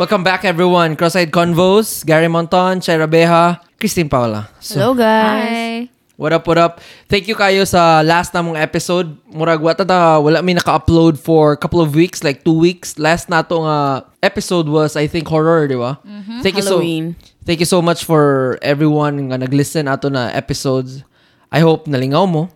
Welcome 0.00 0.24
back, 0.24 0.48
everyone. 0.48 0.96
Cross-eyed 0.96 1.28
Convos, 1.28 2.08
Gary 2.08 2.24
Monton, 2.24 2.80
Shaira 2.80 3.04
Beha, 3.04 3.60
Christine 3.76 4.08
Paula. 4.08 4.48
So, 4.56 4.80
Hello 4.80 4.94
guys. 4.96 5.44
Hi. 5.52 5.90
what 6.16 6.32
up, 6.32 6.48
what 6.48 6.56
up? 6.56 6.80
Thank 7.04 7.28
you 7.28 7.36
kayo 7.36 7.68
sa 7.68 8.00
last 8.00 8.32
namong 8.32 8.56
episode. 8.56 9.20
Murag 9.28 9.60
wata 9.60 9.84
ta, 9.84 10.16
wala 10.16 10.40
mi 10.40 10.56
naka-upload 10.56 11.20
for 11.20 11.52
a 11.52 11.60
couple 11.60 11.84
of 11.84 11.92
weeks, 11.92 12.24
like 12.24 12.48
two 12.48 12.56
weeks. 12.56 12.96
Last 12.96 13.28
nato 13.28 13.60
nga 13.60 13.76
uh, 13.76 14.24
episode 14.24 14.72
was, 14.72 14.96
I 14.96 15.04
think, 15.04 15.28
horror, 15.28 15.68
di 15.68 15.76
ba? 15.76 16.00
Mm-hmm. 16.00 16.40
Thank 16.40 16.56
you 16.56 16.64
so 16.64 16.80
Halloween. 16.80 17.12
Thank 17.44 17.60
you 17.60 17.68
so 17.68 17.84
much 17.84 18.08
for 18.08 18.56
everyone 18.64 19.28
nga 19.28 19.36
nag-listen 19.36 19.84
ato 19.84 20.08
na 20.08 20.32
episodes. 20.32 21.04
I 21.52 21.60
hope 21.60 21.84
nalingaw 21.84 22.24
mo. 22.24 22.48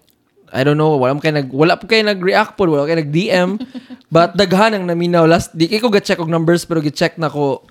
I 0.55 0.63
don't 0.63 0.79
know, 0.79 0.95
wala 0.95 1.19
mo 1.19 1.21
kayo 1.21 1.35
nag 1.35 1.51
wala 1.51 1.75
po 1.75 1.91
kayo 1.91 2.07
nag-react 2.07 2.55
po, 2.55 2.71
wala 2.71 2.87
kayo 2.87 3.03
nag-DM. 3.03 3.59
but 4.15 4.39
daghan 4.39 4.79
ang 4.79 4.87
naminaw 4.87 5.27
last 5.27 5.51
di 5.51 5.67
kay 5.67 5.83
ko 5.83 5.91
ga-check 5.91 6.23
og 6.23 6.31
numbers 6.31 6.63
pero 6.63 6.79
gi-check 6.79 7.19
na 7.19 7.27
ko 7.27 7.67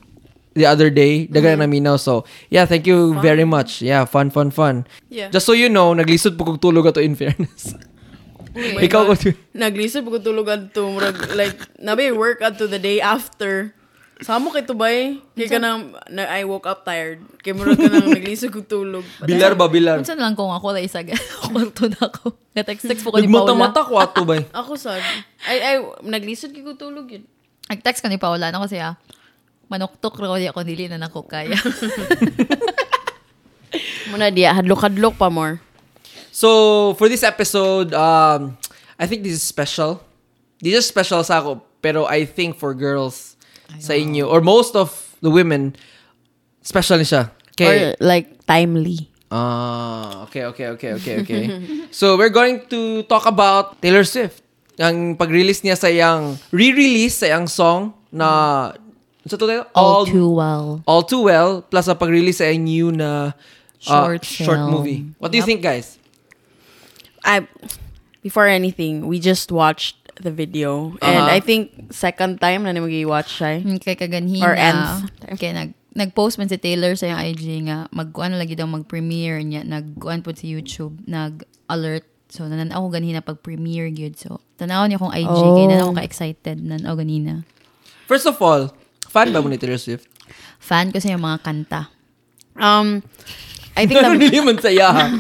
the 0.60 0.68
other 0.68 0.92
day. 0.92 1.26
Daghan 1.32 1.58
ang 1.58 1.72
naminaw. 1.72 1.96
So, 1.96 2.28
yeah, 2.52 2.68
thank 2.68 2.84
you 2.84 3.16
very 3.24 3.48
much. 3.48 3.80
Yeah, 3.80 4.04
fun, 4.04 4.30
fun, 4.30 4.52
fun. 4.52 4.84
Yeah. 5.08 5.32
Just 5.32 5.48
so 5.48 5.56
you 5.56 5.72
know, 5.72 5.96
naglisod 5.96 6.36
po 6.36 6.44
kog 6.44 6.60
tulog 6.60 6.92
ato 6.92 7.00
in 7.00 7.16
fairness. 7.16 7.72
Ikaw 8.86 9.02
ko 9.10 9.14
Naglisod 9.58 10.06
ko 10.06 10.22
tulog 10.22 10.46
adto 10.46 10.86
murag 10.86 11.18
like 11.34 11.58
nabi 11.82 12.14
work 12.14 12.44
adto 12.44 12.70
the 12.70 12.78
day 12.78 13.02
after. 13.02 13.74
Samo 14.24 14.56
kay 14.56 14.64
to 14.64 14.72
bay. 14.72 15.20
Kay 15.36 15.52
ka 15.52 15.60
nang 15.60 15.92
na, 16.08 16.24
I 16.32 16.48
woke 16.48 16.64
up 16.64 16.88
tired. 16.88 17.20
Kay 17.44 17.52
murag 17.52 17.76
ka 17.76 17.92
nang 17.92 18.08
naglisod 18.08 18.56
ko 18.56 18.64
tulog. 18.64 19.04
bilar 19.28 19.52
ba 19.54 19.68
bilar? 19.68 20.00
Unsan 20.00 20.16
lang 20.16 20.34
kung 20.34 20.50
ako 20.50 20.72
lang 20.72 20.88
isa 20.88 21.04
kwarto 21.44 21.92
na 21.92 22.08
ako. 22.08 22.32
Natext-text 22.56 23.04
po 23.04 23.12
ko 23.12 23.20
ni 23.20 23.28
Paula. 23.28 23.52
Nagmata-mata 23.52 23.80
ko 23.84 23.94
ato 24.00 24.24
bay. 24.24 24.48
Ako 24.64 24.80
sad. 24.80 25.04
Ay 25.44 25.60
ay 25.60 25.76
naglisod 26.08 26.56
kay 26.56 26.64
ko 26.64 26.80
tulog 26.80 27.12
yun. 27.12 27.28
Nag-text 27.68 28.00
ko 28.00 28.08
ni 28.08 28.16
Paula 28.16 28.48
na 28.48 28.64
kasi 28.64 28.80
ah, 28.80 28.96
manuktok 29.68 30.24
raw 30.24 30.40
di 30.40 30.48
ako 30.48 30.64
dili 30.64 30.88
na 30.88 30.96
nako 30.96 31.28
kaya. 31.28 31.54
Muna 34.14 34.32
diya 34.32 34.56
hadlok-hadlok 34.56 35.20
pa 35.20 35.28
more. 35.28 35.60
So, 36.34 36.94
for 36.98 37.10
this 37.10 37.22
episode, 37.22 37.94
um, 37.94 38.58
I 38.98 39.06
think 39.06 39.26
this 39.26 39.38
is 39.38 39.46
special. 39.46 40.02
This 40.62 40.80
is 40.80 40.86
special 40.86 41.22
sa 41.26 41.42
ako, 41.42 41.62
pero 41.82 42.06
I 42.06 42.26
think 42.26 42.58
for 42.58 42.74
girls 42.78 43.33
sa 43.80 43.94
inyo, 43.94 44.28
or 44.28 44.42
most 44.42 44.76
of 44.76 44.92
the 45.22 45.30
women, 45.30 45.76
special 46.62 46.98
ni 46.98 47.08
siya. 47.08 47.32
Okay. 47.54 47.94
Or 47.94 48.04
like 48.04 48.46
timely. 48.46 49.10
Ah, 49.34 50.30
okay, 50.30 50.46
okay, 50.46 50.70
okay, 50.78 50.94
okay, 50.94 51.16
okay. 51.26 51.44
so, 51.90 52.18
we're 52.18 52.34
going 52.34 52.62
to 52.70 53.02
talk 53.10 53.26
about 53.26 53.82
Taylor 53.82 54.06
Swift. 54.06 54.46
Ang 54.78 55.18
pag-release 55.18 55.66
niya 55.66 55.78
sa 55.78 55.90
yang 55.90 56.38
re-release 56.54 57.26
sa 57.26 57.34
song 57.50 57.98
na 58.14 58.74
sa 59.26 59.40
to 59.40 59.48
tayo? 59.48 59.64
All 59.74 60.04
too 60.06 60.36
well. 60.36 60.84
All 60.84 61.04
Too 61.04 61.24
Well 61.24 61.64
plus 61.64 61.88
ang 61.88 61.96
pag-release 61.96 62.44
sa 62.44 62.52
yung 62.52 62.64
new 62.64 62.88
na 62.92 63.32
uh, 63.32 63.32
Short 63.84 64.24
short 64.24 64.64
movie. 64.72 65.12
What 65.20 65.32
do 65.32 65.38
you 65.40 65.44
think, 65.44 65.60
guys? 65.60 66.00
I 67.24 67.48
before 68.24 68.48
anything, 68.48 69.08
we 69.08 69.20
just 69.20 69.52
watched 69.52 69.96
the 70.18 70.30
video. 70.30 70.94
And 71.00 71.24
Uh-huh. 71.24 71.32
I 71.32 71.40
think 71.40 71.90
second 71.90 72.38
time 72.38 72.64
na 72.64 72.72
ni 72.72 72.80
magi-watch 72.80 73.42
siya. 73.42 73.60
Hmm, 73.60 73.78
Kay 73.78 73.96
kaganhina. 73.96 74.44
Or 74.44 74.54
nth. 74.54 75.10
Kaya 75.36 75.54
nag 75.56 75.70
nag-post 75.94 76.38
man 76.38 76.48
si 76.48 76.58
Taylor 76.58 76.94
sa 76.94 77.06
yung 77.06 77.22
IG 77.24 77.44
nga 77.64 77.86
magkuan 77.90 78.34
lagi 78.34 78.54
daw 78.54 78.66
mag-premiere 78.66 79.42
niya 79.42 79.62
nagkuan 79.62 80.22
po 80.22 80.34
sa 80.34 80.42
YouTube 80.44 80.98
nag-alert 81.06 82.02
so 82.34 82.50
nanan 82.50 82.74
ako 82.74 82.90
ganina 82.92 83.22
pag 83.22 83.38
premiere 83.40 83.94
gyud 83.94 84.18
so 84.18 84.42
tanaw 84.58 84.90
niya 84.90 84.98
kung 84.98 85.14
IG 85.14 85.30
Oh. 85.30 85.54
kay 85.54 85.70
nanan 85.70 85.86
ako 85.86 85.94
ka-excited 85.96 86.58
nan 86.60 86.82
ako 86.82 86.98
ganina 86.98 87.46
First 88.04 88.26
of 88.26 88.42
all, 88.42 88.74
fan 89.06 89.30
ba 89.30 89.38
mo 89.38 89.48
ni 89.48 89.56
Taylor 89.56 89.78
Swift? 89.78 90.10
fan 90.58 90.90
ko 90.90 90.98
sa 90.98 91.14
yung 91.14 91.22
mga 91.22 91.46
kanta 91.46 91.94
Um 92.58 93.06
I 93.78 93.86
think 93.86 94.02
Ano 94.02 94.14
the, 94.18 94.26
niliman 94.26 94.58
saya? 94.58 95.14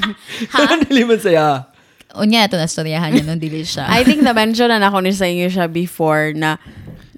Ano 0.57 0.73
niliman 0.85 1.21
saya? 1.21 1.69
Unya 2.17 2.45
ito 2.45 2.57
na 2.57 2.69
storyahan 2.69 3.13
niya 3.13 3.25
nung 3.25 3.41
dili 3.41 3.65
siya 3.65 3.89
I 3.89 4.05
think 4.05 4.21
na-mention 4.21 4.69
na 4.69 4.81
ako 4.89 5.01
ni 5.01 5.13
sa 5.13 5.25
inyo 5.25 5.49
siya 5.49 5.65
before 5.69 6.33
na 6.37 6.61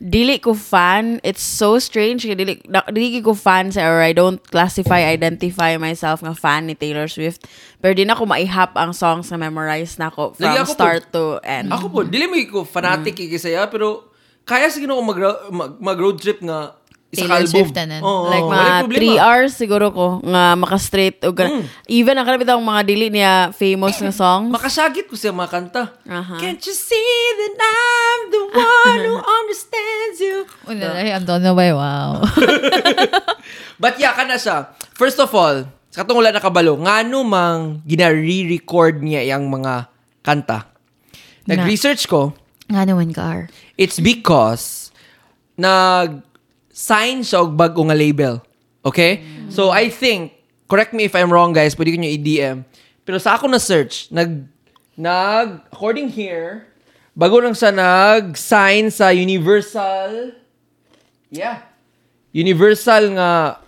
dili 0.06 0.38
ko 0.38 0.54
fan. 0.54 1.18
It's 1.26 1.42
so 1.42 1.82
strange. 1.82 2.22
kaya 2.22 2.38
Dili, 2.38 2.62
na, 2.70 2.86
dili 2.94 3.24
ko 3.26 3.34
fan 3.34 3.74
sa 3.74 3.90
or 3.90 4.06
I 4.06 4.14
don't 4.14 4.38
classify, 4.54 5.02
identify 5.02 5.74
myself 5.82 6.22
nga 6.22 6.38
fan 6.38 6.70
ni 6.70 6.78
Taylor 6.78 7.10
Swift. 7.10 7.50
Pero 7.82 7.98
di 7.98 8.06
na 8.06 8.14
ko 8.14 8.30
maihap 8.30 8.78
ang 8.78 8.94
songs 8.94 9.34
na 9.34 9.42
memorize 9.42 9.98
na 9.98 10.14
ko 10.14 10.38
from 10.38 10.46
Lagi 10.46 10.62
ako 10.62 10.72
po- 10.72 10.78
start 10.78 11.04
to 11.10 11.24
end. 11.42 11.74
Ako 11.74 11.86
po, 11.90 12.00
dili 12.06 12.30
mo 12.30 12.38
ko 12.46 12.62
fanatic 12.68 13.18
mm. 13.18 13.42
saya, 13.42 13.66
pero 13.66 14.14
kaya 14.46 14.70
sige 14.70 14.86
ko 14.86 15.02
mag, 15.02 15.18
mag, 15.50 15.72
mag 15.82 15.98
road 15.98 16.22
trip 16.22 16.38
nga 16.46 16.78
isa 17.16 17.24
Taylor 17.24 17.40
album. 17.40 17.53
Swift 17.56 17.72
tanan. 17.72 18.02
Oo, 18.03 18.28
like 18.28 18.44
mga 18.44 18.68
problema. 18.84 19.16
3 19.16 19.26
hours 19.26 19.52
siguro 19.56 19.86
ko 19.90 20.06
nga 20.22 20.44
maka-straight 20.53 21.24
o 21.24 21.31
Mm. 21.31 21.64
even 21.88 22.20
ang 22.20 22.28
kalapit 22.28 22.46
mga 22.46 22.84
dili 22.84 23.08
niya 23.08 23.56
famous 23.56 23.96
nga 23.96 24.12
songs. 24.12 24.52
Makasagit 24.52 25.08
ko 25.08 25.16
siya 25.16 25.31
mga 25.31 25.50
kanta. 25.50 25.84
Aha. 26.03 26.36
Can't 26.38 26.59
you 26.59 26.76
see 26.76 27.12
that 27.40 27.56
I'm 27.56 28.22
the 28.28 28.44
one 28.52 29.00
who 29.02 29.16
understands 29.40 30.18
you? 30.20 30.44
Una 30.68 30.92
na 30.92 31.16
ang 31.16 31.24
dono 31.24 31.56
ba 31.56 31.66
wow 31.72 32.12
But 33.82 33.96
yeah, 33.96 34.12
kana 34.12 34.36
siya. 34.36 34.76
First 34.96 35.20
of 35.20 35.32
all, 35.32 35.68
sa 35.92 36.03
katong 36.03 36.20
wala 36.20 36.36
nakabalo, 36.36 36.76
ngano 36.76 37.24
mang 37.24 37.80
gina-re-record 37.88 39.00
niya 39.00 39.32
yung 39.32 39.47
mga 39.47 39.88
kanta. 40.20 40.68
Nag-research 41.47 42.09
ko, 42.12 42.34
nga 42.66 42.82
naman 42.82 43.14
car 43.14 43.46
It's 43.78 44.02
because 44.02 44.90
nag-sign 46.75 47.24
siya 47.24 47.40
og 47.40 47.56
bago 47.56 47.88
nga 47.88 47.96
label. 47.96 48.44
Okay? 48.84 49.24
So, 49.47 49.72
I 49.72 49.88
think, 49.88 50.36
correct 50.68 50.91
me 50.91 51.08
if 51.08 51.16
I'm 51.16 51.31
wrong, 51.31 51.56
guys, 51.56 51.72
pwede 51.74 51.96
ko 51.96 51.97
nyo 52.03 52.12
i-DM. 52.12 52.68
Pero 53.08 53.18
sa 53.18 53.40
ako 53.40 53.47
na 53.47 53.63
search, 53.63 54.12
nag, 54.12 54.44
nag, 55.00 55.64
according 55.72 56.12
here, 56.12 56.68
bago 57.16 57.40
lang 57.40 57.56
siya 57.56 57.72
nag-sign 57.72 58.91
sa 58.91 59.16
Universal, 59.16 60.35
yeah, 61.31 61.64
Universal 62.35 63.16
nga, 63.16 63.64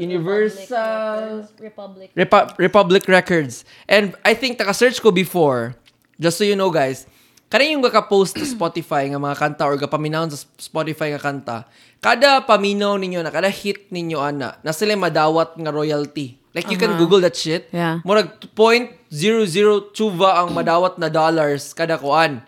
Universal, 0.00 1.44
Republic 1.60 2.08
Repu- 2.16 2.48
Republic 2.56 3.04
Records. 3.04 3.68
And 3.84 4.16
I 4.24 4.32
think 4.32 4.56
taka-search 4.56 5.04
ko 5.04 5.12
before, 5.12 5.76
just 6.16 6.40
so 6.40 6.48
you 6.48 6.56
know 6.56 6.72
guys, 6.72 7.04
kanang 7.48 7.80
yung 7.80 7.84
gaka-post 7.84 8.36
sa 8.36 8.46
Spotify 8.46 9.08
nga 9.08 9.20
mga 9.20 9.36
kanta 9.36 9.64
or 9.64 9.76
gapaminaw 9.80 10.28
sa 10.28 10.44
Spotify 10.60 11.16
nga 11.16 11.20
kanta, 11.20 11.56
kada 11.98 12.44
paminaw 12.44 12.94
ninyo 13.00 13.24
na, 13.24 13.32
kada 13.32 13.48
hit 13.48 13.88
ninyo 13.90 14.20
ana, 14.20 14.60
na 14.60 14.70
sila 14.70 14.94
madawat 14.94 15.56
nga 15.56 15.72
royalty. 15.72 16.38
Like 16.56 16.72
you 16.72 16.80
can 16.80 16.96
Google 16.96 17.22
that 17.22 17.36
shit. 17.36 17.68
Yeah. 17.70 18.00
Murag 18.02 18.40
0.002 18.56 19.94
ba 20.16 20.42
ang 20.42 20.56
madawat 20.56 20.96
na 20.96 21.06
dollars 21.06 21.70
kada 21.76 22.00
kuan. 22.00 22.42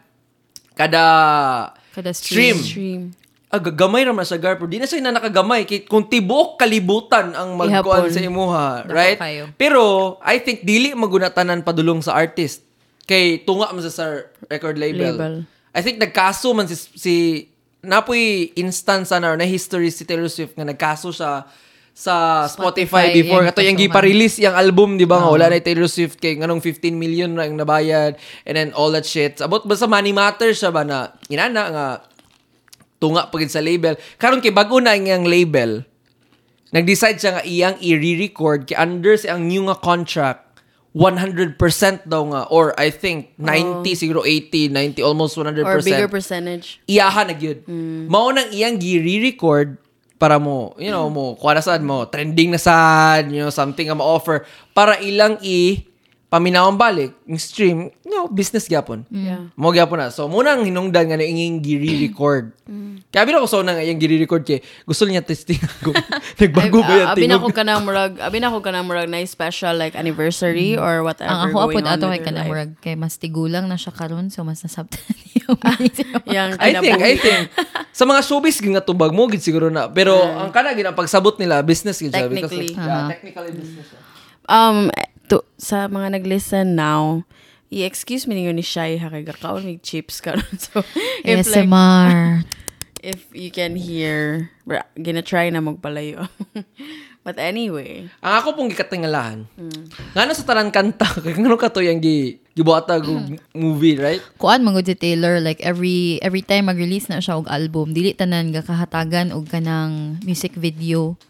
Kada 0.74 1.04
kada 1.94 2.10
stream. 2.16 2.56
Stream. 2.58 3.02
Ah, 3.50 3.58
gagamay 3.58 4.06
raman 4.06 4.22
sa 4.22 4.38
gar, 4.38 4.54
pero 4.54 4.70
di 4.70 4.78
na 4.78 4.86
siya 4.86 5.02
na 5.02 5.18
nakagamay. 5.18 5.66
Kung 5.90 6.06
tibuok 6.06 6.54
kalibutan 6.54 7.34
ang 7.34 7.58
magkuhan 7.58 8.06
Ihapon. 8.06 8.14
sa 8.14 8.22
imuha, 8.22 8.66
right? 8.86 9.18
kayo. 9.18 9.50
Pero, 9.58 9.82
I 10.22 10.38
think, 10.38 10.62
dili 10.62 10.94
magunatanan 10.94 11.66
padulong 11.66 11.98
sa 11.98 12.14
artist. 12.14 12.62
Kay, 13.10 13.42
tunga 13.42 13.74
man 13.74 13.82
sa, 13.82 13.90
sa 13.90 14.04
record 14.46 14.78
label. 14.78 15.18
Label. 15.18 15.34
I 15.74 15.82
think, 15.82 15.98
nagkaso 15.98 16.54
man 16.54 16.70
si, 16.70 16.78
si 16.94 17.14
napoy 17.82 18.54
instance 18.54 19.10
na, 19.10 19.34
or 19.34 19.34
na 19.34 19.50
history 19.50 19.90
si 19.90 20.06
Taylor 20.06 20.30
Swift 20.30 20.54
nga 20.54 20.62
nagkaso 20.62 21.10
siya 21.10 21.42
sa 21.90 22.46
Spotify, 22.46 23.10
Spotify, 23.10 23.18
before. 23.18 23.42
Kato 23.50 23.66
yung 23.66 23.76
gipa-release 23.76 24.40
yung 24.40 24.56
album, 24.56 24.96
di 24.96 25.04
ba 25.04 25.20
nga? 25.20 25.28
Wala 25.28 25.50
na 25.50 25.58
yung 25.58 25.66
Taylor 25.66 25.90
Swift 25.90 26.16
kay 26.22 26.38
nganong 26.38 26.62
15 26.62 26.94
million 26.96 27.28
na 27.34 27.44
yung 27.44 27.58
nabayad 27.58 28.14
and 28.46 28.54
then 28.54 28.70
all 28.72 28.88
that 28.94 29.04
shit. 29.04 29.42
About 29.42 29.66
basta 29.66 29.90
money 29.90 30.14
matter 30.14 30.54
siya 30.54 30.70
ba 30.70 30.86
na 30.86 31.12
inana 31.28 31.62
nga 31.68 31.86
tunga 33.02 33.28
pagid 33.28 33.52
sa 33.52 33.60
label. 33.60 33.98
Karon 34.16 34.40
kay 34.40 34.54
bago 34.54 34.80
na 34.80 34.96
iyang 34.96 35.26
label, 35.26 35.84
nag-decide 36.72 37.18
siya 37.18 37.32
nga 37.36 37.44
iyang 37.44 37.76
i-re-record 37.82 38.70
kay 38.70 38.78
under 38.78 39.18
sa 39.18 39.36
ang 39.36 39.50
new 39.50 39.66
nga 39.66 39.76
contract 39.76 40.49
100% 40.90 41.54
daw 42.04 42.22
nga 42.34 42.40
or 42.50 42.74
I 42.74 42.90
think 42.90 43.34
90 43.38 43.86
siguro 43.94 44.26
80 44.26 44.74
90 44.74 45.06
almost 45.06 45.38
100% 45.38 45.62
Or 45.62 45.78
bigger 45.78 46.10
percentage. 46.10 46.82
iyaha 46.90 47.30
na 47.30 47.34
gyud. 47.34 47.62
Mao 48.10 48.34
nang 48.34 48.50
iyang 48.50 48.74
gi-re-record 48.74 49.78
para 50.20 50.36
mo, 50.36 50.74
you 50.76 50.90
know, 50.92 51.08
mo 51.08 51.38
kuha 51.38 51.56
na 51.56 51.64
sad 51.64 51.80
mo, 51.80 52.04
trending 52.04 52.52
na 52.52 52.60
sad, 52.60 53.30
you 53.32 53.40
know, 53.40 53.48
something 53.48 53.88
nga 53.88 53.96
ma-offer 53.96 54.44
para 54.74 54.98
ilang 55.00 55.38
i 55.40 55.86
paminawang 56.30 56.78
balik, 56.78 57.10
yung 57.26 57.36
stream, 57.36 57.76
you 58.00 58.14
know, 58.14 58.30
business 58.30 58.64
gyapon. 58.64 59.02
Yeah. 59.10 59.50
Mo 59.58 59.74
gyapon 59.74 59.98
na. 59.98 60.08
So 60.08 60.30
muna 60.30 60.54
ang 60.54 60.62
hinungdan 60.62 61.10
nga 61.10 61.18
na 61.18 61.26
inging 61.26 61.58
giri-record. 61.58 62.54
Kaya 63.10 63.26
bin 63.26 63.34
ako 63.34 63.50
so 63.50 63.58
na 63.60 63.74
nga 63.74 63.82
yung 63.82 63.98
giri-record 63.98 64.46
kay 64.46 64.62
gusto 64.86 65.02
niya 65.04 65.26
testing 65.26 65.58
ako. 65.58 65.90
Nagbago 66.40 66.78
ba 66.80 66.92
yan 66.94 67.06
Abi 67.10 67.26
na 67.26 67.34
ko 67.36 67.50
tingog? 67.50 67.58
ka 67.58 67.62
na 67.66 67.82
murag, 67.82 68.14
abi 68.22 68.38
na 68.38 68.54
ko 68.54 68.62
ka 68.62 68.70
na 68.70 68.86
murag 68.86 69.10
na 69.10 69.18
special 69.26 69.74
like 69.74 69.98
anniversary 69.98 70.78
or 70.78 71.02
whatever 71.02 71.26
Ang 71.26 71.50
ako 71.50 71.56
going 71.66 71.74
apod 71.74 71.82
on 71.82 71.90
ato 71.90 72.06
with 72.06 72.06
kay 72.06 72.14
your 72.14 72.22
kanang 72.22 72.38
life. 72.38 72.50
murag 72.54 72.70
kay 72.78 72.94
mas 72.94 73.14
tigulang 73.18 73.66
na 73.66 73.74
siya 73.74 73.90
karon 73.90 74.30
so 74.30 74.46
mas 74.46 74.62
nasabtan 74.62 75.02
niya. 75.26 75.50
Yang 76.24 76.50
I 76.56 76.70
think, 76.78 76.98
I 77.02 77.14
think. 77.18 77.44
Sa 77.90 78.06
mga 78.06 78.22
showbiz, 78.22 78.62
gina 78.62 78.78
tubag 78.78 79.10
mo, 79.10 79.26
gid 79.26 79.42
siguro 79.42 79.66
na. 79.66 79.90
Pero, 79.90 80.14
ang 80.14 80.54
kana, 80.54 80.70
gina, 80.72 80.94
pagsabot 80.94 81.34
nila, 81.36 81.58
business 81.60 81.98
gid 81.98 82.14
siya. 82.14 82.30
because, 82.30 82.54
Technically. 82.54 82.70
yeah, 82.78 83.10
technically 83.10 83.50
business 83.50 83.86
siya. 83.90 83.98
Um, 84.46 84.90
to, 85.30 85.46
sa 85.54 85.86
mga 85.86 86.18
nag-listen 86.18 86.74
now, 86.74 87.22
i-excuse 87.70 88.26
me 88.26 88.34
ninyo 88.34 88.50
ni 88.50 88.66
Shai 88.66 88.98
ha 88.98 89.06
kay 89.08 89.22
gakaon 89.22 89.62
mig 89.62 89.80
chips 89.80 90.18
karon 90.18 90.44
so 90.58 90.82
if 91.22 91.46
like 91.46 91.70
ASMR. 91.70 92.42
if 93.14 93.30
you 93.32 93.48
can 93.48 93.78
hear 93.78 94.50
gina 94.98 95.22
try 95.22 95.48
na 95.48 95.62
magpalayo 95.62 96.26
but 97.24 97.38
anyway 97.38 98.10
Ang 98.20 98.34
ako 98.42 98.48
pong 98.58 98.68
gikatingalahan. 98.74 99.46
Nga 100.12 100.34
sa 100.34 100.44
tanan 100.44 100.74
kanta, 100.74 101.04
kaya 101.04 101.36
nga 101.36 101.56
ka 101.56 101.68
to 101.70 101.84
yung 101.84 102.00
gi, 102.00 102.40
gibuata 102.56 102.96
og 102.96 103.38
movie, 103.52 104.00
right? 104.00 104.24
Kuan 104.40 104.64
magud 104.64 104.88
si 104.88 104.96
Taylor 104.96 105.36
like 105.38 105.60
every 105.60 106.16
every 106.24 106.40
time 106.40 106.72
mag-release 106.72 107.12
na 107.12 107.20
siya 107.20 107.36
og 107.36 107.48
album, 107.52 107.92
dili 107.92 108.16
tanan 108.16 108.56
gakahatagan 108.56 109.36
og 109.36 109.52
kanang 109.52 110.16
music 110.24 110.56
video. 110.56 111.20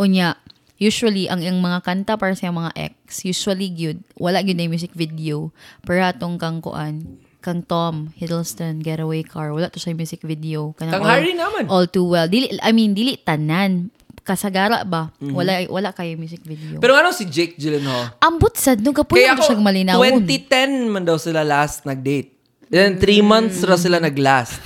Unya 0.00 0.40
usually 0.76 1.26
ang 1.26 1.40
ang 1.40 1.58
mga 1.58 1.80
kanta 1.80 2.14
para 2.14 2.32
sa 2.32 2.48
mga 2.48 2.70
ex, 2.74 3.22
usually 3.22 3.68
gyud 3.68 3.98
wala 4.14 4.40
gyud 4.40 4.54
na 4.54 4.66
music 4.66 4.92
video. 4.92 5.54
Pero 5.80 6.02
atong 6.02 6.36
kang 6.36 6.58
kuan 6.58 7.18
kang 7.38 7.60
Tom 7.60 8.08
Hiddleston 8.10 8.80
Getaway 8.80 9.20
Car 9.20 9.52
wala 9.52 9.68
to 9.68 9.76
sa 9.76 9.92
music 9.92 10.24
video 10.24 10.72
kanang 10.74 10.96
Kang 10.96 11.04
all- 11.04 11.12
Harry 11.12 11.36
naman. 11.36 11.68
all 11.68 11.84
too 11.84 12.08
well 12.08 12.24
dili 12.24 12.48
I 12.58 12.72
mean 12.72 12.96
dili 12.96 13.20
tanan 13.20 13.92
kasagara 14.24 14.80
ba 14.82 15.12
wala 15.20 15.68
wala 15.68 15.92
kayo 15.92 16.16
music 16.16 16.40
video 16.40 16.80
Pero 16.80 16.96
ano 16.96 17.12
si 17.12 17.28
Jake 17.28 17.60
Gyllenhaal? 17.60 18.16
ambot 18.18 18.56
sad 18.56 18.80
no 18.80 18.96
Kaya 18.96 19.36
mo 19.36 19.44
siya 19.44 19.54
ako, 19.54 19.60
malinawon 19.60 20.24
2010 20.24 20.88
man 20.88 21.04
daw 21.04 21.20
sila 21.20 21.44
last 21.44 21.84
nag-date. 21.84 22.32
Then, 22.64 22.96
three 22.96 23.20
months 23.20 23.60
ra 23.60 23.76
sila 23.76 24.00
nag-last. 24.00 24.56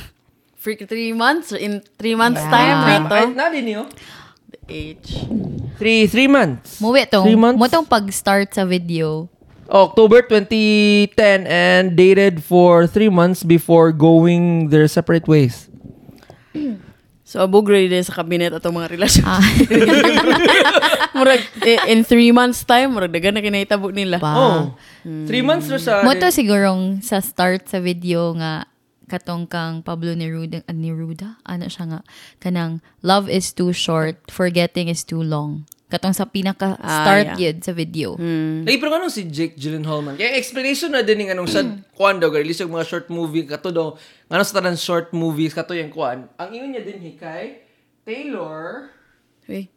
freak 0.55 0.87
three 0.87 1.11
months 1.11 1.51
in 1.51 1.83
three 1.99 2.15
months 2.15 2.39
Yeah. 2.39 2.55
time 2.55 2.77
Ay, 2.79 2.99
rito 3.03 3.35
na 3.35 3.47
din 3.51 3.67
yun. 3.75 3.87
Age 4.69 5.25
Three, 5.79 6.07
three 6.07 6.27
months. 6.27 6.83
Muwi 6.83 7.07
tong, 7.07 7.23
Three 7.23 7.39
months? 7.39 7.59
mo 7.59 7.67
tong 7.67 7.87
pag-start 7.87 8.51
sa 8.51 8.67
video. 8.67 9.31
October 9.69 10.25
2010 10.25 11.45
and 11.45 11.93
dated 11.93 12.41
for 12.41 12.89
three 12.89 13.13
months 13.13 13.45
before 13.45 13.93
going 13.93 14.73
their 14.73 14.89
separate 14.89 15.29
ways. 15.29 15.69
so 17.23 17.45
abog 17.45 17.69
ready 17.69 17.93
sa 18.01 18.17
cabinet 18.17 18.49
atong 18.51 18.73
mga 18.73 18.89
relasyon 18.97 19.29
Ah, 19.29 19.45
murag 21.17 21.45
in 21.85 22.01
three 22.01 22.33
months 22.33 22.65
time 22.65 22.97
murag 22.97 23.13
dagan 23.13 23.37
na 23.37 23.45
kinahitabo 23.45 23.93
nila 23.93 24.17
pa. 24.17 24.33
Oh. 24.33 24.61
Three 25.29 25.45
months 25.45 25.69
ra 25.69 25.77
siya. 25.77 26.01
Mo 26.01 26.17
to 26.17 26.33
sigurong 26.33 27.05
sa 27.05 27.21
start 27.21 27.69
sa 27.69 27.79
video 27.79 28.33
nga 28.35 28.65
katong 29.09 29.49
kang 29.49 29.81
Pablo 29.81 30.13
Neruda, 30.13 30.61
uh, 30.69 30.77
Neruda? 30.77 31.41
Ano 31.43 31.67
siya 31.67 31.89
nga? 31.89 32.01
Kanang, 32.39 32.85
love 33.01 33.27
is 33.27 33.51
too 33.51 33.73
short, 33.73 34.21
forgetting 34.29 34.87
is 34.93 35.03
too 35.03 35.25
long. 35.25 35.65
Katong 35.89 36.13
sa 36.13 36.29
pinaka-start 36.29 37.33
Ah, 37.33 37.41
yun 37.41 37.65
sa 37.65 37.73
video. 37.73 38.13
Lagi 38.21 38.77
pero 38.77 38.93
anong 38.93 39.09
si 39.09 39.25
Jake 39.25 39.57
Gyllenhaal 39.57 40.05
man? 40.05 40.21
Kaya 40.21 40.37
explanation 40.37 40.93
na 40.93 41.01
din 41.01 41.25
ng 41.25 41.33
anong 41.33 41.49
sa 41.49 41.65
kuan 41.97 42.21
daw, 42.21 42.29
release 42.29 42.61
yung 42.61 42.77
mga 42.77 42.85
short 42.85 43.09
movie, 43.09 43.49
kato 43.49 43.73
daw, 43.73 43.97
nga 44.29 44.45
sa 44.45 44.61
tanan 44.61 44.77
short 44.77 45.17
movies, 45.17 45.57
kato 45.57 45.73
yung 45.73 45.89
kuan. 45.89 46.29
Ang 46.37 46.49
ingon 46.53 46.77
niya 46.77 46.85
din 46.85 47.01
hikay, 47.01 47.65
Taylor, 48.05 48.93
Uy, 49.49 49.73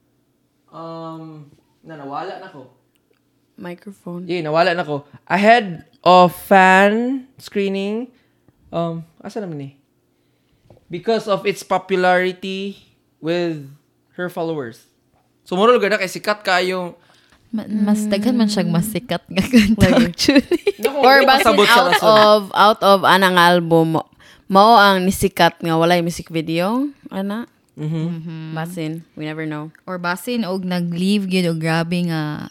um, 0.68 1.48
na 1.80 1.96
nawala 1.96 2.44
na 2.44 2.52
ko. 2.52 2.76
microphone 3.56 4.28
Yeah, 4.28 4.44
nawala 4.44 4.76
na 4.76 4.84
ko. 4.84 5.08
Ahead 5.32 5.88
of 6.04 6.36
fan 6.36 7.24
screening, 7.40 8.12
um, 8.72 9.04
asa 9.20 9.40
naman 9.40 9.60
eh? 9.62 9.74
Because 10.88 11.28
of 11.28 11.46
its 11.46 11.64
popularity 11.64 12.76
with 13.20 13.64
her 14.16 14.28
followers. 14.28 14.84
So, 15.44 15.56
muro 15.56 15.72
lugar 15.72 15.88
na 15.88 15.96
kay 15.96 16.08
sikat 16.08 16.42
kayong 16.42 16.96
Ma- 17.52 17.68
mas 17.68 18.08
daghan 18.08 18.32
man 18.34 18.48
siyang 18.48 18.72
mas 18.72 18.88
sikat 18.88 19.28
nga 19.28 19.44
kanta 19.44 19.88
actually. 20.08 20.64
or 20.88 21.20
basin 21.28 21.52
out 21.60 22.00
of 22.00 22.42
out 22.56 22.80
of 22.80 23.04
anang 23.04 23.36
album 23.36 24.00
mao 24.48 24.72
ang 24.74 25.04
nisikat 25.04 25.60
nga 25.60 25.76
walay 25.76 26.00
music 26.00 26.32
video 26.32 26.88
ana 27.12 27.52
Mhm. 27.76 28.56
basin 28.56 29.04
we 29.16 29.28
never 29.28 29.44
know 29.44 29.68
Or 29.84 30.00
basin 30.00 30.48
og 30.48 30.64
nag-leave 30.64 31.28
gyud 31.28 31.52
og 31.52 31.60
grabe 31.60 32.00
nga 32.08 32.48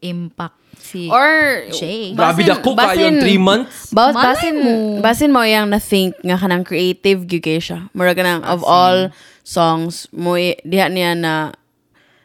impact 0.00 0.56
si 0.80 1.08
or 1.08 1.64
Jay. 1.70 2.16
Grabe 2.16 2.40
dako 2.42 2.72
kayong 2.72 3.20
three 3.20 3.36
months. 3.36 3.92
Malay 3.92 4.16
basin 4.16 4.54
mo. 4.56 4.72
basin 4.98 5.30
mo 5.30 5.40
yang 5.44 5.68
na 5.68 5.76
think 5.76 6.16
nga 6.20 6.36
kanang 6.36 6.64
creative 6.64 7.24
gyud 7.24 7.44
kay 7.44 7.60
siya. 7.60 7.88
Murag 7.92 8.16
kanang 8.16 8.40
of 8.44 8.64
all 8.64 9.12
songs 9.44 10.08
mo 10.10 10.36
diha 10.64 10.88
niya 10.88 11.12
na 11.12 11.52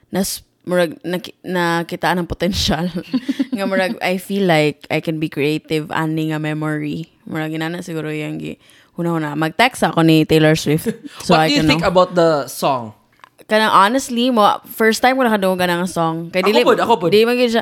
nas 0.09 0.39
murag 0.65 0.97
naki- 1.03 1.35
nakitaan 1.45 2.17
ang 2.17 2.29
potential 2.29 2.89
nga 3.55 3.65
murag 3.67 3.99
I 4.01 4.17
feel 4.17 4.47
like 4.47 4.87
I 4.89 4.97
can 5.03 5.19
be 5.19 5.27
creative 5.27 5.91
ani 5.91 6.31
nga 6.31 6.39
memory. 6.39 7.11
Murag 7.27 7.53
inana 7.53 7.83
siguro 7.83 8.09
yang 8.09 8.39
gi 8.39 8.57
huna-huna. 8.95 9.35
Mag-text 9.35 9.83
ako 9.83 10.07
ni 10.07 10.23
Taylor 10.23 10.55
Swift. 10.55 10.87
So 11.27 11.35
What 11.35 11.45
I 11.45 11.47
do 11.51 11.59
you 11.59 11.67
think 11.67 11.83
know. 11.83 11.91
about 11.91 12.15
the 12.15 12.47
song? 12.47 12.95
Kanang 13.45 13.69
honestly 13.69 14.29
mo 14.29 14.41
first 14.67 14.99
time 14.99 15.13
ko 15.13 15.23
nakadungog 15.23 15.57
ka 15.57 15.67
ng 15.67 15.85
song 15.85 16.29
kay 16.29 16.41
Ako 16.41 16.47
dili 16.49 16.61
pod, 16.61 16.77
ako 16.77 16.93
pod. 16.97 17.09
di 17.09 17.21
man 17.23 17.37
siya 17.37 17.61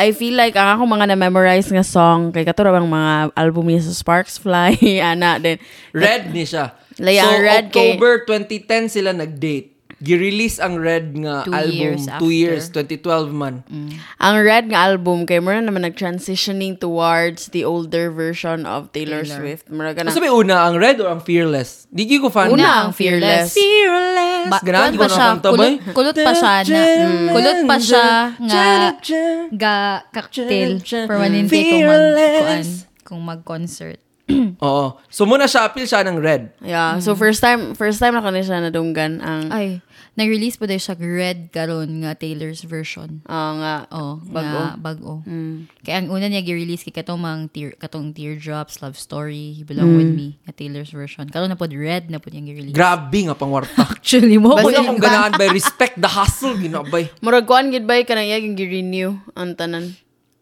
I 0.00 0.12
feel 0.12 0.32
like 0.32 0.56
ang 0.56 0.80
ako 0.80 0.88
mga 0.88 1.12
na-memorize 1.12 1.68
nga 1.68 1.84
song 1.84 2.32
kay 2.32 2.40
kato 2.42 2.64
ra 2.64 2.72
bang 2.72 2.88
mga 2.88 3.12
album 3.34 3.68
niya 3.68 3.84
sa 3.84 3.92
Sparks 3.92 4.36
Fly 4.36 4.76
ana 5.02 5.36
then 5.36 5.60
Red 5.92 6.32
ni 6.32 6.44
siya. 6.44 6.72
Laya 6.96 7.20
so, 7.20 7.28
ang 7.30 7.40
Red 7.40 7.64
kay- 7.68 7.96
October 7.96 8.24
2010 8.24 8.88
sila 8.90 9.12
nag-date. 9.12 9.69
Gi-release 10.00 10.56
ang 10.56 10.80
Red 10.80 11.12
nga 11.14 11.44
Two 11.44 11.52
album. 11.52 11.76
years 11.76 12.02
two 12.02 12.12
after. 12.16 12.32
years, 12.32 12.62
2012 12.72 13.28
man. 13.30 13.60
ang 14.16 14.36
Red 14.40 14.72
nga 14.72 14.88
album 14.88 15.28
kay 15.28 15.38
mo 15.38 15.52
na 15.52 15.60
naman 15.60 15.84
nag-transitioning 15.84 16.74
towards 16.74 17.52
the 17.52 17.62
older 17.62 18.08
version 18.08 18.64
of 18.64 18.88
Taylor, 18.90 19.22
Swift 19.22 19.68
mura 19.68 19.92
ka 19.92 20.00
na 20.00 20.08
Ano 20.08 20.16
sabi 20.16 20.32
una, 20.32 20.64
ang 20.64 20.80
Red 20.80 20.98
or 20.98 21.08
ang 21.10 21.20
Fearless? 21.20 21.84
Di 21.86 22.08
ko 22.16 22.28
fan. 22.28 22.48
Una 22.48 22.88
ang 22.88 22.92
Fearless. 22.92 23.52
Fearless. 23.52 24.48
Ba- 24.48 24.64
Ganahan 24.64 24.90
kuwan 24.90 24.96
ko 24.96 24.96
pa 24.96 25.04
na 25.04 25.12
siya, 25.12 25.26
kanta 25.28 25.44
ba? 25.44 25.52
kulot- 25.52 25.80
kulot 25.92 26.16
pa 26.16 26.32
siya 26.32 26.52
na- 26.64 26.88
mm, 27.04 27.28
kulot 27.30 27.58
pa 27.62 27.76
siya 27.76 28.06
nga- 28.40 28.92
ga 29.52 29.76
cocktail 30.08 30.70
permanente 31.04 31.52
kung 31.52 31.84
mag 31.84 32.00
kuan 32.40 32.64
kung 33.04 33.20
mag-concert. 33.22 34.00
Oo. 34.62 34.94
So 35.10 35.26
muna 35.26 35.44
siya, 35.44 35.66
appeal 35.66 35.84
siya 35.84 36.06
ng 36.06 36.16
Red. 36.16 36.54
yeah 36.62 36.96
so 36.96 37.12
first 37.12 37.42
time 37.42 37.74
first 37.74 37.98
time 37.98 38.14
na 38.14 38.22
ko 38.22 38.30
na 38.30 38.40
siya 38.40 38.62
nadunggan 38.62 39.18
ang 39.18 39.50
Ay, 39.50 39.82
nag-release 40.14 40.58
po 40.58 40.66
daw 40.66 40.74
siya 40.74 40.98
red 40.98 41.50
karon 41.50 42.02
nga 42.02 42.14
Taylor's 42.14 42.62
version. 42.62 43.22
ah, 43.24 43.52
nga 43.56 43.74
Oh, 43.90 44.18
Bago. 44.22 44.58
Nga, 44.58 44.66
bago. 44.78 45.12
Kaya 45.82 45.96
ang 46.02 46.08
una 46.10 46.26
niya 46.26 46.42
gi-release 46.42 46.82
kay 46.82 46.94
katong 46.94 47.20
mang 47.20 47.46
tear, 47.48 47.74
katong 47.78 48.10
Teardrops, 48.10 48.82
Love 48.82 48.98
Story, 48.98 49.56
You 49.56 49.64
Belong 49.64 49.96
With 49.96 50.12
Me, 50.12 50.36
nga 50.46 50.52
Taylor's 50.52 50.90
version. 50.90 51.30
Karon 51.30 51.50
na 51.50 51.58
pod 51.58 51.70
red 51.72 52.10
na 52.10 52.18
pod 52.18 52.34
yung 52.34 52.46
gi-release. 52.46 52.74
Grabe 52.74 53.18
nga 53.26 53.34
pang 53.34 53.50
warta. 53.50 53.86
Actually 53.94 54.36
mo 54.36 54.58
Kung 54.58 54.70
ko 54.70 54.74
akong 54.74 55.02
ganahan 55.02 55.34
by 55.38 55.48
respect 55.50 55.96
the 55.98 56.10
hustle, 56.10 56.54
ginabay. 56.58 57.08
murag 57.24 57.46
kuan 57.46 57.70
gid 57.70 57.86
bay 57.86 58.02
kanang 58.02 58.26
iyang 58.26 58.54
gi-renew 58.58 59.14
ang 59.34 59.54
tanan 59.54 59.94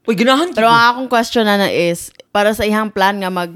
Uy, 0.09 0.17
ganahan 0.17 0.57
Pero 0.57 0.73
ang 0.73 0.97
akong 0.97 1.11
question 1.13 1.45
na 1.45 1.61
na 1.61 1.69
is, 1.69 2.09
para 2.33 2.49
sa 2.57 2.65
ihang 2.65 2.89
plan 2.89 3.21
nga 3.21 3.29
mag 3.29 3.53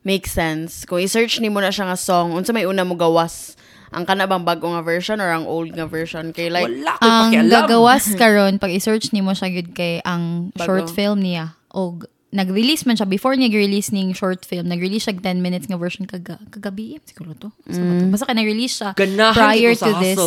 make 0.00 0.24
sense, 0.24 0.84
kung 0.84 1.00
i-search 1.00 1.40
ni 1.40 1.48
mo 1.48 1.60
na 1.60 1.68
siya 1.68 1.88
nga 1.88 1.96
song, 1.96 2.32
unsa 2.32 2.52
may 2.52 2.64
una 2.64 2.84
mo 2.84 2.92
gawas? 2.92 3.56
Ang 3.94 4.04
kana 4.04 4.26
bang 4.26 4.42
bago 4.42 4.66
nga 4.68 4.82
version 4.82 5.18
or 5.18 5.30
ang 5.30 5.46
old 5.46 5.70
nga 5.70 5.86
version? 5.86 6.34
Kay 6.34 6.50
like, 6.50 6.66
Wala 6.66 6.98
ko'y 6.98 7.06
ang 7.06 7.30
pakialam. 7.30 7.52
gagawas 7.54 8.04
karon 8.20 8.54
pag 8.58 8.74
i-search 8.74 9.14
nimo 9.14 9.30
siya 9.30 9.54
gud 9.54 9.70
kay 9.72 10.02
ang 10.02 10.50
Bago. 10.52 10.66
short 10.66 10.90
film 10.90 11.22
niya 11.22 11.54
og 11.70 12.04
nag-release 12.34 12.82
man 12.82 12.98
siya 12.98 13.06
before 13.06 13.38
niya 13.38 13.46
gi-release 13.46 13.94
ning 13.94 14.10
short 14.10 14.42
film 14.42 14.66
nag-release 14.66 15.06
siya 15.06 15.14
10 15.14 15.38
minutes 15.38 15.70
nga 15.70 15.78
version 15.78 16.02
kaga 16.02 16.42
kagabi 16.50 16.98
siguro 17.06 17.30
to 17.32 17.54
to? 17.62 17.78
basta 18.10 18.26
ka 18.26 18.34
nag-release 18.34 18.82
siya 18.82 18.90
Ganahan 18.98 19.38
prior 19.38 19.72
to 19.78 19.90
this 20.02 20.18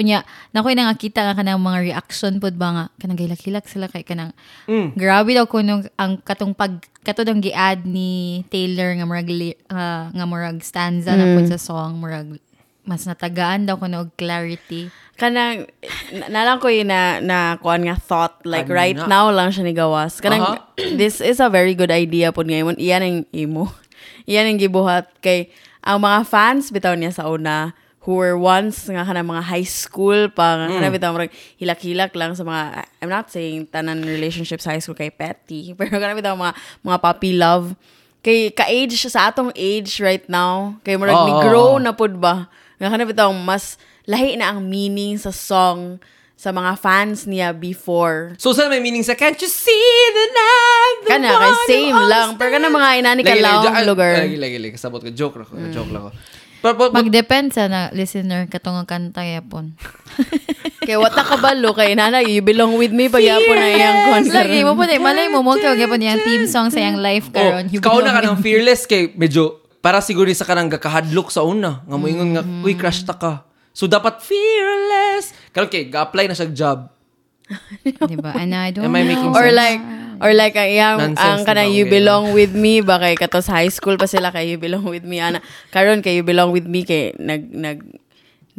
unya 0.00 0.24
nakoy 0.56 0.72
na 0.72 0.88
nga 0.88 0.96
kita 0.96 1.20
nga 1.20 1.36
kanang 1.36 1.60
mga 1.60 1.92
reaction 1.92 2.40
pod 2.40 2.56
ba 2.56 2.68
nga 2.72 2.84
kanang 2.96 3.20
gilak-hilak 3.20 3.68
sila 3.68 3.92
kay 3.92 4.00
kanang 4.00 4.32
Mm. 4.64 4.96
grabe 4.96 5.36
daw 5.36 5.44
kuno 5.44 5.84
ang 6.00 6.16
katong 6.24 6.56
pag 6.56 6.80
kato 7.04 7.28
dong 7.28 7.44
gi-add 7.44 7.84
ni 7.84 8.40
Taylor 8.48 8.96
nga 8.96 9.04
murag 9.04 9.28
ah, 9.68 10.08
nga 10.08 10.24
murag 10.24 10.64
stanza 10.64 11.12
na 11.12 11.36
pod 11.36 11.44
sa 11.44 11.60
song 11.60 12.00
murag 12.00 12.40
mas 12.90 13.06
natagaan 13.06 13.64
daw 13.64 13.78
ko 13.78 13.86
na 13.86 14.02
og 14.02 14.10
clarity. 14.18 14.90
kanang 15.14 15.68
na, 16.10 16.26
nalang 16.26 16.58
ko 16.58 16.66
yun 16.66 16.88
na 16.88 17.20
na 17.20 17.54
kuan 17.60 17.84
nga 17.84 17.94
thought 17.94 18.40
like 18.42 18.66
Ano 18.66 18.74
right 18.74 18.96
na? 18.96 19.06
now 19.06 19.26
lang 19.28 19.52
siya 19.52 19.62
ni 19.62 19.70
gawas 19.70 20.18
kanang 20.18 20.42
Aha. 20.42 20.74
this 21.00 21.20
is 21.20 21.38
a 21.38 21.46
very 21.46 21.76
good 21.76 21.92
idea 21.92 22.32
pod 22.32 22.48
ngayon 22.48 22.74
iyan 22.74 23.02
ang 23.04 23.16
imo 23.30 23.68
iyan 24.30 24.48
ang 24.48 24.58
gibuhat 24.58 25.06
kay 25.20 25.52
ang 25.80 26.00
mga 26.00 26.24
fans 26.24 26.72
bitaw 26.72 26.96
niya 26.96 27.12
sa 27.12 27.28
una 27.28 27.76
who 28.00 28.16
were 28.16 28.32
once 28.32 28.88
nga 28.88 29.04
kanang 29.04 29.28
mga 29.28 29.44
high 29.44 29.68
school 29.68 30.32
pa 30.32 30.56
nga 30.56 30.66
kanang 30.72 30.94
bitaw 30.96 31.12
murag 31.12 31.32
hilak-hilak 31.60 32.16
lang 32.16 32.32
sa 32.32 32.42
mga 32.42 32.88
I'm 32.98 33.12
not 33.12 33.28
saying 33.28 33.68
tanan 33.68 34.00
relationships 34.00 34.64
sa 34.64 34.72
high 34.72 34.80
school 34.80 34.96
kay 34.96 35.12
petty 35.12 35.70
pero 35.76 35.92
kanang 35.94 36.16
bitaw 36.16 36.32
mga 36.32 36.56
mga 36.80 36.96
puppy 36.98 37.36
love 37.36 37.76
kay 38.20 38.48
ka-age 38.48 38.96
siya 38.96 39.12
sa 39.12 39.22
atong 39.28 39.52
age 39.52 40.00
right 40.00 40.24
now 40.28 40.80
kay 40.80 40.96
murag 40.96 41.12
Oo, 41.14 41.24
ni 41.24 41.32
grow 41.40 41.68
oo. 41.76 41.80
na 41.80 41.92
pud 41.92 42.16
ba 42.16 42.48
nga 42.80 42.88
kanang 42.88 43.12
bitaw 43.12 43.28
mas 43.36 43.76
lahi 44.08 44.40
na 44.40 44.50
ang 44.50 44.64
meaning 44.64 45.20
sa 45.20 45.28
song 45.28 46.00
sa 46.40 46.56
mga 46.56 46.72
fans 46.80 47.28
niya 47.28 47.52
before. 47.52 48.32
So, 48.40 48.56
saan 48.56 48.72
may 48.72 48.80
meaning 48.80 49.04
sa 49.04 49.12
Can't 49.12 49.36
you 49.36 49.50
see 49.52 49.92
the 50.16 50.26
night? 50.32 50.98
the 51.04 51.10
Kana, 51.12 51.28
kay 51.36 51.54
same 51.68 52.00
lang. 52.08 52.28
Pero 52.40 52.56
kana 52.56 52.72
mga 52.72 52.88
inani 52.96 53.20
ka 53.20 53.36
lang 53.36 53.60
lagi, 53.60 53.84
lugar. 53.84 54.24
Lagi, 54.24 54.40
lagi, 54.40 54.56
lagi. 54.56 54.72
Kasabot 54.72 55.04
ko. 55.04 55.12
Joke 55.12 55.36
lang 55.36 55.44
ko. 55.44 55.54
Joke 55.68 55.92
lang 55.92 56.08
ko. 56.08 56.10
But, 56.64 56.76
but, 56.80 56.96
but, 56.96 57.04
Mag-depend 57.04 57.52
sa 57.52 57.68
na 57.68 57.92
listener 57.92 58.48
katong 58.48 58.84
ang 58.84 58.88
kanta 58.88 59.20
yapon. 59.20 59.76
Kay 60.88 60.96
wata 60.96 61.24
ka 61.24 61.36
balo 61.36 61.76
kay 61.76 61.92
nana 61.92 62.24
you 62.24 62.40
belong 62.40 62.80
with 62.80 62.88
me 62.88 63.12
pa 63.12 63.20
yapon 63.20 63.52
na 63.52 63.68
iyang 63.68 64.00
concert. 64.08 64.48
Lagi 64.48 64.64
mo 64.64 64.72
po 64.72 64.84
malay 64.84 65.28
mo 65.28 65.44
mo 65.44 65.56
kay 65.60 65.76
gyapon 65.76 66.00
yung 66.00 66.24
theme 66.24 66.48
song 66.48 66.72
sa 66.72 66.80
iyang 66.80 67.00
life 67.00 67.28
oh, 67.28 67.36
karon. 67.36 67.68
You 67.68 67.84
kauna 67.84 68.16
ka 68.16 68.24
ng 68.24 68.40
fearless 68.40 68.88
kay 68.88 69.12
medyo 69.12 69.60
para 69.80 70.04
siguro 70.04 70.28
sa 70.36 70.44
kanang 70.44 70.68
gakahadlok 70.68 71.32
sa 71.32 71.44
una. 71.44 71.84
Nga 71.88 71.96
mo 71.96 72.04
ingon 72.06 72.30
nga, 72.36 72.44
uy, 72.44 72.76
crush 72.76 73.04
ta 73.04 73.16
ka. 73.16 73.48
So, 73.72 73.88
dapat 73.88 74.20
fearless. 74.20 75.32
Karon 75.52 75.72
kay, 75.72 75.88
ga-apply 75.88 76.28
na 76.28 76.36
siya 76.36 76.52
job. 76.52 76.92
Diba? 78.10 78.36
And 78.36 78.54
I 78.54 78.70
don't 78.70 78.86
Am 78.86 78.94
I 78.94 79.02
making 79.02 79.32
know. 79.32 79.40
Or 79.40 79.50
like 79.50 79.82
or 80.20 80.32
like 80.36 80.54
ang 80.54 80.70
iyang 80.70 80.98
Nonsense 81.00 81.18
ang 81.18 81.40
kana 81.48 81.64
na 81.64 81.66
ba, 81.66 81.74
you 81.74 81.88
okay 81.88 81.94
belong 81.98 82.24
with 82.36 82.52
me 82.54 82.84
ba 82.84 83.00
kay 83.00 83.16
katos 83.16 83.48
high 83.48 83.72
school 83.72 83.96
pa 83.96 84.06
sila 84.06 84.30
kay 84.30 84.54
you 84.54 84.58
belong 84.60 84.84
with 84.84 85.02
me 85.02 85.16
ana 85.16 85.40
karon 85.72 86.04
kay 86.04 86.20
you 86.20 86.22
belong 86.22 86.52
with 86.52 86.68
me 86.68 86.84
kay 86.84 87.16
nag 87.16 87.48
nag 87.50 87.82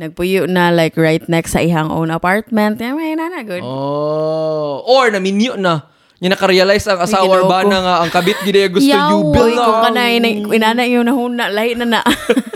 nagpuyo 0.02 0.50
na 0.50 0.74
like 0.74 0.98
right 0.98 1.22
next 1.30 1.54
sa 1.54 1.62
ihang 1.62 1.94
own 1.94 2.10
apartment. 2.10 2.82
Yeah, 2.82 2.98
may 2.98 3.14
nana 3.14 3.46
good. 3.46 3.62
Oh. 3.62 4.82
Or, 4.82 5.14
naminyo 5.14 5.62
na. 5.62 5.91
Yung 6.22 6.30
nakarealize 6.30 6.86
ang 6.86 7.02
asawa 7.02 7.50
ba 7.50 7.66
na 7.66 7.82
nga 7.82 7.96
ang 8.06 8.10
kabit 8.14 8.38
gid 8.46 8.70
gusto 8.70 8.86
Yaw, 8.86 9.10
you 9.10 9.34
belong. 9.34 9.58
kung 9.58 9.82
kana 9.90 10.02
ina- 10.06 10.54
inana 10.54 10.86
yung 10.86 11.10
nahuna 11.10 11.50
lahi 11.50 11.74
na 11.74 11.98
na. 11.98 12.02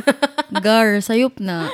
Gar, 0.65 1.01
sayop 1.01 1.41
na. 1.41 1.73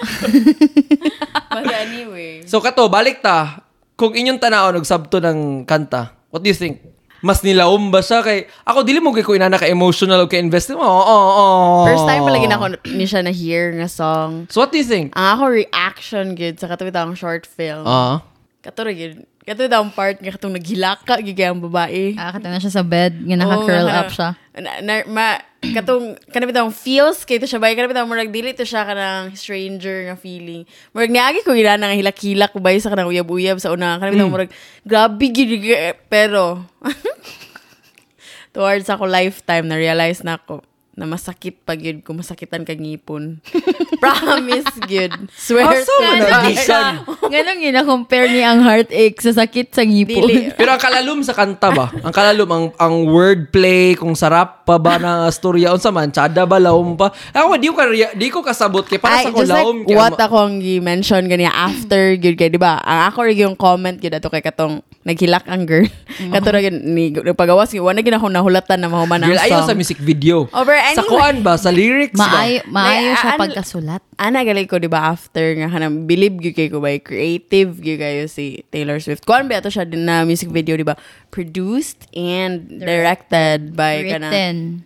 But 1.52 1.68
anyway. 1.68 2.48
So 2.48 2.64
kato, 2.64 2.88
balik 2.88 3.20
ta. 3.20 3.68
Kung 4.00 4.16
inyong 4.16 4.40
tanaon 4.40 4.80
og 4.80 4.88
sabto 4.88 5.20
ng 5.20 5.68
kanta, 5.68 6.16
what 6.32 6.42
do 6.42 6.48
you 6.48 6.56
think? 6.56 6.80
Mas 7.22 7.44
nilawom 7.46 7.94
ba 7.94 8.02
siya 8.02 8.26
kay 8.26 8.50
ako 8.66 8.82
dili 8.82 8.98
mo 8.98 9.14
kay 9.14 9.22
ko 9.22 9.38
inana 9.38 9.60
ka 9.60 9.70
emotional 9.70 10.26
o 10.26 10.32
ka 10.32 10.40
invest 10.42 10.74
mo. 10.74 10.82
Oh, 10.82 11.04
oh, 11.06 11.28
oh. 11.38 11.76
First 11.86 12.10
time 12.10 12.26
palagi 12.26 12.50
na 12.50 12.58
ako 12.58 12.66
ni 12.88 13.06
siya 13.06 13.22
na 13.22 13.30
hear 13.30 13.78
nga 13.78 13.86
song. 13.86 14.50
So 14.50 14.64
what 14.64 14.74
do 14.74 14.82
you 14.82 14.88
think? 14.88 15.14
Ang 15.14 15.28
ako 15.38 15.44
reaction 15.54 16.34
gid 16.34 16.58
sa 16.58 16.66
katawid 16.66 16.98
ang 16.98 17.14
short 17.14 17.46
film. 17.46 17.86
Ah. 17.86 18.26
Kato 18.66 18.82
ra 18.82 18.96
gid. 18.96 19.22
Kato 19.42 19.66
ang 19.66 19.90
part 19.90 20.22
nga 20.22 20.38
katong 20.38 20.54
naghilaka 20.54 21.18
gid 21.26 21.34
kay 21.34 21.50
ang 21.50 21.58
babae. 21.58 22.14
Ah, 22.14 22.30
kata 22.30 22.54
na 22.54 22.62
siya 22.62 22.78
sa 22.78 22.86
bed, 22.86 23.26
nga 23.26 23.38
naka-curl 23.42 23.90
nga, 23.90 24.00
up 24.06 24.14
siya. 24.14 24.30
Na, 24.54 24.72
na, 24.86 24.94
ma, 25.10 25.42
katong 25.66 26.14
kanang 26.30 26.50
bitang 26.54 26.70
feels 26.70 27.26
kay 27.26 27.42
to 27.42 27.50
siya 27.50 27.58
bay 27.58 27.74
kanang 27.74 27.90
bitang 27.90 28.06
murag 28.06 28.30
dili 28.30 28.54
to 28.54 28.62
siya 28.62 28.86
kanang 28.86 29.34
stranger 29.34 30.10
nga 30.10 30.18
feeling. 30.18 30.62
Murag 30.94 31.10
niagi 31.10 31.42
ko 31.42 31.58
ina 31.58 31.74
nga 31.74 31.90
hilak-hilak 31.90 32.54
bay 32.62 32.78
sa 32.78 32.94
kanang 32.94 33.10
uyab-uyab 33.10 33.58
sa 33.58 33.74
una. 33.74 33.98
Kanang 33.98 34.14
bitang 34.14 34.34
murag 34.34 34.54
grabe 34.86 35.26
gid 35.34 35.58
pero 36.06 36.62
towards 38.54 38.86
ako 38.94 39.10
lifetime 39.10 39.66
na 39.66 39.78
realize 39.80 40.22
na 40.22 40.38
ako 40.38 40.62
na 40.92 41.08
masakit 41.08 41.56
pag 41.64 41.80
yun 41.80 42.04
kung 42.04 42.20
masakitan 42.20 42.68
kag 42.68 42.80
ngipon. 42.80 43.40
Promise 44.04 44.76
good. 44.92 45.14
Swear 45.32 45.72
man 45.72 45.86
to 45.88 45.96
na 46.04 46.52
God. 46.52 46.96
Ganun 47.34 47.64
gina-compare 47.64 48.28
niya 48.28 48.52
ang 48.52 48.62
heartache 48.68 49.20
sa 49.24 49.32
sakit 49.32 49.72
sa 49.72 49.88
ngipon. 49.88 50.28
Dili. 50.28 50.52
Pero 50.52 50.76
ang 50.76 50.82
kalalum 50.82 51.24
sa 51.24 51.32
kanta 51.32 51.72
ba? 51.72 51.88
Ang 52.04 52.12
kalalum, 52.12 52.50
ang, 52.52 52.66
ang 52.76 52.96
wordplay, 53.08 53.96
kung 53.96 54.18
sarap 54.20 54.61
pa 54.72 54.78
ba 54.78 54.94
na 54.96 55.12
storya, 55.28 55.70
unsa 55.70 55.90
man, 55.90 56.08
tsada 56.08 56.44
ba, 56.44 56.56
lawom 56.58 56.96
pa. 56.96 57.12
Ako, 57.32 57.56
di 57.56 57.68
ko, 57.68 57.76
ka, 57.76 57.86
di 58.14 58.28
ko 58.28 58.40
kasabot 58.42 58.84
kay 58.84 58.96
para 58.96 59.20
sa 59.20 59.28
Ay, 59.28 59.34
ko 59.34 59.42
just 59.42 59.52
lawom. 59.52 59.78
like 59.82 59.92
what 59.92 60.16
ako 60.16 60.36
ang 60.42 60.56
gi-mention 60.58 61.26
ganiya 61.26 61.52
after 61.52 62.16
good 62.16 62.36
kay 62.36 62.48
di 62.48 62.56
ba 62.56 62.80
ang 62.80 63.08
ako 63.08 63.20
rin 63.24 63.38
yung 63.42 63.56
comment 63.56 63.94
gyud 63.94 64.14
ato 64.14 64.28
kay 64.28 64.40
katong 64.40 64.80
naghilak 65.02 65.44
ang 65.46 65.66
girl 65.66 65.84
kato 66.30 66.48
ra 66.48 66.60
gyud 66.60 66.78
ni 66.78 67.10
nagpagawas 67.10 67.70
gyud 67.70 67.82
wala 67.82 68.00
gyud 68.00 68.14
ako 68.14 68.28
nahulatan 68.28 68.78
na 68.78 68.88
mahuman 68.88 69.20
ang 69.20 69.30
Girl, 69.30 69.42
ayaw 69.42 69.60
song 69.62 69.68
sa 69.68 69.76
music 69.76 69.98
video. 69.98 70.46
Oh, 70.48 70.62
but 70.62 70.78
Sa 70.94 71.02
anyway. 71.02 71.10
kuan 71.10 71.36
ba? 71.42 71.54
Sa 71.56 71.70
lyrics 71.70 72.16
ba? 72.16 72.30
Maayo, 72.30 72.60
maayo 72.66 73.10
Like, 73.10 73.18
siya 73.18 73.30
ano- 73.30 73.42
pagkasulat. 73.42 74.02
ana 74.16 74.40
galing 74.42 74.66
ko 74.66 74.78
di 74.78 74.86
ba 74.86 75.10
after 75.10 75.42
nga 75.56 75.68
kanang 75.68 76.06
believe 76.06 76.38
gyud 76.38 76.54
kay 76.54 76.70
ko 76.70 76.78
ba 76.78 76.94
creative 76.96 77.76
gyud 77.76 77.98
kayo 77.98 78.24
si 78.26 78.62
Taylor 78.70 78.98
Swift 78.98 79.26
kuan 79.26 79.46
ba 79.46 79.58
ato 79.58 79.68
siya 79.68 79.84
din 79.84 80.06
na 80.06 80.22
music 80.22 80.48
video 80.48 80.74
di 80.74 80.84
ba 80.84 80.94
produced 81.28 82.06
and 82.12 82.70
directed 82.78 83.74
by 83.74 83.98
Written. 84.00 84.22
kanang 84.22 84.32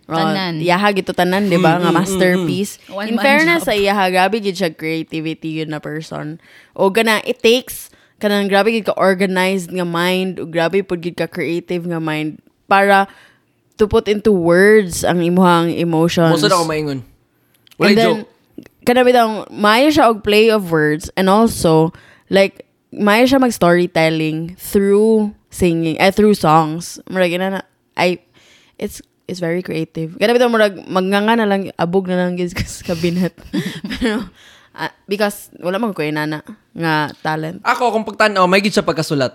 Tanan. 0.06 0.54
Oh, 0.60 0.64
iyaha 0.64 0.88
gito 0.94 1.12
tanan 1.12 1.48
di 1.48 1.58
ba? 1.58 1.80
Nga 1.80 1.90
masterpiece 1.92 2.78
One 2.90 3.10
in 3.10 3.16
man 3.18 3.24
fairness 3.24 3.66
sa 3.66 3.74
iyaha 3.74 4.10
grabe 4.12 4.40
gid 4.42 4.56
siya 4.56 4.72
creativity 4.72 5.62
yun 5.62 5.72
na 5.72 5.80
person. 5.82 6.38
O 6.76 6.88
gana 6.92 7.24
it 7.24 7.40
takes 7.40 7.88
kanang 8.20 8.48
grabe 8.48 8.72
gid 8.72 8.88
ka 8.88 8.94
organized 8.96 9.72
nga 9.72 9.84
mind 9.84 10.40
o 10.40 10.48
grabe 10.48 10.80
pud 10.80 11.00
gid 11.04 11.16
ka 11.16 11.28
creative 11.28 11.84
nga 11.84 12.00
mind 12.00 12.40
para 12.66 13.06
to 13.76 13.84
put 13.84 14.08
into 14.08 14.32
words 14.32 15.04
ang 15.04 15.20
imuhang 15.20 15.72
emotions. 15.76 16.32
Musa 16.40 16.48
na 16.48 16.56
ako 16.56 16.66
maingon. 16.66 17.00
Wala 17.76 17.88
and 17.88 17.96
then, 17.96 18.08
joke. 18.24 18.28
kana 18.88 19.04
bitang 19.04 19.44
maayo 19.52 19.92
siya 19.92 20.08
og 20.08 20.24
play 20.24 20.48
of 20.48 20.72
words 20.72 21.12
and 21.18 21.28
also 21.28 21.92
like 22.32 22.64
maayo 22.88 23.28
siya 23.28 23.40
mag 23.40 23.52
storytelling 23.52 24.56
through 24.56 25.36
singing 25.52 26.00
eh 26.00 26.10
through 26.10 26.32
songs. 26.32 26.96
Murag 27.12 27.36
na 27.36 27.60
I 27.96 28.20
it's 28.80 29.00
it's 29.26 29.42
very 29.42 29.62
creative 29.62 30.14
kana 30.16 30.34
bitang 30.34 30.54
murag 30.54 30.78
magnganga 30.86 31.42
na 31.42 31.46
lang 31.46 31.70
abog 31.76 32.06
na 32.06 32.18
lang 32.26 32.34
gid 32.38 32.50
sa 32.54 32.82
kabinet 32.82 33.34
pero 33.90 34.22
ah, 34.76 34.92
because 35.08 35.50
wala 35.58 35.80
man 35.80 35.96
ko 35.96 36.04
inana 36.04 36.44
nga 36.76 37.10
talent 37.24 37.64
Ako, 37.64 37.90
kung 37.96 38.04
pagtanaw, 38.04 38.44
may 38.44 38.60
gid 38.60 38.76
siya 38.76 38.84
pagkasulat. 38.84 39.32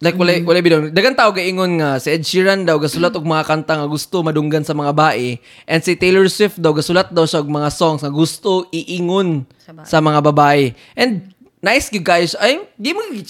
Like, 0.00 0.16
wala, 0.16 0.32
Mm-hmm. 0.32 0.48
wala 0.48 0.64
bidong. 0.64 0.84
Dagan 0.96 1.12
tao 1.12 1.28
gaingon 1.28 1.76
nga, 1.76 2.00
si 2.00 2.08
Ed 2.08 2.24
Sheeran 2.24 2.64
daw, 2.64 2.80
gasulat 2.80 3.12
og 3.12 3.28
mga 3.28 3.44
kanta 3.44 3.76
nga 3.76 3.84
gusto 3.84 4.24
madunggan 4.24 4.64
sa 4.64 4.72
mga 4.72 4.96
bae. 4.96 5.36
And 5.68 5.84
si 5.84 5.92
Taylor 5.92 6.24
Swift 6.32 6.56
daw, 6.56 6.72
gasulat 6.72 7.12
daw 7.12 7.28
siya 7.28 7.44
og 7.44 7.52
mga 7.52 7.68
songs 7.68 8.00
nga 8.00 8.08
gusto 8.08 8.64
iingon 8.72 9.44
sa, 9.84 10.00
mga 10.00 10.24
babae. 10.24 10.72
And, 10.96 11.36
nice 11.60 11.92
gid 11.92 12.00
guys. 12.00 12.32
Ay, 12.40 12.64
di 12.80 12.96
mo 12.96 13.04
gid 13.12 13.28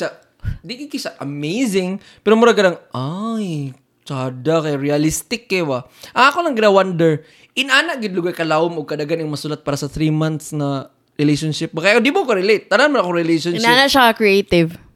di 0.62 0.87
gid 0.87 1.11
amazing. 1.19 1.99
Pero 2.23 2.38
mura 2.38 2.54
ganang, 2.54 2.78
ay, 2.95 3.75
tsada 4.04 4.57
kay 4.64 4.76
realistic 4.76 5.47
kay 5.50 5.62
wa. 5.64 5.85
Ang 6.16 6.25
ako 6.30 6.38
lang 6.45 6.54
gina 6.57 6.71
wonder, 6.73 7.12
inana 7.54 7.97
gid 8.00 8.16
lugay 8.16 8.35
kalawom 8.35 8.78
og 8.80 8.88
kadagan 8.88 9.23
ang 9.23 9.30
masulat 9.33 9.61
para 9.61 9.76
sa 9.76 9.87
3 9.87 10.11
months 10.11 10.52
na 10.57 10.88
relationship. 11.21 11.73
Kaya 11.76 12.00
di 12.00 12.11
mo 12.12 12.25
ko 12.25 12.33
relate. 12.33 12.66
Tanan 12.71 12.90
man 12.90 13.04
ako 13.04 13.12
relationship. 13.12 13.61
inana 13.61 13.87
siya 13.87 14.16
creative 14.16 14.90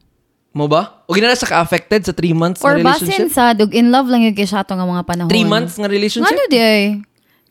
Mo 0.54 0.70
ba? 0.70 1.02
O 1.10 1.18
ginala 1.18 1.34
sa 1.34 1.50
ka-affected 1.50 2.06
sa 2.06 2.14
3 2.14 2.30
months 2.30 2.62
Or 2.62 2.78
basin 2.78 3.10
relationship? 3.10 3.34
sa 3.34 3.58
dug 3.58 3.74
in 3.74 3.90
love 3.90 4.06
lang 4.06 4.22
yung 4.22 4.38
kay 4.38 4.46
siya 4.46 4.62
nga 4.62 4.86
mga 4.86 5.02
panahon. 5.02 5.26
3 5.26 5.42
months 5.50 5.74
nga 5.82 5.90
relationship? 5.90 6.30
Ano 6.30 6.46
di 6.46 6.60
ay? 6.62 7.02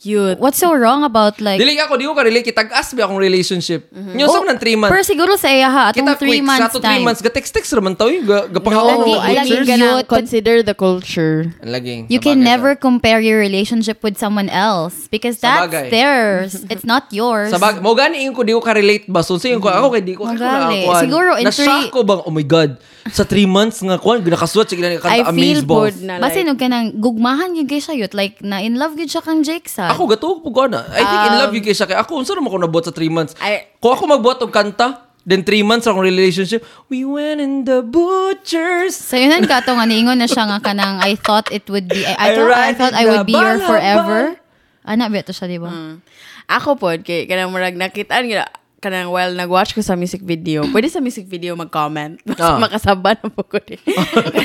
Cute 0.04 0.36
What's 0.36 0.60
so 0.60 0.76
wrong 0.76 1.08
about 1.08 1.40
like... 1.40 1.56
Dili 1.56 1.80
ako, 1.80 1.96
di 1.96 2.04
ko 2.04 2.12
ka-relate. 2.12 2.44
Kitag-as 2.44 2.92
ba 2.92 3.08
akong 3.08 3.24
relationship? 3.24 3.88
Mm-hmm. 3.88 4.16
Nyo, 4.20 4.28
sa 4.28 4.44
ng 4.44 4.60
3 4.60 4.76
months. 4.76 4.92
Pero 4.92 5.04
siguro 5.08 5.32
sa 5.40 5.48
iya 5.48 5.72
ha, 5.72 5.84
atong 5.96 6.04
Kita 6.04 6.20
3 6.20 6.28
quick, 6.28 6.44
months 6.44 6.64
sa 6.68 6.76
to 6.76 6.80
3 6.84 6.84
time. 6.84 7.04
months, 7.08 7.22
ga-text-text 7.24 7.72
raman 7.72 7.96
tao 7.96 8.12
yung 8.12 8.28
ga- 8.28 8.52
no, 8.52 8.52
gapangawang 8.52 9.00
Lagi- 9.24 10.04
consider 10.12 10.60
the 10.60 10.76
culture 10.76 11.56
Laging. 11.64 12.12
You 12.12 12.20
can 12.20 12.44
never 12.44 12.76
ka. 12.76 12.84
compare 12.84 13.24
your 13.24 13.40
relationship 13.40 14.04
with 14.04 14.20
someone 14.20 14.52
else 14.52 15.08
because 15.08 15.40
that's 15.40 15.72
theirs. 15.88 16.60
It's 16.74 16.84
not 16.84 17.08
yours. 17.16 17.56
Sa 17.56 17.62
bag, 17.62 17.80
mo 17.80 17.96
gani 17.96 18.28
ko 18.36 18.44
di 18.44 18.52
ko 18.52 18.60
ka-relate 18.60 19.08
ba? 19.08 19.24
So, 19.24 19.40
sige 19.40 19.56
ko, 19.64 19.72
ako 19.72 19.96
kay 19.96 20.04
di 20.04 20.20
ko 20.20 20.28
ako 20.28 20.36
Magali. 20.36 20.84
Siguro 21.00 21.32
in 21.40 21.48
Na-shock 21.48 21.64
three- 21.64 21.92
ko 21.94 22.04
bang, 22.04 22.20
oh 22.28 22.34
my 22.34 22.44
God, 22.44 22.76
sa 23.12 23.28
3 23.28 23.44
months 23.44 23.84
nga 23.84 24.00
kuan, 24.00 24.24
ginakasulat 24.24 24.72
siya 24.72 24.78
ginani 24.80 24.96
I 24.96 25.02
kanta 25.02 25.36
feel 25.36 25.60
Amaze 25.60 25.64
Balls. 25.68 25.98
na 26.00 26.24
Basin 26.24 26.48
like 26.48 26.52
og 26.56 26.60
kanang 26.60 26.88
gugmahan 26.96 27.52
yung 27.52 27.68
kay 27.68 27.84
siya 27.84 28.00
yut. 28.00 28.16
Like, 28.16 28.40
na 28.40 28.64
in 28.64 28.80
love 28.80 28.96
yun 28.96 29.12
siya 29.12 29.20
kang 29.20 29.44
Jake 29.44 29.68
sa. 29.68 29.92
Ako 29.92 30.08
gato 30.08 30.40
ko 30.40 30.50
gana. 30.50 30.88
I 30.88 31.04
think 31.04 31.22
in 31.28 31.36
love 31.36 31.52
you 31.52 31.60
kay 31.60 31.76
siya 31.76 31.84
kay 31.84 32.00
ako 32.00 32.24
unsa 32.24 32.32
naman 32.32 32.48
ako 32.48 32.60
nabuhat 32.64 32.86
sa 32.88 32.94
3 32.96 33.12
months. 33.12 33.34
I- 33.44 33.76
Kung 33.84 33.92
ako 33.92 34.04
magbuhat 34.08 34.40
og 34.40 34.56
kanta, 34.56 34.88
then 35.28 35.44
3 35.44 35.68
months 35.68 35.84
akong 35.84 36.00
relationship, 36.00 36.64
we 36.88 37.04
went 37.04 37.44
in 37.44 37.68
the 37.68 37.84
butchers. 37.84 38.96
Sa 38.96 39.20
yunan 39.20 39.44
ka 39.44 39.60
to 39.60 39.76
nga 39.76 39.84
niingon 39.84 40.16
na 40.16 40.28
siya 40.28 40.48
nga 40.48 40.64
kanang 40.64 41.04
I 41.04 41.20
thought 41.20 41.52
it 41.52 41.68
would 41.68 41.92
be 41.92 42.08
I, 42.08 42.16
I, 42.16 42.16
I 42.16 42.30
thought, 42.32 42.48
I 42.48 42.48
ride 42.48 42.76
thought 42.80 42.96
I 42.96 43.04
would 43.04 43.28
be 43.28 43.36
your 43.36 43.60
forever. 43.60 44.40
Ana 44.84 45.12
ba 45.12 45.20
to 45.24 45.36
siya, 45.36 45.48
di 45.48 45.60
ba? 45.60 46.00
ako 46.44 46.76
pod 46.76 47.08
kay 47.08 47.24
kanang 47.24 47.52
murag 47.52 47.76
nakitaan 47.76 48.28
gina 48.28 48.48
kanang 48.84 49.16
well 49.16 49.32
nag-watch 49.32 49.72
ko 49.72 49.80
sa 49.80 49.96
music 49.96 50.20
video. 50.28 50.68
Pwede 50.68 50.92
sa 50.92 51.00
music 51.00 51.32
video 51.32 51.56
mag-comment. 51.56 52.20
Ah. 52.44 52.60
makasaba 52.60 53.16
na 53.16 53.32
po 53.32 53.48
ko 53.48 53.64
di. 53.64 53.80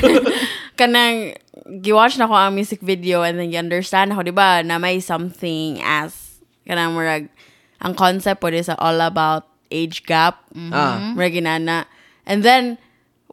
kanang 0.79 1.35
gi-watch 1.83 2.15
na 2.15 2.31
ko 2.31 2.39
ang 2.39 2.55
music 2.55 2.79
video 2.79 3.27
and 3.27 3.35
then 3.35 3.51
gi-understand 3.51 4.15
ako, 4.15 4.23
di 4.23 4.31
ba, 4.31 4.63
na 4.63 4.79
may 4.79 5.03
something 5.03 5.83
as 5.83 6.39
kanang 6.63 6.95
murag 6.95 7.27
ang 7.83 7.91
concept 7.91 8.39
pwede 8.39 8.63
sa 8.63 8.79
all 8.79 9.03
about 9.03 9.51
age 9.67 10.07
gap. 10.07 10.47
Ah. 10.71 11.11
Murag 11.11 11.35
ginana. 11.35 11.83
And 12.23 12.39
then 12.39 12.79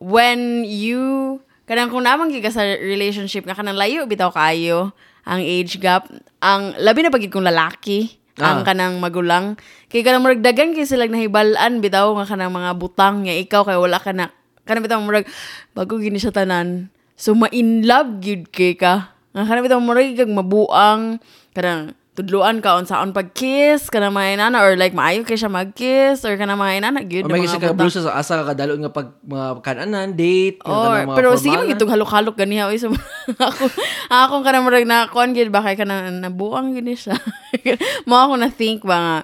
when 0.02 0.66
you 0.66 1.38
kanang 1.70 1.94
kung 1.94 2.02
namang 2.02 2.34
giga 2.34 2.50
sa 2.50 2.66
relationship 2.66 3.46
nga 3.46 3.54
kanang 3.54 3.78
layo 3.78 4.06
bitaw 4.10 4.34
kayo 4.34 4.90
ang 5.26 5.42
age 5.42 5.78
gap 5.82 6.06
ang 6.38 6.74
labi 6.78 7.02
na 7.02 7.10
pagid 7.10 7.30
kung 7.30 7.46
lalaki 7.46 8.18
ang 8.36 8.62
Ah. 8.62 8.64
kanang 8.64 9.00
magulang. 9.00 9.56
Kay 9.88 10.04
kanang 10.04 10.20
murag 10.20 10.44
dagan 10.44 10.76
kay 10.76 10.84
sila 10.84 11.08
nahibalan 11.08 11.80
bitaw 11.80 12.12
nga 12.20 12.36
kanang 12.36 12.52
mga 12.52 12.76
butang 12.76 13.24
nga 13.24 13.32
ikaw 13.32 13.64
kay 13.64 13.78
wala 13.80 13.96
ka 13.96 14.12
na. 14.12 14.28
Kanang 14.68 14.84
bitaw 14.84 15.00
murag 15.00 15.24
bago 15.72 15.96
gini 15.96 16.20
siya 16.20 16.34
tanan 16.34 16.92
so 17.16 17.32
ma-in 17.32 17.88
love 17.88 18.20
gyud 18.20 18.52
kay 18.52 18.76
ka. 18.76 19.16
Nga 19.32 19.48
kanang 19.48 19.64
bitaw 19.64 19.80
murag 19.80 20.12
kag 20.16 20.28
mabuang 20.28 21.16
kanang 21.56 21.96
tudluan 22.16 22.64
ka 22.64 22.80
unsaon 22.80 23.12
pag-kiss 23.12 23.92
kanang 23.92 24.16
mga 24.16 24.40
inana 24.40 24.64
or 24.64 24.72
like 24.72 24.96
maayo 24.96 25.20
kay 25.20 25.36
siya 25.36 25.52
mag-kiss 25.52 26.24
or 26.24 26.32
kanang 26.40 26.56
mga 26.56 26.80
inana 26.80 27.04
gyud 27.04 27.28
may 27.28 27.44
mga 27.44 27.60
ka 27.60 27.76
butang. 27.76 27.92
sa 27.92 28.16
asa 28.16 28.40
ka 28.40 28.56
kadalo 28.56 28.72
nga 28.80 28.88
pag 28.88 29.20
mga 29.20 29.60
kananan, 29.60 30.16
date, 30.16 30.56
Or, 30.64 30.96
kanang 30.96 31.12
mga 31.12 31.16
pero 31.20 31.28
sige 31.36 31.52
formalan. 31.52 31.68
magitong 31.68 31.92
halok-halok 31.92 32.36
ganiha 32.40 32.64
oy 32.72 32.80
so 32.80 32.88
ako 33.36 33.68
ako 34.08 34.34
ka 34.40 34.50
na 34.50 34.64
murag 34.64 34.88
na 34.88 35.12
kuan 35.12 35.36
gid 35.36 35.52
ba 35.52 35.60
kay 35.60 35.76
kanang 35.76 36.24
nabuang 36.24 36.72
gini 36.72 36.96
siya. 36.96 37.20
Mo 38.08 38.16
ako 38.16 38.40
na 38.40 38.48
think 38.48 38.80
ba 38.80 38.96
nga 38.96 39.16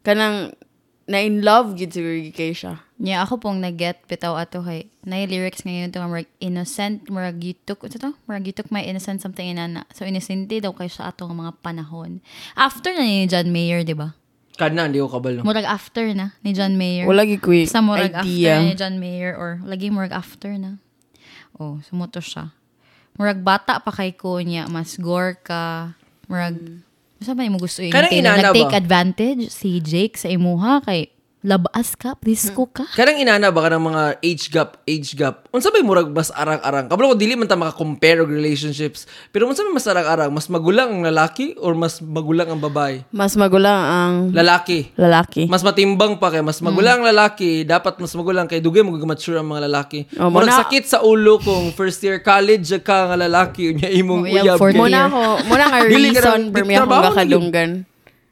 kanang 0.00 0.56
na 1.04 1.20
in 1.20 1.44
love 1.44 1.76
gid 1.76 1.92
siguro 1.92 2.16
kay 2.32 2.56
siya. 2.56 2.80
Yeah, 2.98 3.22
ako 3.22 3.38
pong 3.38 3.62
nag-get 3.62 4.10
bitaw 4.10 4.34
ato 4.34 4.58
kay 4.66 4.90
na 5.06 5.22
lyrics 5.22 5.62
ngayon 5.62 5.94
to 5.94 6.02
nga 6.02 6.10
murag 6.10 6.26
innocent 6.42 7.06
murag 7.06 7.38
yutok 7.38 7.86
ito? 7.86 7.94
To 8.02 8.10
murag 8.26 8.50
yutok 8.50 8.74
may 8.74 8.90
innocent 8.90 9.22
something 9.22 9.46
inana 9.46 9.86
so 9.94 10.02
innocent 10.02 10.50
daw 10.50 10.74
kay 10.74 10.90
sa 10.90 11.14
ato 11.14 11.30
mga 11.30 11.62
panahon. 11.62 12.18
After 12.58 12.90
na 12.90 13.06
ni 13.06 13.30
John 13.30 13.54
Mayer 13.54 13.86
di 13.86 13.94
ba? 13.94 14.18
Kanan, 14.58 14.90
di 14.90 14.98
ko 14.98 15.06
kabalo. 15.06 15.46
murag 15.46 15.62
after 15.62 16.10
na 16.10 16.34
ni 16.42 16.50
John 16.50 16.74
Mayer. 16.74 17.06
Wala 17.06 17.22
gid 17.22 17.38
ko 17.38 17.54
sa 17.70 17.78
murag 17.78 18.18
after 18.18 18.26
idea. 18.26 18.66
ni 18.66 18.74
John 18.74 18.98
Mayer 18.98 19.38
or 19.38 19.62
lagi 19.62 19.94
murag 19.94 20.10
after 20.10 20.58
na. 20.58 20.82
Oh 21.54 21.78
sumuto 21.86 22.18
siya. 22.18 22.50
Murag 23.14 23.46
bata 23.46 23.78
pa 23.78 23.94
kay 23.94 24.18
ko 24.18 24.42
niya 24.42 24.66
mas 24.66 24.98
gore 24.98 25.38
ka 25.38 25.94
murag 26.26 26.82
Basta 27.18 27.34
ba 27.34 27.46
mo 27.50 27.58
gusto 27.58 27.82
yung 27.82 27.94
Nag-take 27.94 28.78
advantage 28.78 29.50
si 29.50 29.82
Jake 29.82 30.14
sa 30.14 30.30
imuha 30.30 30.78
kay 30.86 31.10
labas 31.40 31.94
ka, 31.94 32.14
please 32.14 32.50
ko 32.50 32.66
ka. 32.66 32.82
Kanang 32.92 33.16
inana 33.16 33.48
ba 33.48 33.62
kanang 33.62 33.84
mga 33.84 34.02
age 34.20 34.46
gap, 34.48 34.82
age 34.84 35.14
gap. 35.14 35.46
Unsa 35.48 35.70
may 35.70 35.80
murag 35.80 36.10
mas 36.10 36.28
arang-arang? 36.28 36.86
Kabalo 36.86 37.12
ko 37.12 37.16
dili 37.16 37.32
man 37.32 37.46
ta 37.46 37.54
maka-compare 37.54 38.20
og 38.20 38.28
relationships. 38.28 39.06
Pero 39.28 39.46
unsa 39.46 39.62
may 39.62 39.72
mas 39.72 39.86
arang-arang? 39.86 40.28
Mas 40.28 40.46
magulang 40.46 40.90
ang 40.90 41.02
lalaki 41.04 41.54
or 41.56 41.72
mas 41.72 41.98
magulang 41.98 42.48
ang 42.48 42.58
babae? 42.58 43.06
Mas 43.08 43.32
magulang 43.32 43.78
ang 43.78 44.14
Lalaki. 44.30 44.90
lalaki. 44.94 45.46
Mas 45.46 45.62
matimbang 45.62 46.16
pa 46.16 46.28
kay 46.28 46.42
mas 46.42 46.58
magulang 46.58 47.00
ang 47.00 47.06
lalaki, 47.06 47.62
dapat 47.62 47.96
mas 47.96 48.12
magulang 48.12 48.44
kay 48.44 48.58
dugay 48.58 48.82
mo 48.82 48.98
mature 48.98 49.38
ang 49.38 49.46
mga 49.46 49.70
lalaki. 49.70 50.04
Oh, 50.16 50.28
Murag 50.28 50.50
muna- 50.50 50.60
sakit 50.60 50.84
sa 50.84 51.00
ulo 51.00 51.38
kung 51.38 51.70
first 51.70 52.02
year 52.02 52.18
college 52.18 52.66
ka 52.80 53.08
nga 53.08 53.16
lalaki 53.16 53.72
unya 53.72 53.88
imong 53.88 54.26
Uyab 54.26 54.44
uyab. 54.44 54.56
for 54.58 54.68
kay- 54.68 54.80
Muna 54.80 55.06
ako, 55.06 55.22
muna 55.46 55.64
nga 55.64 55.78
ka 55.80 55.88
reason 55.88 56.22
nang- 56.40 56.50
per 56.50 56.62
di- 56.62 56.68
mi 56.68 56.74
ako 56.74 56.86
na 56.88 57.06
kakadunggan. 57.08 57.70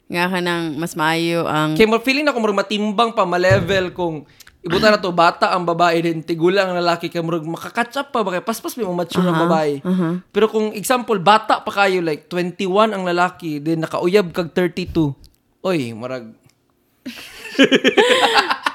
Nga 0.07 0.23
ka 0.25 0.39
nang 0.39 0.75
mas 0.75 0.93
maayo 0.93 1.43
ang 1.43 1.73
Kay 1.73 1.83
mo 1.83 1.99
feeling 1.99 2.23
na 2.23 2.31
ko 2.31 2.39
murag 2.39 2.55
matimbang 2.57 3.11
pa 3.11 3.23
ma-level 3.23 3.91
kung 3.91 4.23
ibuta 4.59 4.87
na 4.87 4.97
to 4.97 5.11
bata 5.11 5.51
ang 5.51 5.63
babae 5.63 5.99
din 6.01 6.19
tigulang 6.19 6.67
ang 6.67 6.77
lalaki 6.77 7.07
kay 7.07 7.19
murag 7.19 7.43
makakatch 7.43 7.95
up 7.97 8.07
pa 8.09 8.19
ba 8.19 8.31
kay 8.31 8.41
paspas 8.41 8.75
may 8.75 8.83
mature 8.85 9.21
ang 9.21 9.43
babae. 9.43 9.79
Pero 10.29 10.47
kung 10.47 10.71
example 10.71 11.15
bata 11.17 11.59
pa 11.59 11.71
kayo 11.77 11.99
like 11.99 12.27
21 12.27 12.67
ang 12.89 13.03
lalaki 13.03 13.59
then 13.59 13.79
nakauyab 13.79 14.31
kag 14.31 14.51
32. 14.51 15.11
Oy, 15.61 15.91
murag 15.91 16.31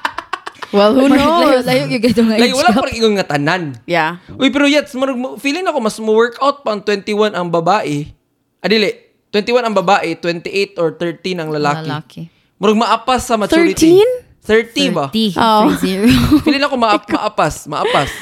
Well, 0.73 0.97
who 0.97 1.05
Layo, 1.05 1.21
knows? 1.53 1.69
layo 1.69 1.85
yung 1.85 2.01
ganito 2.01 2.25
nga 2.25 2.33
like 2.33 2.49
age 2.49 2.57
wala 2.57 2.73
gap. 2.73 2.77
pa 2.81 2.87
rin 2.89 2.97
ingon 2.97 3.15
nga 3.15 3.29
tanan. 3.29 3.63
Yeah. 3.85 4.25
Uy, 4.33 4.49
pero 4.49 4.65
yet, 4.65 4.89
murag, 4.97 5.21
mo- 5.21 5.37
feeling 5.37 5.69
ako 5.69 5.79
mas 5.79 6.01
mo-workout 6.01 6.65
pa 6.65 6.73
ang 6.73 6.81
21 6.81 7.37
ang 7.37 7.53
babae. 7.53 8.09
Adili, 8.57 9.02
21 9.33 9.65
ang 9.65 9.75
babae, 9.75 10.21
28 10.21 10.77
or 10.77 10.93
13 11.01 11.41
ang 11.41 11.49
lalaki. 11.49 11.89
Lalaki. 11.89 12.23
Murag 12.61 12.79
maapas 12.79 13.25
sa 13.25 13.41
maturity. 13.41 13.97
13? 14.45 14.45
30 14.45 14.93
ba? 14.93 15.07
30. 15.09 15.41
Oh. 15.41 15.73
30. 15.73 16.07
Feeling 16.45 16.65
ako 16.69 16.77
maap, 16.77 17.09
maapas, 17.09 17.65
maapas. 17.65 18.13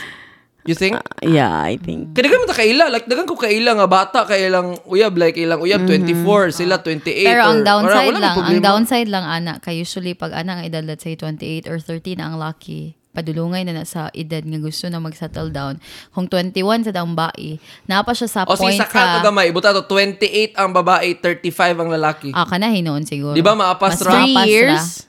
You 0.69 0.77
think? 0.77 1.01
Yeah, 1.25 1.49
I 1.49 1.81
think. 1.81 2.13
Kaya 2.13 2.37
mo 2.37 2.45
ta 2.45 2.53
kaila, 2.53 2.93
like 2.93 3.09
dagan 3.09 3.25
ko 3.25 3.33
kaila 3.33 3.81
nga 3.81 3.89
bata 3.89 4.29
kay 4.29 4.53
ilang 4.53 4.77
uyab 4.85 5.17
like 5.17 5.41
ilang 5.41 5.57
uyab 5.65 5.89
24, 5.89 6.53
sila 6.53 6.85
28 6.85 7.25
Pero 7.25 7.43
ang 7.49 7.65
or- 7.65 7.67
downside 7.67 8.13
wala 8.13 8.21
lang, 8.21 8.37
ang 8.37 8.61
downside 8.61 9.09
lang 9.09 9.25
ana, 9.25 9.57
kay 9.57 9.81
usually 9.81 10.13
pag 10.13 10.37
ana 10.37 10.61
ang 10.61 10.63
edad 10.69 10.85
let's 10.85 11.01
say 11.01 11.17
28 11.17 11.65
or 11.65 11.81
30 11.81 12.21
na 12.21 12.25
ang 12.29 12.37
lucky, 12.37 13.00
padulungay 13.21 13.63
na 13.63 13.73
na 13.73 13.85
sa 13.85 14.09
edad 14.11 14.41
nga 14.41 14.59
gusto 14.59 14.89
na 14.89 14.97
mag-settle 14.97 15.53
down. 15.53 15.77
Kung 16.11 16.25
21 16.25 16.89
sa 16.89 16.93
daang 16.93 17.13
bae, 17.13 17.61
napa 17.85 18.17
siya 18.17 18.27
sa 18.27 18.41
O 18.49 18.57
point 18.57 18.75
sa 18.75 18.89
ka 18.89 19.21
sa... 19.21 19.21
gamay, 19.21 19.53
ibuta 19.53 19.71
to 19.71 19.85
28 19.85 20.57
ang 20.57 20.73
babae, 20.73 21.13
35 21.15 21.77
ang 21.77 21.91
lalaki. 21.93 22.33
Ah, 22.33 22.49
kana 22.49 22.73
hinoon 22.73 23.05
siguro. 23.05 23.37
Di 23.37 23.45
ba 23.45 23.53
maapas 23.53 24.01
Mas 24.01 24.03
ra? 24.03 24.13
Three 24.17 24.33
maapas 24.33 24.49
years? 24.49 24.81
ra. 24.81 25.09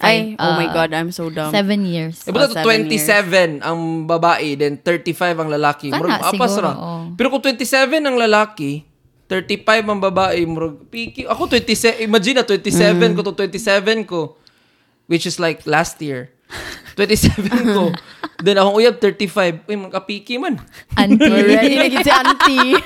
Ay, 0.00 0.32
oh 0.32 0.56
my 0.56 0.64
uh, 0.64 0.72
God, 0.72 0.96
I'm 0.96 1.12
so 1.12 1.28
dumb. 1.28 1.52
Seven 1.52 1.84
years. 1.84 2.24
Ibuta 2.24 2.48
Oh, 2.48 2.56
to 2.56 2.64
seven 2.64 2.88
27 2.88 3.60
ang 3.60 4.08
babae, 4.08 4.56
then 4.56 4.80
35 4.80 5.36
ang 5.36 5.52
lalaki. 5.52 5.92
Kana, 5.92 6.00
Murag 6.00 6.24
maapas 6.24 6.50
siguro, 6.50 6.64
ra. 6.64 6.72
oh. 6.72 7.04
Pero 7.20 7.28
kung 7.28 7.44
27 7.44 8.00
ang 8.00 8.16
lalaki, 8.16 8.88
35 9.28 9.60
ang 9.84 10.00
babae, 10.00 10.40
murag 10.48 10.88
piki. 10.88 11.28
Ako 11.28 11.46
27, 11.46 12.00
imagine 12.00 12.40
na 12.40 12.48
27 12.48 12.96
Mm. 12.96 13.12
ko 13.12 13.20
to 13.22 13.32
27 13.36 14.08
ko 14.08 14.40
which 15.04 15.28
is 15.28 15.36
like 15.36 15.68
last 15.68 16.00
year. 16.00 16.32
27 17.00 17.76
ko. 17.76 17.92
Then 18.44 18.60
akong 18.60 18.76
uyab 18.76 18.96
35. 19.00 19.68
Uy, 19.68 19.76
magkapiki 19.76 20.36
man. 20.36 20.60
Auntie. 20.96 21.32
Already 21.36 21.76
naging 21.76 22.04
si 22.04 22.12
auntie. 22.12 22.76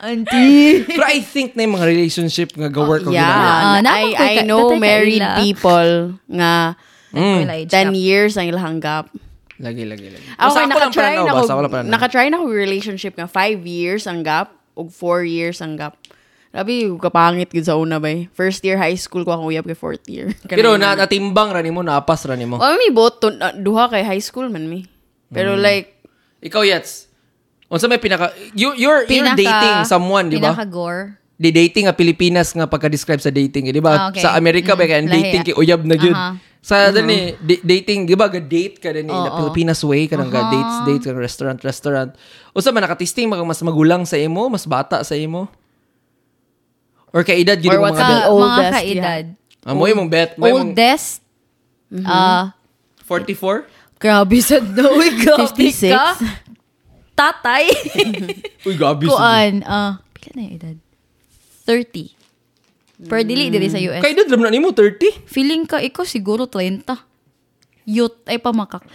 Auntie. 0.00 0.80
Pero 0.88 1.04
I 1.04 1.20
think 1.20 1.52
na 1.52 1.68
yung 1.68 1.76
mga 1.76 1.84
relationship 1.84 2.56
nga 2.56 2.72
ga-work 2.72 3.04
oh, 3.04 3.12
yeah. 3.12 3.76
Ah, 3.76 3.84
I, 3.84 4.40
I 4.40 4.48
know 4.48 4.72
married 4.80 5.20
people 5.36 6.16
nga 6.24 6.80
Mm. 7.10 7.66
10 7.66 7.94
years 7.98 8.38
ang 8.38 8.46
ilang 8.46 8.78
gap. 8.78 9.10
Lagi, 9.60 9.82
lagi, 9.84 10.08
lagi. 10.08 10.24
Ako 10.38 10.46
Basta 10.46 10.58
kay 10.62 10.64
ako 10.64 10.78
lang 10.78 10.92
naka-try 10.94 11.14
na 11.18 11.30
ako 11.30 11.42
naka-try 11.84 12.26
na 12.30 12.36
ko 12.40 12.44
relationship 12.48 13.12
nga 13.18 13.26
5 13.28 13.66
years 13.66 14.06
ang 14.06 14.22
gap 14.22 14.54
ug 14.78 14.88
4 14.88 15.26
years 15.26 15.58
ang 15.60 15.76
gap. 15.76 15.98
Grabe, 16.50 16.98
kapangit 16.98 17.46
gid 17.48 17.62
sa 17.62 17.78
una 17.78 17.96
bay. 17.96 18.26
First 18.32 18.60
year 18.60 18.74
high 18.74 18.98
school 18.98 19.22
ko 19.22 19.30
ako 19.30 19.42
uyab 19.48 19.64
kay 19.64 19.78
fourth 19.78 20.02
year. 20.04 20.34
Pero 20.50 20.74
na, 20.74 20.98
natimbang 20.98 21.54
ra 21.54 21.62
nimo, 21.62 21.78
naapas 21.80 22.26
ra 22.26 22.34
nimo. 22.34 22.58
Oh, 22.58 22.74
mi 22.74 22.90
bot 22.90 23.18
to- 23.18 23.30
na- 23.32 23.54
duha 23.54 23.86
kay 23.86 24.02
high 24.02 24.18
school 24.18 24.50
man 24.50 24.66
mi. 24.66 24.82
Pero 25.28 25.54
Mm. 25.54 25.62
like 25.62 25.86
Ikaw, 26.40 26.64
Yets. 26.64 27.06
Unsa 27.68 27.84
may 27.84 28.00
pinaka... 28.00 28.32
You, 28.50 28.72
you're, 28.74 29.04
you're 29.06 29.36
dating 29.36 29.84
someone, 29.84 30.26
di 30.26 30.40
ba? 30.40 30.50
Pinaka-gore. 30.50 31.20
Di 31.36 31.52
dating 31.52 31.84
nga 31.84 31.94
Pilipinas 31.94 32.50
nga 32.50 32.64
pagka-describe 32.64 33.20
sa 33.20 33.30
dating, 33.30 33.68
eh, 33.68 33.76
di 33.76 33.78
ba? 33.78 33.92
Ah, 33.92 34.04
okay. 34.08 34.24
Sa 34.24 34.34
Amerika 34.34 34.72
ba 34.72 34.82
Mm, 34.82 34.88
kaya 34.88 35.00
lahi. 35.02 35.12
dating 35.14 35.42
kay 35.44 35.54
uyab 35.54 35.84
na 35.84 35.94
gyud. 35.94 36.12
Aha. 36.12 36.34
Sa 36.60 36.90
dani 36.90 37.36
di- 37.38 37.60
dating, 37.62 38.04
di 38.04 38.12
ba 38.12 38.26
ga 38.26 38.36
date 38.36 38.76
ka 38.76 38.90
din 38.90 39.06
in 39.06 39.14
the 39.14 39.30
Oo. 39.30 39.36
Filipinas 39.38 39.80
way 39.80 40.04
ka 40.04 40.16
ga 40.18 40.42
dates 40.50 40.76
dates 40.84 41.04
ka 41.04 41.12
restaurant 41.14 41.60
restaurant. 41.60 42.10
Usa 42.50 42.68
man 42.68 42.82
nakatisting 42.82 43.28
mas 43.28 43.60
magulang 43.60 44.02
sa 44.02 44.16
imo, 44.16 44.48
mas 44.48 44.64
bata 44.64 45.00
sa 45.00 45.12
imo? 45.14 45.48
Or 47.10 47.26
kay 47.26 47.42
edad 47.42 47.58
gyud 47.58 47.74
Or 47.74 47.82
mo 47.82 47.84
what's 47.90 47.98
mga 47.98 48.06
the 48.06 48.14
bet? 48.14 48.22
Ka, 48.22 48.30
oldest 48.30 48.54
mga 48.54 48.74
kaedad. 48.78 49.24
Ah, 49.60 49.74
mo 49.76 49.84
imong 49.84 50.08
bet, 50.08 50.30
mo 50.38 50.44
imong 50.46 50.72
Oldest, 50.72 51.20
ah, 52.06 52.54
44? 53.04 53.66
grabe 54.00 54.38
sa 54.40 54.56
no, 54.78 54.96
uy, 54.96 55.10
grabe 55.20 55.50
56? 55.52 55.92
ka. 55.92 56.06
Tatay. 57.12 57.68
Uy, 58.66 58.80
gabi 58.80 59.04
sa. 59.04 59.12
Kuan, 59.12 59.60
ah, 59.68 60.00
pila 60.16 60.30
na 60.32 60.40
yung 60.40 60.54
edad? 60.56 60.76
30. 61.68 62.16
Per 63.04 63.20
dili 63.28 63.52
dili 63.52 63.68
sa 63.68 63.76
US. 63.76 64.00
Kay 64.00 64.16
edad 64.16 64.24
ram 64.32 64.40
na 64.40 64.48
nimo 64.48 64.72
30? 64.72 65.28
Feeling 65.28 65.68
ka, 65.68 65.84
ikaw 65.84 66.08
siguro 66.08 66.48
30. 66.48 66.80
Youth, 67.84 68.24
ay 68.24 68.40
pamakak. 68.40 68.88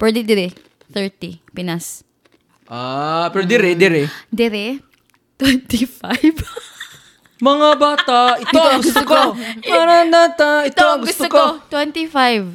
Per 0.00 0.08
dili 0.16 0.24
dili, 0.24 0.48
30. 0.96 1.44
Pinas. 1.52 2.00
Ah, 2.72 3.28
pero 3.28 3.44
dire 3.44 3.76
dire. 3.76 4.08
Dire, 4.32 4.80
25. 5.36 5.92
Mga 7.42 7.68
bata, 7.74 8.20
ito 8.38 8.54
ang 8.54 8.78
gusto 8.78 9.02
ko. 9.02 9.20
Maranata, 9.66 10.62
ito 10.62 10.84
ang 10.86 11.02
gusto 11.02 11.26
ko. 11.26 11.58
25. 11.66 12.54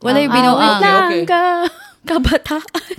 Wala 0.00 0.18
yung 0.24 0.32
Ah, 0.32 0.36
binuang. 0.36 0.56
okay, 0.56 0.94
okay. 0.96 1.22
Ka, 1.28 1.42
kabataan. 2.08 2.94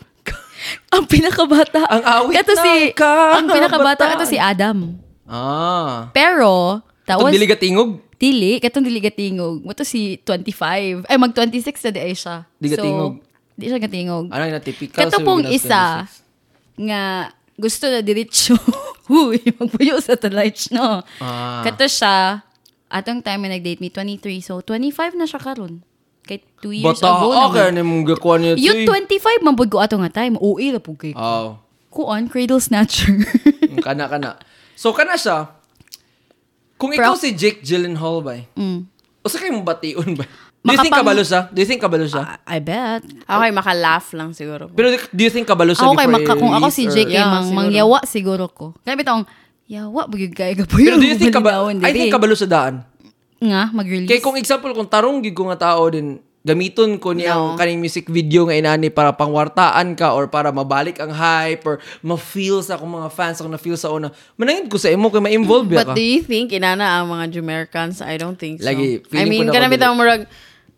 ang 0.93 1.03
pinakabata. 1.09 1.81
Ang 1.89 2.03
awit 2.05 2.35
Ito 2.37 2.53
si, 2.53 2.73
ng 2.93 3.33
ang 3.33 3.47
pinakabata, 3.49 4.13
ito 4.13 4.29
si 4.29 4.37
Adam. 4.37 4.93
Ah. 5.25 6.13
Pero, 6.13 6.85
that 7.09 7.17
Ito 7.17 7.25
was, 7.25 7.33
dili 7.33 7.49
ka 7.49 7.57
tingog. 7.57 7.97
Dili, 8.17 8.57
katong 8.57 8.81
dili 8.81 8.97
gatingog. 8.97 9.61
Mo 9.61 9.77
to 9.77 9.85
si 9.85 10.17
25. 10.25 11.05
Ay, 11.05 11.17
mag-26 11.21 11.69
na 11.69 11.89
di 11.93 12.01
ay 12.01 12.13
siya. 12.17 12.49
Di 12.57 12.67
gatingog. 12.73 13.21
So, 13.21 13.53
di 13.53 13.65
siya 13.69 13.77
gatingog. 13.77 14.33
Ano 14.33 14.41
yung 14.41 14.65
typical 14.65 15.05
Kato 15.05 15.21
pong 15.21 15.45
isa, 15.45 16.09
nga, 16.81 17.29
gusto 17.57 17.89
na 17.89 18.05
diretso. 18.05 18.53
Huy, 19.09 19.41
magpuyo 19.57 19.97
sa 20.03 20.13
talich, 20.13 20.69
no? 20.69 21.01
Ah. 21.17 21.63
Kato 21.65 21.87
siya, 21.89 22.43
atong 22.91 23.23
time 23.25 23.47
na 23.47 23.57
nag-date 23.57 23.81
me, 23.81 23.89
23. 23.89 24.39
So, 24.43 24.61
25 24.61 25.17
na 25.17 25.25
siya 25.25 25.41
karon 25.41 25.81
Kay 26.27 26.43
2 26.59 26.83
years 26.83 26.99
Bata, 26.99 27.07
ago 27.07 27.27
okay, 27.31 27.71
naman. 27.71 27.75
na 27.79 27.81
mong 27.87 28.03
gakuha 28.13 28.35
niya. 28.35 28.53
Yung 28.59 28.83
25, 28.83 29.47
mambod 29.47 29.71
ko 29.71 29.79
ato 29.79 29.95
nga 29.95 30.11
time. 30.11 30.35
OA 30.35 30.75
na 30.75 30.83
po 30.83 30.91
kay 30.99 31.15
ko. 31.15 31.23
Oh. 31.23 31.49
Kuan, 31.87 32.27
cradle 32.27 32.59
snatcher. 32.59 33.15
kana, 33.87 34.11
kana. 34.11 34.35
So, 34.75 34.91
kana 34.91 35.15
siya. 35.15 35.55
Kung 36.75 36.91
ikaw 36.91 37.15
Pro- 37.15 37.23
si 37.23 37.31
Jake 37.33 37.63
Gyllenhaal 37.63 38.19
ba? 38.21 38.43
mm. 38.59 38.79
O 39.23 39.31
sa 39.31 39.39
kayo 39.39 39.55
mong 39.55 39.65
bation 39.65 40.13
ba? 40.13 40.27
Do 40.59 40.69
you 40.69 40.79
think 40.79 40.91
Makapang- 40.91 41.05
kabalo 41.05 41.23
siya? 41.23 41.41
Do 41.47 41.57
you 41.57 41.67
think 41.67 41.79
kabalo 41.79 42.05
siya? 42.05 42.23
I 42.43 42.59
bet. 42.59 43.01
Okay, 43.23 43.51
maka-laugh 43.51 44.07
lang 44.11 44.35
siguro. 44.35 44.67
Pero 44.67 44.87
do 44.91 45.21
you 45.21 45.31
think 45.31 45.47
kabalo 45.47 45.71
siya 45.71 45.87
Ako 45.87 45.95
kay 45.95 46.05
before 46.05 46.15
maka, 46.19 46.33
kung 46.35 46.51
ako 46.51 46.67
si 46.67 46.83
or- 46.83 46.91
Jake, 46.91 47.07
Yeah, 47.09 47.23
mang, 47.25 47.45
siguro. 47.45 47.57
mangyawa 47.63 47.99
siguro 48.03 48.45
ko. 48.47 48.65
Kaya 48.81 48.95
bitong, 48.95 49.23
yawa, 49.65 50.05
bagay 50.05 50.27
kaya 50.29 50.53
ka 50.53 50.63
po 50.63 50.75
Pero 50.75 50.95
do 50.95 51.07
you 51.07 51.15
think 51.15 51.31
kabalo? 51.31 51.71
I 51.71 51.91
think 51.91 52.11
kabalo 52.11 52.35
sa 52.35 52.45
daan. 52.45 52.83
Nga, 53.37 53.63
mag-release. 53.71 54.09
Kaya 54.09 54.19
kung 54.19 54.35
example, 54.35 54.73
kung 54.73 54.89
tarong 54.89 55.21
gid 55.21 55.31
ko 55.31 55.47
nga 55.47 55.71
tao 55.71 55.87
din, 55.87 56.19
gamiton 56.41 56.95
ko 56.95 57.11
niyang 57.11 57.53
No. 57.53 57.55
kaning 57.55 57.75
music 57.77 58.07
video 58.07 58.43
nga 58.43 58.55
inani 58.55 58.87
para 58.87 59.11
pangwartaan 59.11 59.93
ka 59.93 60.15
or 60.15 60.25
para 60.25 60.47
mabalik 60.49 60.95
ang 60.97 61.11
hype 61.11 61.59
or 61.63 61.75
ma-feel 61.99 62.59
sa 62.59 62.75
akong 62.75 62.87
mga 62.89 63.11
fans 63.11 63.35
ako 63.37 63.51
na-feel 63.51 63.75
sa 63.75 63.91
una. 63.91 64.09
Manangin 64.35 64.65
ko 64.65 64.79
sa 64.79 64.87
imo 64.87 65.07
kay 65.07 65.19
ma-involve 65.21 65.67
ya 65.69 65.83
ka. 65.83 65.91
But 65.91 65.95
do 65.95 66.03
you 66.03 66.23
think 66.23 66.51
inana 66.51 66.97
ang 66.97 67.07
mga 67.07 67.35
Jumericans? 67.35 67.99
I 67.99 68.15
don't 68.15 68.35
think 68.35 68.59
so. 68.59 68.65
Lagi, 68.65 69.03
I 69.11 69.27
mean, 69.27 69.43
na 69.45 69.53
kanami 69.53 69.75
ako 69.75 69.81
tayo 69.81 69.93
murag, 69.95 70.23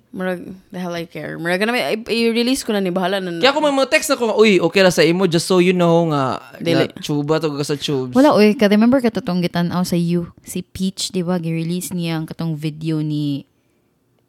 murag, 0.10 0.42
the 0.70 0.78
hell 0.78 0.92
I 0.92 1.06
care. 1.06 1.38
Murag 1.38 1.60
kanami, 1.60 1.80
i- 1.80 2.02
i-release 2.26 2.62
ko 2.62 2.74
na 2.74 2.80
ni 2.80 2.90
bahala 2.90 3.18
na. 3.18 3.38
Kaya 3.38 3.52
kung 3.52 3.62
may 3.62 3.72
mga 3.72 3.90
text 3.90 4.10
na 4.10 4.16
ko, 4.16 4.34
uy, 4.34 4.58
okay 4.58 4.82
ra 4.82 4.90
sa 4.90 5.02
imo, 5.02 5.26
just 5.26 5.46
so 5.46 5.58
you 5.58 5.72
know 5.72 6.10
nga, 6.10 6.42
Dili. 6.58 6.90
na 6.90 6.94
chuba 6.98 7.38
to 7.38 7.52
ka 7.52 7.62
sa 7.64 7.76
tubes. 7.76 8.12
Wala, 8.12 8.34
oy, 8.34 8.54
ka 8.54 8.66
remember 8.66 8.98
ka 8.98 9.10
totong 9.10 9.40
gitanaw 9.40 9.82
sa 9.82 9.94
you. 9.94 10.34
Si 10.42 10.62
Peach, 10.62 11.10
di 11.10 11.22
ba, 11.22 11.38
gi-release 11.38 11.92
niya 11.92 12.18
ang 12.18 12.26
katong 12.26 12.54
video 12.54 13.00
ni 13.00 13.46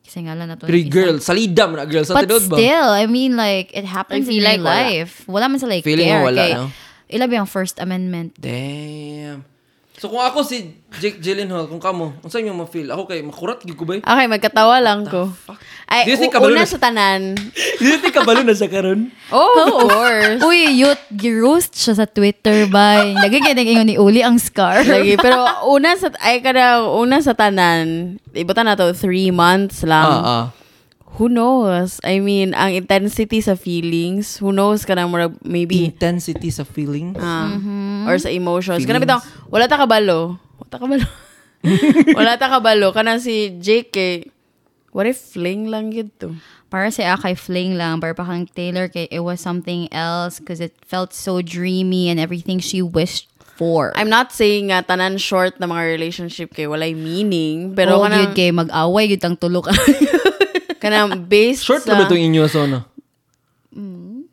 kasi 0.04 0.26
nga 0.26 0.34
lang 0.34 0.50
na 0.50 0.58
to. 0.58 0.66
Pero 0.66 0.74
girl, 0.84 1.16
salida 1.18 1.64
mo 1.64 1.78
na 1.78 1.86
girl 1.86 2.02
sa 2.02 2.12
But 2.12 2.26
tinod 2.26 2.50
ba? 2.50 2.58
still, 2.58 2.88
I 2.90 3.06
mean, 3.06 3.38
like, 3.38 3.70
it 3.70 3.86
happens 3.86 4.26
I 4.26 4.34
feel 4.34 4.42
in 4.42 4.44
like 4.44 4.58
real 4.58 4.66
wala. 4.66 4.82
life. 4.84 5.12
Wala 5.24 5.44
man 5.46 5.58
sa 5.58 5.70
like 5.70 5.86
Feeling 5.86 6.10
care. 6.10 6.18
mo 6.18 6.28
wala, 6.28 6.42
kay, 6.42 6.52
no? 6.52 6.66
Ilabi 7.08 7.34
ang 7.38 7.46
First 7.46 7.78
Amendment. 7.78 8.34
Damn. 8.36 9.46
So 10.00 10.08
kung 10.08 10.24
ako 10.24 10.40
si 10.40 10.80
Jake 10.96 11.20
Gyllenhaal, 11.20 11.68
kung 11.68 11.76
kamo, 11.76 12.16
kung 12.24 12.32
saan 12.32 12.48
yung 12.48 12.56
ma-feel? 12.56 12.88
Ako 12.88 13.04
kay 13.04 13.20
makurat 13.20 13.60
gid 13.60 13.76
ko 13.76 13.84
ba? 13.84 14.00
Okay, 14.00 14.26
magkatawa 14.32 14.80
lang 14.80 15.04
ko. 15.04 15.28
Ay, 15.84 16.08
Do 16.08 16.16
you 16.16 16.20
think 16.24 16.32
u- 16.32 16.40
kabalo 16.40 16.56
una 16.56 16.64
na- 16.64 16.72
sa 16.72 16.80
tanan. 16.80 17.36
Do 17.76 17.84
you 17.84 18.00
think 18.00 18.16
kabalo 18.16 18.40
na 18.40 18.56
siya 18.56 18.72
karon? 18.72 19.12
Oh, 19.28 19.52
of 19.60 19.92
course. 19.92 20.40
Uy, 20.40 20.72
youth, 20.72 21.04
gi-roast 21.12 21.76
siya 21.76 22.00
sa 22.00 22.08
Twitter 22.08 22.64
ba? 22.72 23.04
Lagi 23.04 23.44
nag 23.44 23.60
ni 23.84 24.00
Uli 24.00 24.24
ang 24.24 24.40
scar. 24.40 24.88
Lagi, 24.88 25.20
pero 25.20 25.36
una 25.76 25.92
sa, 26.00 26.08
ay 26.24 26.40
kada, 26.40 26.80
una 26.80 27.20
sa 27.20 27.36
tanan, 27.36 28.16
ibutan 28.32 28.72
na 28.72 28.80
to, 28.80 28.96
three 28.96 29.28
months 29.28 29.84
lang. 29.84 30.08
Ah, 30.08 30.24
ah. 30.24 30.44
Who 31.18 31.28
knows? 31.28 31.98
I 32.00 32.20
mean, 32.20 32.54
ang 32.54 32.72
intensity 32.72 33.40
sa 33.40 33.52
feelings, 33.54 34.38
who 34.38 34.52
knows 34.52 34.84
ka 34.84 34.94
na 34.94 35.04
murag, 35.04 35.36
maybe, 35.42 35.84
Intensity 35.84 36.48
sa 36.48 36.64
feeling. 36.64 37.12
ah, 37.18 37.50
Mm-hmm. 37.50 38.08
or 38.08 38.16
sa 38.16 38.30
emotions. 38.30 38.86
Kana 38.86 38.96
Feelings. 38.96 39.04
bitang, 39.04 39.22
wala 39.52 39.68
ta 39.68 39.76
kabalo. 39.76 40.38
Wala 40.56 40.68
ta 40.70 40.78
kabalo. 40.80 41.04
wala 42.16 42.32
ta 42.38 42.46
kabalo. 42.48 42.88
Kana 42.94 43.20
si 43.20 43.58
Jake, 43.60 43.92
eh, 43.96 44.24
what 44.92 45.04
if 45.04 45.18
fling 45.18 45.68
lang 45.68 45.92
yun 45.92 46.08
to? 46.22 46.32
Para 46.70 46.88
sa 46.88 47.18
akay 47.18 47.34
fling 47.36 47.74
lang, 47.74 47.98
para 47.98 48.14
pa 48.14 48.22
kang 48.22 48.46
Taylor 48.46 48.86
kay 48.86 49.10
it 49.10 49.20
was 49.20 49.42
something 49.42 49.90
else 49.92 50.38
because 50.38 50.62
it 50.62 50.72
felt 50.86 51.10
so 51.12 51.42
dreamy 51.42 52.08
and 52.08 52.16
everything 52.22 52.62
she 52.62 52.78
wished 52.80 53.26
for. 53.58 53.90
I'm 53.98 54.08
not 54.08 54.30
saying 54.32 54.70
nga 54.70 54.86
tanan 54.86 55.18
short 55.18 55.58
na 55.58 55.66
mga 55.66 55.84
relationship 55.90 56.54
kay 56.54 56.64
walay 56.64 56.94
meaning, 56.94 57.74
pero 57.74 57.98
oh, 58.00 58.06
kanang, 58.06 58.30
yun 58.30 58.32
kay 58.32 58.48
mag-away, 58.54 59.10
yun 59.10 59.18
tang 59.20 59.36
tulok. 59.36 59.66
kanang 60.80 61.28
based 61.28 61.62
Short 61.62 61.84
sa... 61.84 61.94
na 61.94 62.02
ba 62.02 62.04
itong 62.08 62.24
inyo 62.24 62.44
sa 62.48 62.64
ano? 62.66 62.80
Mm. 63.70 64.26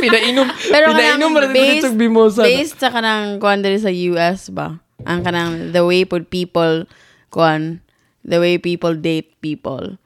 Pinainom. 0.00 0.48
Pero 0.72 0.96
Pinainom 0.96 1.28
kanang 1.36 1.52
based, 1.52 1.84
sa 1.84 1.92
Bimosa. 1.92 2.40
based 2.40 2.80
sa 2.80 2.88
kanang 2.88 3.36
kuan 3.36 3.60
diri 3.60 3.76
sa 3.76 3.92
US 4.16 4.48
ba? 4.48 4.80
Ang 5.04 5.20
kanang 5.20 5.76
the 5.76 5.84
way 5.84 6.08
pud 6.08 6.32
people 6.32 6.88
kuan, 7.28 7.84
the 8.24 8.40
way 8.40 8.56
people 8.56 8.96
date 8.96 9.36
people. 9.44 10.00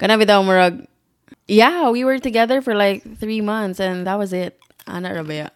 Kanang 0.00 0.16
bitaw 0.16 0.40
murag 0.40 0.88
Yeah, 1.50 1.90
we 1.90 2.06
were 2.06 2.22
together 2.22 2.62
for 2.62 2.78
like 2.78 3.02
three 3.18 3.42
months 3.42 3.82
and 3.82 4.06
that 4.06 4.16
was 4.16 4.32
it. 4.32 4.54
Ana 4.86 5.12
ra 5.12 5.26
ba 5.26 5.34
ya? 5.34 5.48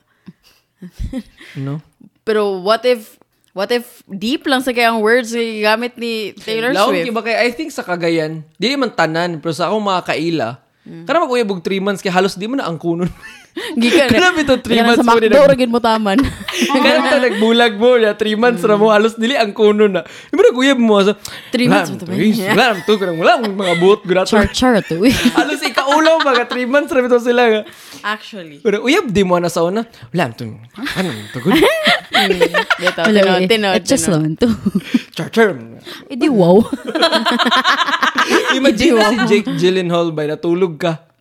No? 1.57 1.81
Pero 2.27 2.59
what 2.61 2.83
if 2.85 3.17
what 3.55 3.71
if 3.71 4.03
deep 4.05 4.45
lang 4.45 4.61
sa 4.61 4.71
kayang 4.71 4.99
words 4.99 5.31
nga 5.31 5.43
gamit 5.73 5.95
ni 5.97 6.35
Taylor 6.37 6.75
Laon 6.75 6.91
Swift? 6.93 7.07
kiba 7.07 7.23
kay 7.23 7.37
I 7.39 7.51
think 7.51 7.71
sa 7.71 7.81
Cagayan, 7.81 8.43
di 8.55 8.75
man 8.75 8.91
tanan, 8.91 9.39
pero 9.39 9.55
sa 9.55 9.71
akong 9.71 9.83
mga 9.83 10.03
kaila, 10.05 10.51
Hmm. 10.85 11.09
kana 11.09 11.25
mag-uyab 11.25 11.49
og 11.49 11.65
3 11.65 11.81
months 11.81 12.05
kay 12.05 12.13
halos 12.13 12.37
di 12.37 12.45
mo 12.45 12.61
na 12.61 12.69
ang 12.69 12.77
kunon. 12.77 13.09
Gikan. 13.55 14.11
To, 14.45 14.59
three 14.59 14.77
Gikan 14.77 14.87
months 14.91 14.99
sa 14.99 15.07
mo 15.07 15.15
din 15.17 15.31
McDo 15.31 15.39
nag- 15.39 15.51
ra 15.51 15.55
gid 15.55 15.71
mo 15.71 15.79
taman. 15.79 16.19
Kaya 16.75 16.99
ta 17.01 17.17
nagbulag 17.19 17.75
mo, 17.75 17.95
ya 17.95 18.11
3 18.13 18.35
months 18.35 18.63
ra 18.63 18.75
mo 18.75 18.91
halos 18.91 19.15
dili 19.15 19.35
ang 19.35 19.55
kunon 19.55 19.95
na. 19.95 20.03
Di 20.03 20.35
mo 20.35 20.43
nag-uyab 20.43 20.75
mo 20.77 20.99
sa 21.01 21.15
Three 21.55 21.71
months 21.71 21.95
mo 21.95 21.97
to 21.97 22.05
ba? 22.05 22.15
Wala 22.15 22.65
nam 22.75 22.79
to 22.83 22.93
kanang 22.99 23.19
wala 23.19 23.33
ang 23.39 23.47
mga 23.49 23.75
buot 23.79 24.01
gurato. 24.03 24.27
char 24.29 24.51
char 24.51 24.75
to. 24.91 24.99
Halos 25.33 25.63
ikaulaw 25.63 26.19
mga 26.21 26.51
3 26.51 26.67
months 26.67 26.91
ra 26.91 27.01
bitaw 27.01 27.23
sila 27.23 27.43
nga. 27.47 27.61
Actually. 28.03 28.59
Pero 28.59 28.83
uyab 28.83 29.07
di 29.07 29.23
mo 29.23 29.39
na 29.39 29.47
sa 29.47 29.63
una. 29.63 29.87
Wala 30.11 30.35
to. 30.35 30.51
Ano 30.75 31.09
to 31.31 31.39
good? 31.41 31.55
Dito, 31.55 33.01
tinod, 33.47 33.79
It 33.79 33.87
just 33.87 34.11
lang 34.11 34.35
to. 34.35 34.51
Char 35.15 35.31
char. 35.31 35.55
Edi 36.07 36.27
wow. 36.27 36.59
Imagine 38.53 38.95
na 38.95 39.07
si 39.07 39.19
Jake 39.29 39.51
Gyllenhaal 39.55 40.11
ba 40.11 40.27
natulog 40.27 40.75
ka. 40.75 41.14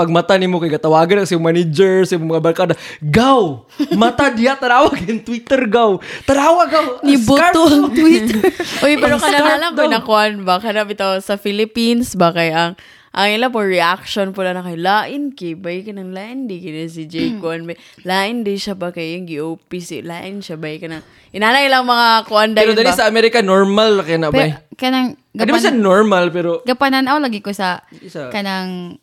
Pag 0.00 0.08
mata 0.08 0.32
ni 0.40 0.48
mo 0.48 0.56
kay 0.56 0.72
katawagan 0.72 1.28
si 1.28 1.36
manager, 1.36 2.08
si 2.08 2.16
mga 2.16 2.40
barkada, 2.40 2.72
gaw! 3.04 3.68
Mata 4.00 4.32
diya, 4.32 4.56
tarawag 4.56 4.96
yung 5.04 5.20
Twitter, 5.20 5.68
gaw! 5.68 6.00
Tarawag, 6.24 6.72
gaw! 6.72 6.86
Ni 7.04 7.20
Boto 7.20 7.68
ang 7.68 7.92
Twitter. 7.92 8.40
Uy, 8.88 8.96
pero 8.96 9.20
kana 9.20 9.44
na 9.44 9.60
lang 9.60 9.76
ko 9.76 9.84
nakuan 9.84 10.40
ba? 10.48 10.56
Kana 10.56 10.88
bitaw 10.88 11.20
sa 11.20 11.36
Philippines 11.36 12.16
ba 12.16 12.32
kay 12.32 12.48
ang 12.48 12.80
ang 13.10 13.28
ila 13.28 13.50
po 13.50 13.60
reaction 13.60 14.30
pula 14.30 14.54
na 14.54 14.62
kay 14.62 14.78
lain 14.78 15.34
kay 15.34 15.58
bay 15.58 15.82
ka 15.82 15.90
ng 15.90 16.14
lain 16.14 16.46
di 16.46 16.62
kina 16.62 16.86
si 16.86 17.10
Jake 17.10 17.42
Kwan 17.42 17.66
ba 17.66 17.74
lain 18.06 18.46
di 18.46 18.54
siya 18.54 18.78
ba 18.78 18.94
kay 18.94 19.18
yung 19.18 19.26
GOP 19.26 19.82
si 19.82 19.98
lain 19.98 20.38
siya 20.38 20.54
ba 20.54 20.70
ka 20.78 20.86
ng 20.86 21.02
inanay 21.34 21.66
lang 21.66 21.90
mga 21.90 22.30
kuan 22.30 22.54
Pero 22.54 22.70
dahil 22.70 22.78
dali 22.78 22.88
ba 22.88 22.94
sa 22.94 23.10
Amerika, 23.10 23.42
normal 23.42 24.06
kaya 24.06 24.16
na 24.16 24.30
ba? 24.30 24.38
Pero, 24.38 24.54
kanang, 24.78 25.18
Di 25.34 25.42
ba 25.42 25.58
siya 25.58 25.74
normal, 25.74 26.30
pero... 26.30 26.62
gapananaw 26.62 27.18
lagi 27.18 27.42
ko 27.42 27.50
sa 27.50 27.82
kanang 28.30 28.96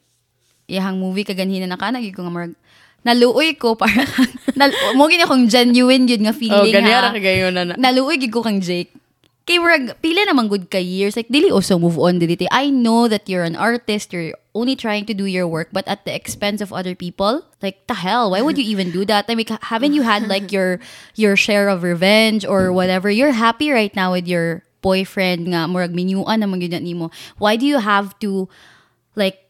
iyahang 0.67 0.99
movie 0.99 1.23
kaganhina 1.23 1.63
na 1.63 1.80
kana 1.80 2.03
gyud 2.03 2.13
ko 2.13 2.27
nga 2.27 2.36
marag 2.36 2.53
naluoy 3.08 3.56
ko 3.56 3.80
para 3.80 4.03
nal 4.60 4.75
mo 4.99 5.08
gini 5.08 5.23
akong 5.23 5.47
genuine 5.47 6.03
yun 6.12 6.27
nga 6.27 6.36
oh 6.36 6.39
feeling 6.39 6.75
ganyara 6.75 7.08
ha. 7.08 7.15
kay 7.15 7.23
gayon 7.23 7.56
na 7.56 7.63
na. 7.71 7.73
Naluoy 7.80 8.19
gyud 8.19 8.36
ko 8.36 8.43
kang 8.43 8.60
Jake. 8.60 8.91
Kay 9.47 9.63
murag 9.63 9.95
pila 10.03 10.27
naman 10.27 10.51
good 10.51 10.67
ka 10.67 10.75
years 10.75 11.15
like 11.15 11.32
dili 11.32 11.47
also 11.47 11.80
move 11.80 11.95
on 11.95 12.19
dili 12.19 12.36
I 12.51 12.67
know 12.67 13.08
that 13.08 13.32
you're 13.32 13.47
an 13.47 13.56
artist 13.56 14.12
you're 14.12 14.36
only 14.51 14.75
trying 14.75 15.08
to 15.08 15.15
do 15.15 15.23
your 15.23 15.47
work 15.47 15.71
but 15.71 15.88
at 15.88 16.03
the 16.03 16.12
expense 16.12 16.60
of 16.60 16.75
other 16.75 16.99
people? 16.99 17.47
Like 17.63 17.88
the 17.88 17.95
hell 17.95 18.36
why 18.36 18.43
would 18.43 18.60
you 18.60 18.67
even 18.67 18.91
do 18.91 19.08
that? 19.08 19.32
I 19.32 19.39
mean 19.39 19.47
haven't 19.47 19.95
you 19.95 20.03
had 20.03 20.27
like 20.27 20.51
your 20.51 20.84
your 21.15 21.39
share 21.39 21.71
of 21.71 21.88
revenge 21.88 22.43
or 22.43 22.75
whatever? 22.75 23.08
You're 23.08 23.32
happy 23.32 23.71
right 23.71 23.95
now 23.95 24.12
with 24.19 24.27
your 24.27 24.67
boyfriend 24.84 25.47
nga 25.56 25.63
murag 25.71 25.95
minyuan 25.95 26.43
gyud 26.43 26.75
na 26.75 26.84
nimo. 26.84 27.08
Why 27.39 27.56
do 27.56 27.63
you 27.63 27.80
have 27.80 28.19
to 28.19 28.51
like 29.15 29.46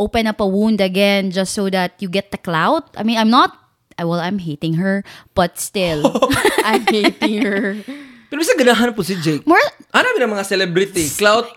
open 0.00 0.24
up 0.24 0.40
a 0.40 0.48
wound 0.48 0.80
again 0.80 1.28
just 1.28 1.52
so 1.52 1.68
that 1.68 2.00
you 2.00 2.08
get 2.08 2.32
the 2.32 2.40
clout. 2.40 2.88
I 2.96 3.04
mean, 3.04 3.20
I'm 3.20 3.28
not. 3.28 3.52
Well, 4.00 4.16
I'm 4.16 4.40
hating 4.40 4.80
her, 4.80 5.04
but 5.36 5.60
still, 5.60 6.08
I'm 6.64 6.88
hating 6.88 7.44
her 7.44 7.84
Pero 8.32 8.40
isa 8.40 8.56
ganahan 8.56 8.96
po 8.96 9.04
si 9.04 9.18
Jake. 9.20 9.44
more. 9.44 9.60
Ano 9.92 10.16
ng 10.16 10.30
mga 10.30 10.46
celebrity? 10.48 11.04
Clout? 11.20 11.50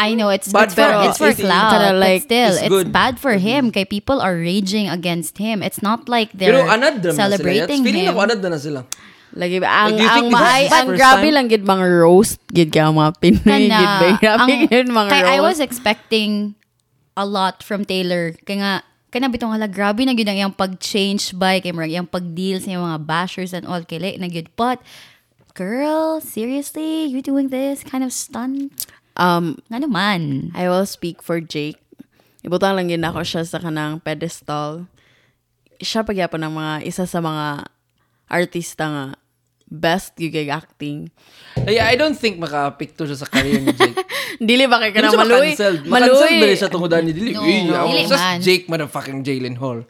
I 0.00 0.16
know 0.16 0.32
it's 0.32 0.48
Bad 0.48 0.72
it's 0.72 0.80
for, 0.80 0.88
it's 1.04 1.18
for 1.20 1.28
it's 1.28 1.44
clout, 1.44 1.76
but 1.76 2.00
like- 2.00 2.24
still, 2.24 2.56
it's 2.56 2.72
it's, 2.72 2.88
bad 2.88 3.20
for 3.20 3.36
him. 3.36 3.68
Kay 3.68 3.84
people 3.84 4.16
are 4.24 4.32
raging 4.32 4.88
against 4.88 5.36
him. 5.36 5.60
It's 5.60 5.84
not 5.84 6.08
like 6.08 6.32
they're 6.32 6.56
Pero 6.56 6.72
anad 6.72 7.04
na 7.04 7.12
sila. 7.12 7.36
celebrating 7.36 7.84
Feeling 7.84 8.08
him. 8.08 8.16
ako 8.16 8.20
anad 8.24 8.40
na 8.40 8.56
sila. 8.56 8.80
lagi 9.30 9.62
ba 9.62 9.70
ang 9.86 9.94
Like, 9.94 10.10
ang 10.10 10.26
maay 10.26 10.64
ang 10.66 10.88
grabe 10.90 11.28
lang 11.30 11.46
gid 11.46 11.62
mga 11.62 11.86
roast 12.02 12.42
gid 12.50 12.74
ka 12.74 12.90
mga 12.90 13.14
Pinoy 13.22 13.70
gid 13.70 13.70
ba 13.70 14.08
grabe 14.18 14.42
ang- 14.42 14.66
gid 14.74 14.88
mga 14.90 15.06
kay 15.06 15.22
roast 15.22 15.30
I 15.30 15.38
was 15.38 15.58
expecting 15.62 16.58
a 17.20 17.28
lot 17.28 17.60
from 17.60 17.84
Taylor. 17.84 18.32
Kaya 18.48 18.56
nga, 18.56 18.74
kaya 19.12 19.28
bitong 19.28 19.52
hala, 19.52 19.68
grabe 19.68 20.08
na 20.08 20.16
yun 20.16 20.24
ang 20.24 20.38
iyang 20.40 20.56
pag-change 20.56 21.36
by, 21.36 21.60
kay 21.60 21.76
marag 21.76 21.92
iyang 21.92 22.08
pag-deal 22.08 22.56
sa 22.56 22.72
mga 22.72 23.04
bashers 23.04 23.52
and 23.52 23.68
all, 23.68 23.84
kay 23.84 24.00
na 24.00 24.30
yun. 24.30 24.48
But, 24.56 24.80
girl, 25.52 26.24
seriously, 26.24 27.04
you 27.12 27.20
doing 27.20 27.52
this 27.52 27.84
kind 27.84 28.00
of 28.00 28.16
stunt? 28.16 28.72
Um, 29.20 29.60
Nga 29.68 29.84
naman. 29.84 30.48
I 30.56 30.64
will 30.72 30.88
speak 30.88 31.20
for 31.20 31.44
Jake. 31.44 31.76
Ibutang 32.40 32.72
lang 32.72 32.88
yun 32.88 33.04
ako 33.04 33.20
siya 33.20 33.44
sa 33.44 33.60
kanang 33.60 34.00
pedestal. 34.00 34.88
Siya 35.76 36.08
pagyapon 36.08 36.40
ng 36.40 36.54
mga 36.56 36.74
isa 36.88 37.04
sa 37.04 37.20
mga 37.20 37.68
artista 38.32 38.88
nga 38.88 39.04
best 39.70 40.18
gigig 40.18 40.50
acting. 40.50 41.14
Ay, 41.54 41.78
I 41.78 41.94
don't 41.94 42.18
think 42.18 42.42
maka-apekto 42.42 43.06
siya 43.06 43.18
sa 43.18 43.30
career 43.30 43.62
ni 43.62 43.70
Jake. 43.70 43.94
Dili 44.50 44.66
ba 44.66 44.82
kay 44.82 44.90
Hindi 44.90 44.98
kanang 44.98 45.12
siya 45.14 45.22
maluy? 45.22 45.48
makancelled. 45.54 45.82
Makancelled 45.86 46.36
ba 46.42 46.46
siya 46.58 46.68
tungudan 46.68 47.02
ni 47.06 47.12
Dili? 47.14 47.30
No, 47.32 47.46
Uy, 47.46 47.56
no. 47.70 47.86
Dili 47.86 48.02
man. 48.10 48.38
Jake 48.42 48.66
motherfucking 48.66 49.22
Jalen 49.22 49.56
Hall. 49.56 49.86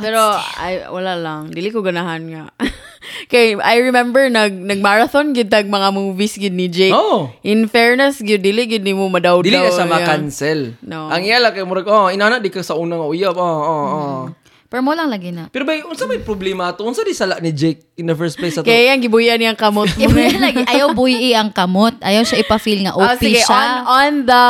Pero 0.00 0.20
ay 0.56 0.88
wala 0.88 1.12
lang, 1.14 1.52
dili 1.52 1.68
ko 1.68 1.84
ganahan 1.84 2.24
nga. 2.24 2.44
Kay 3.32 3.60
I 3.60 3.84
remember 3.84 4.24
nag 4.32 4.56
nag-marathon 4.56 5.36
gid 5.36 5.52
tag 5.52 5.68
mga 5.68 5.92
movies 5.92 6.40
gid 6.40 6.56
ni 6.56 6.72
Jake. 6.72 6.96
Oh. 6.96 7.28
In 7.44 7.68
fairness 7.68 8.24
gid 8.24 8.40
dili 8.40 8.64
gid 8.64 8.80
nimo 8.80 9.06
madaw 9.12 9.44
Dili 9.44 9.60
na 9.60 9.68
siya 9.68 9.84
makancel. 9.84 10.80
No. 10.80 11.12
Ang 11.12 11.28
iya 11.28 11.36
lang 11.36 11.52
kay 11.52 11.68
murag, 11.68 11.84
oh, 11.86 12.08
inana 12.08 12.40
di 12.40 12.48
ka 12.48 12.64
sa 12.64 12.80
unang 12.80 13.04
uyab. 13.12 13.36
Oh, 13.36 13.44
oh, 13.44 13.84
oh. 13.92 14.20
Pero 14.70 14.86
mo 14.86 14.94
lang 14.94 15.10
lagi 15.10 15.34
na. 15.34 15.50
Pero 15.50 15.66
bay, 15.66 15.82
unsa 15.82 16.06
may 16.06 16.22
problema 16.22 16.70
to? 16.70 16.86
Unsa 16.86 17.02
di 17.02 17.10
sala 17.10 17.42
ni 17.42 17.50
Jake 17.50 17.90
in 17.98 18.06
the 18.06 18.14
first 18.14 18.38
place 18.38 18.54
ato? 18.54 18.62
Kaya 18.62 18.94
yan 18.94 19.02
gibuyan 19.02 19.34
niyang 19.42 19.58
kamot 19.58 19.90
mo. 19.98 20.06
Lagi, 20.14 20.62
ayaw 20.62 20.94
buyi 20.94 21.34
ang 21.34 21.50
kamot. 21.50 21.98
Ayaw 21.98 22.22
siya 22.22 22.38
ipafeel 22.46 22.86
nga 22.86 22.94
OP 22.94 23.18
sige, 23.18 23.42
on, 23.42 23.50
siya. 23.50 23.62
on 23.82 24.12
the 24.30 24.44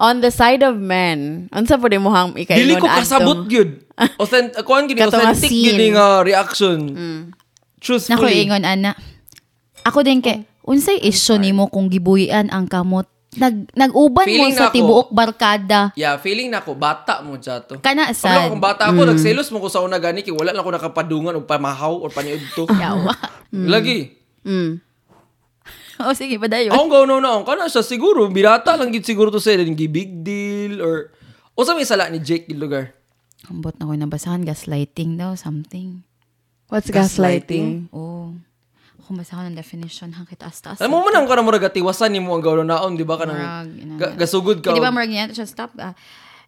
on 0.00 0.14
the 0.24 0.32
side 0.32 0.64
of 0.64 0.80
men, 0.80 1.48
unsa 1.52 1.76
po 1.76 1.92
di 1.92 2.00
mo 2.00 2.08
hang 2.08 2.32
ikaingon 2.36 2.64
Dili 2.64 2.80
ko 2.80 2.88
kasabot 2.88 3.44
gyud. 3.48 3.84
Authentic, 4.20 4.60
kuan 4.64 4.88
gini 4.88 5.00
authentic 5.04 5.48
gini 5.48 5.92
nga 5.92 6.24
reaction. 6.24 6.78
Mm. 6.96 7.20
Nako 7.32 7.80
Truthfully. 7.80 8.48
ingon 8.48 8.64
ana. 8.64 8.96
Ako 9.84 10.00
din 10.04 10.24
kay 10.24 10.44
unsay 10.64 11.00
issue 11.04 11.36
nimo 11.36 11.68
kung 11.68 11.92
gibuyian 11.92 12.48
ang 12.48 12.64
kamot? 12.64 13.08
Nag 13.36 13.74
nag-uban 13.74 14.24
mo 14.24 14.30
Feeling 14.30 14.54
sa 14.54 14.66
na 14.66 14.68
ako- 14.70 14.76
tibuok 14.78 15.08
barkada. 15.10 15.80
Yeah, 15.98 16.16
feeling 16.16 16.48
na 16.48 16.62
ko 16.62 16.78
bata 16.78 17.20
mo 17.20 17.36
dya 17.36 17.60
to. 17.60 17.82
Kana 17.82 18.14
sad. 18.14 18.48
kung 18.48 18.62
bata 18.62 18.88
ako, 18.88 19.02
nagselos 19.02 19.50
mo 19.50 19.60
ko 19.60 19.68
sa 19.68 19.82
una 19.82 19.98
gani 19.98 20.22
kay 20.22 20.32
wala 20.32 20.54
lang 20.54 20.62
ako 20.62 20.72
nakapadungan 20.72 21.36
o 21.36 21.44
pamahaw 21.44 22.00
or 22.00 22.08
paniud 22.08 22.40
to. 22.54 22.64
Yawa. 22.80 23.12
Lagi. 23.52 24.14
Mm. 24.46 24.80
o 26.06 26.14
sige, 26.14 26.38
padayon. 26.38 26.72
Akong 26.72 26.88
gawin 26.88 27.10
na 27.18 27.36
ako, 27.36 27.42
kana 27.44 27.66
siya 27.66 27.84
siguro, 27.84 28.24
birata 28.30 28.78
lang 28.78 28.94
gid 28.94 29.04
siguro 29.04 29.28
to 29.28 29.42
sa 29.42 29.52
hindi 29.52 29.88
big 29.90 30.22
deal 30.22 30.80
or 30.80 31.10
o 31.56 31.64
sa 31.64 31.72
may 31.72 31.88
sala 31.88 32.08
ni 32.08 32.20
Jake 32.20 32.48
yung 32.52 32.62
lugar. 32.62 32.92
Ambot 33.48 33.72
na 33.76 33.88
ko 33.88 33.92
nabasahan 33.92 34.44
gaslighting 34.44 35.16
daw 35.20 35.32
something. 35.36 36.04
What's 36.66 36.90
Gaslighting? 36.90 37.86
gaslighting? 37.86 37.94
Oh. 37.94 38.34
Kung 39.06 39.22
basahan 39.22 39.54
ng 39.54 39.56
definition 39.56 40.10
hang 40.10 40.26
kitaas-taas. 40.26 40.82
Alam 40.82 40.98
mo 40.98 41.06
man 41.06 41.14
ang 41.14 41.30
ka 41.30 41.38
na 41.38 41.46
murag 41.46 41.70
atiwasan 41.70 42.10
ni 42.10 42.18
mo 42.18 42.34
ang 42.34 42.42
gawin 42.42 42.66
naon, 42.66 42.98
di 42.98 43.06
ba? 43.06 43.14
Kanang 43.14 43.38
Murag, 43.38 43.66
ga- 44.02 44.14
gasugod 44.18 44.58
ka. 44.58 44.74
Di 44.74 44.82
ba 44.82 44.90
og- 44.90 44.98
marag 44.98 45.14
niya 45.14 45.30
stop 45.46 45.70
ah, 45.78 45.94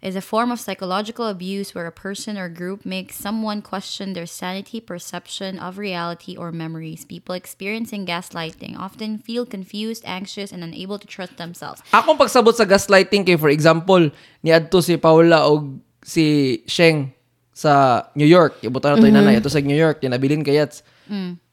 is 0.03 0.15
a 0.15 0.23
form 0.23 0.51
of 0.51 0.59
psychological 0.59 1.27
abuse 1.27 1.75
where 1.75 1.87
a 1.87 1.95
person 1.95 2.39
or 2.39 2.51
group 2.51 2.87
makes 2.87 3.15
someone 3.15 3.63
question 3.63 4.15
their 4.15 4.27
sanity, 4.27 4.79
perception 4.83 5.59
of 5.59 5.79
reality, 5.79 6.35
or 6.35 6.51
memories. 6.51 7.07
People 7.07 7.35
experiencing 7.35 8.07
gaslighting 8.07 8.79
often 8.79 9.19
feel 9.19 9.47
confused, 9.47 10.03
anxious, 10.07 10.51
and 10.51 10.63
unable 10.63 10.99
to 10.99 11.07
trust 11.07 11.39
themselves. 11.39 11.83
Akong 11.95 12.19
pagsabot 12.19 12.55
sa 12.55 12.67
gaslighting 12.67 13.27
kay 13.27 13.39
for 13.39 13.51
example, 13.51 14.11
ni 14.43 14.51
adto 14.51 14.83
si 14.83 14.99
Paula 14.99 15.47
o 15.47 15.79
si 16.03 16.59
Sheng 16.67 17.15
sa 17.55 18.07
New 18.15 18.27
York. 18.27 18.63
Ibutan 18.63 18.95
na 18.95 19.03
to 19.03 19.07
mm 19.07 19.15
nanay 19.15 19.35
ato 19.39 19.51
sa 19.51 19.59
New 19.59 19.79
York, 19.79 19.99
tinabilin 19.99 20.47
kay 20.47 20.63
Yats. 20.63 20.87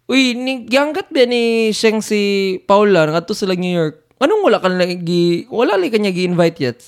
Uy, 0.06 0.38
ni 0.38 0.70
ganggat 0.70 1.10
ba 1.10 1.26
ni 1.26 1.74
Sheng 1.74 1.98
si 1.98 2.22
Paula 2.70 3.10
ngadto 3.10 3.34
sila 3.34 3.58
New 3.58 3.74
York? 3.74 4.06
Anong 4.22 4.46
wala 4.46 4.62
ka 4.62 4.70
lagi 4.70 5.50
wala 5.50 5.76
li 5.76 5.90
kanya 5.90 6.14
gi-invite 6.14 6.62
Yats? 6.62 6.86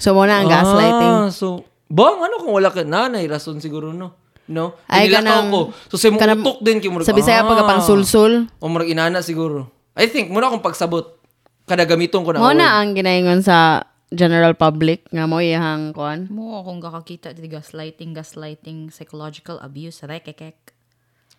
So 0.00 0.16
mo 0.16 0.24
na 0.24 0.40
ang 0.40 0.48
gaslighting. 0.48 1.14
Ah, 1.20 1.28
so 1.28 1.68
bang 1.86 2.16
ano 2.16 2.40
kung 2.40 2.56
wala 2.56 2.72
ka 2.72 2.80
nanay 2.80 3.28
rason 3.28 3.60
siguro 3.60 3.92
no. 3.92 4.16
No? 4.44 4.76
Ay, 4.88 5.08
kanang- 5.08 5.48
ko. 5.48 5.72
So 5.88 5.96
sa 5.96 6.12
kanang- 6.12 6.44
utok 6.44 6.60
din 6.60 6.80
kay 6.80 6.92
murag. 6.92 7.08
Sa 7.08 7.16
Bisaya 7.16 7.44
pag 7.44 7.64
pang 7.64 7.80
sulsul. 7.80 8.48
O 8.60 8.68
murag 8.68 8.88
inana 8.88 9.20
siguro. 9.20 9.68
I 9.96 10.08
think 10.08 10.28
muna 10.28 10.48
akong 10.48 10.64
pagsabot 10.64 11.16
kada 11.64 11.84
gamiton 11.84 12.24
ko 12.24 12.32
na 12.32 12.40
Mo 12.40 12.52
word. 12.52 12.60
na 12.60 12.76
ang 12.76 12.92
ginaingon 12.92 13.40
sa 13.40 13.88
general 14.12 14.52
public 14.52 15.08
nga 15.08 15.24
mo 15.24 15.40
iyang 15.40 15.96
kuan. 15.96 16.28
Mo 16.28 16.60
kung 16.60 16.80
kakakita 16.80 17.32
di 17.32 17.48
gaslighting, 17.48 18.12
gaslighting, 18.12 18.92
psychological 18.92 19.56
abuse, 19.60 20.04
rekekek. 20.04 20.73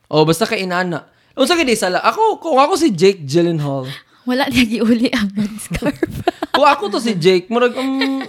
Oh, 0.10 0.24
basta 0.24 0.46
kay 0.46 0.66
inana. 0.66 1.10
Unsa 1.36 1.60
gid 1.60 1.68
sala? 1.76 2.00
Ako 2.00 2.40
kung 2.40 2.56
ako 2.62 2.80
si 2.80 2.96
Jake 2.96 3.28
Gyllenhaal. 3.28 3.90
Wala 4.26 4.48
niya 4.50 4.66
giuli 4.66 5.12
ang 5.12 5.30
scarf. 5.60 6.00
kung 6.56 6.66
ako 6.66 6.98
to 6.98 7.00
si 7.04 7.14
Jake, 7.20 7.52
murag 7.52 7.76
um, 7.78 8.24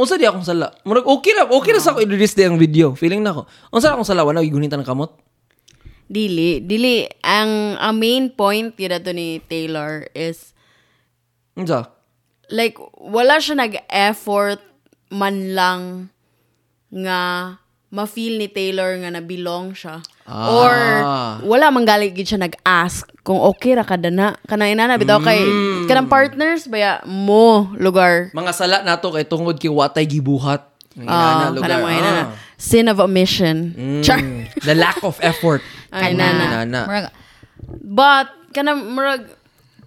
unsa 0.00 0.16
di 0.16 0.24
akong 0.24 0.46
sala? 0.46 0.72
Murag 0.86 1.04
okay 1.04 1.34
ra, 1.36 1.50
okay 1.50 1.74
ra 1.74 1.80
sa 1.82 1.92
ako 1.92 2.00
i-release 2.06 2.38
ang 2.40 2.56
video. 2.56 2.94
Feeling 2.96 3.20
na 3.20 3.34
ako. 3.34 3.44
Unsa 3.74 3.92
akong 3.92 4.06
sala 4.06 4.24
wala 4.24 4.40
gigunitan 4.40 4.80
ng 4.80 4.88
kamot? 4.88 5.12
Dili, 6.08 6.62
dili 6.62 7.04
ang 7.24 7.76
ang 7.80 7.96
main 7.96 8.32
point 8.32 8.72
yun 8.76 9.02
to 9.02 9.12
ni 9.12 9.40
Taylor 9.48 10.06
is 10.14 10.54
Unsa? 11.58 11.94
like 12.52 12.76
wala 13.00 13.40
siya 13.40 13.56
nag-effort 13.56 14.60
man 15.08 15.54
lang 15.56 15.82
nga 16.92 17.20
ma-feel 17.94 18.36
ni 18.36 18.46
Taylor 18.46 18.98
nga 18.98 19.08
na-belong 19.08 19.70
siya. 19.70 20.02
Ah. 20.24 20.50
Or 20.50 20.74
wala 21.44 21.70
man 21.70 21.84
gali 21.84 22.10
gid 22.10 22.26
siya 22.26 22.42
nag-ask 22.42 23.06
kung 23.22 23.38
okay 23.38 23.72
ra 23.72 23.86
kada 23.86 24.10
na. 24.10 24.34
Kanang 24.44 24.74
inana 24.74 24.98
bitaw 24.98 25.20
kay 25.20 25.38
Mm. 25.38 25.86
kanang 25.86 26.10
partners 26.10 26.66
baya 26.66 26.98
mo 27.04 27.70
lugar. 27.76 28.34
Mga 28.34 28.52
sala 28.52 28.76
nato 28.82 29.08
kay 29.08 29.22
tungod 29.22 29.54
kay 29.54 29.70
watay 29.70 30.02
gibuhat. 30.02 30.66
Ang 30.94 31.06
inana 31.06 31.22
Ah, 31.38 31.48
lugar. 31.48 31.62
kanang 31.64 31.84
mga 31.84 31.96
inana. 31.96 32.22
Ah. 32.24 32.28
Sin 32.56 32.86
of 32.86 32.98
omission. 32.98 33.56
Mm, 33.72 34.02
Char. 34.02 34.18
the 34.60 34.74
lack 34.74 34.98
of 35.00 35.14
effort. 35.20 35.62
Ay, 35.88 36.10
Ang 36.10 36.18
nana. 36.18 36.44
inana. 36.64 36.80
Murag, 36.84 37.06
But 37.80 38.26
kanang 38.50 38.90
murag 38.90 39.22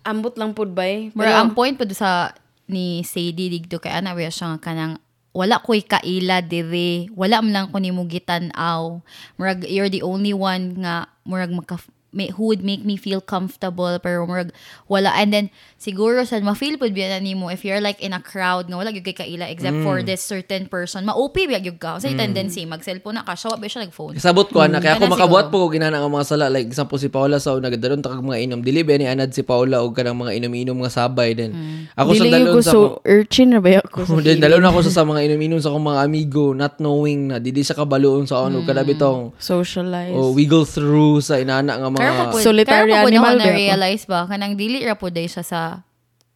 ambot 0.02 0.34
lang 0.36 0.54
pud 0.54 0.72
bay. 0.72 1.12
murag 1.12 1.36
ang 1.36 1.52
point 1.52 1.76
po 1.76 1.84
sa 1.92 2.32
ni 2.66 3.02
Sadie 3.02 3.48
digdo 3.50 3.78
kay 3.78 3.92
ana 3.92 4.12
wala 4.12 4.28
siya 4.28 4.56
nga 4.56 4.60
kanang 4.62 4.96
wala 5.38 5.62
ko'y 5.62 5.86
kaila 5.86 6.42
dire. 6.42 7.14
Wala 7.14 7.46
man 7.46 7.54
lang 7.54 7.68
ko 7.70 7.78
nimo 7.78 8.10
gitan-aw 8.10 8.98
murag 9.38 9.70
you're 9.70 9.94
the 9.94 10.02
only 10.02 10.34
one 10.34 10.82
nga 10.82 11.06
murag 11.22 11.54
maka 11.54 11.78
may, 12.18 12.34
who 12.34 12.50
would 12.50 12.66
make 12.66 12.82
me 12.82 12.98
feel 12.98 13.22
comfortable 13.22 14.02
pero 14.02 14.26
murag 14.26 14.50
wala. 14.90 15.14
And 15.14 15.30
then 15.30 15.46
siguro 15.78 16.26
sa 16.26 16.42
ma-feel 16.42 16.82
pud 16.82 16.98
biya 16.98 17.14
na 17.14 17.22
nimo 17.22 17.54
if 17.54 17.62
you're 17.62 17.80
like 17.80 18.02
in 18.02 18.18
a 18.18 18.20
crowd 18.20 18.66
nga 18.66 18.78
wala 18.82 18.90
gyud 18.90 19.06
kay 19.06 19.14
kaila 19.14 19.46
except 19.54 19.86
for 19.86 20.02
this 20.02 20.26
certain 20.26 20.66
person 20.66 21.06
ma-OP 21.06 21.38
biya 21.38 21.62
gyud 21.62 21.78
ka? 21.78 22.02
Sa 22.02 22.10
tendency 22.10 22.66
mag-cellphone 22.66 23.22
na 23.22 23.24
ka 23.24 23.38
wa 23.38 23.62
ba 23.62 23.70
siya 23.70 23.86
nag-phone? 23.86 24.18
Sabot 24.18 24.50
ko 24.50 24.66
ana 24.66 24.82
kaya 24.82 24.98
ako 24.98 25.14
makabuhat 25.14 25.48
po 25.54 25.70
ko 25.70 25.78
ginana 25.78 26.02
nga 26.02 26.10
mga 26.10 26.26
sala. 26.26 26.50
Like 26.50 26.66
example 26.66 26.98
si 26.98 27.14
Paula 27.14 27.38
sa 27.38 27.54
una 27.54 27.70
gadalon 27.70 28.02
ta 28.02 28.10
kag 28.10 28.26
mga 28.26 28.40
inom. 28.50 28.60
Dili 28.66 28.82
ba 28.82 28.98
ni 28.98 29.06
anad 29.06 29.30
si 29.36 29.46
Paula 29.46 29.86
og 29.86 29.94
kanang 29.94 30.18
mga 30.18 30.34
inom-inom 30.42 30.82
nga 30.82 30.92
sabay 30.92 31.38
din. 31.38 31.54
Ako 31.94 32.18
sa 32.18 32.24
Dili 32.26 32.34
dalon 32.34 32.48
ko 32.50 32.62
sa 32.66 32.74
so 32.74 32.82
urchin 33.06 33.54
na 33.54 33.60
ba 33.62 33.78
ako? 33.84 33.98
Sa 34.08 34.24
din 34.24 34.42
dalon 34.42 34.66
ako 34.66 34.80
sa, 34.90 34.92
sa 34.92 35.04
mga 35.06 35.30
inom-inom 35.30 35.60
sa 35.62 35.70
akong 35.70 35.86
mga 35.94 36.00
amigo 36.02 36.46
not 36.56 36.80
knowing 36.82 37.30
na 37.30 37.38
dili 37.38 37.62
siya 37.62 37.78
kabaloon 37.78 38.26
sa 38.26 38.48
ano 38.48 38.64
kada 38.64 38.82
bitong 38.82 39.36
socialize. 39.38 40.16
oh, 40.16 40.32
wiggle 40.32 40.66
through 40.66 41.20
sa 41.20 41.38
inana 41.38 41.76
nga 41.78 41.90
mga 41.92 42.07
Kaya 42.08 42.20
pa 42.20 42.24
po, 42.32 42.38
Solitary 42.40 42.90
kaya 42.92 43.04
po 43.04 43.10
animal 43.12 43.36
na 43.36 43.44
ba 43.44 43.52
ako? 43.52 43.60
realize 43.60 44.04
ba 44.08 44.20
kanang 44.26 44.54
dili 44.56 44.80
ra 44.88 44.96
po 44.96 45.12
day 45.12 45.28
siya 45.28 45.44
sa 45.44 45.84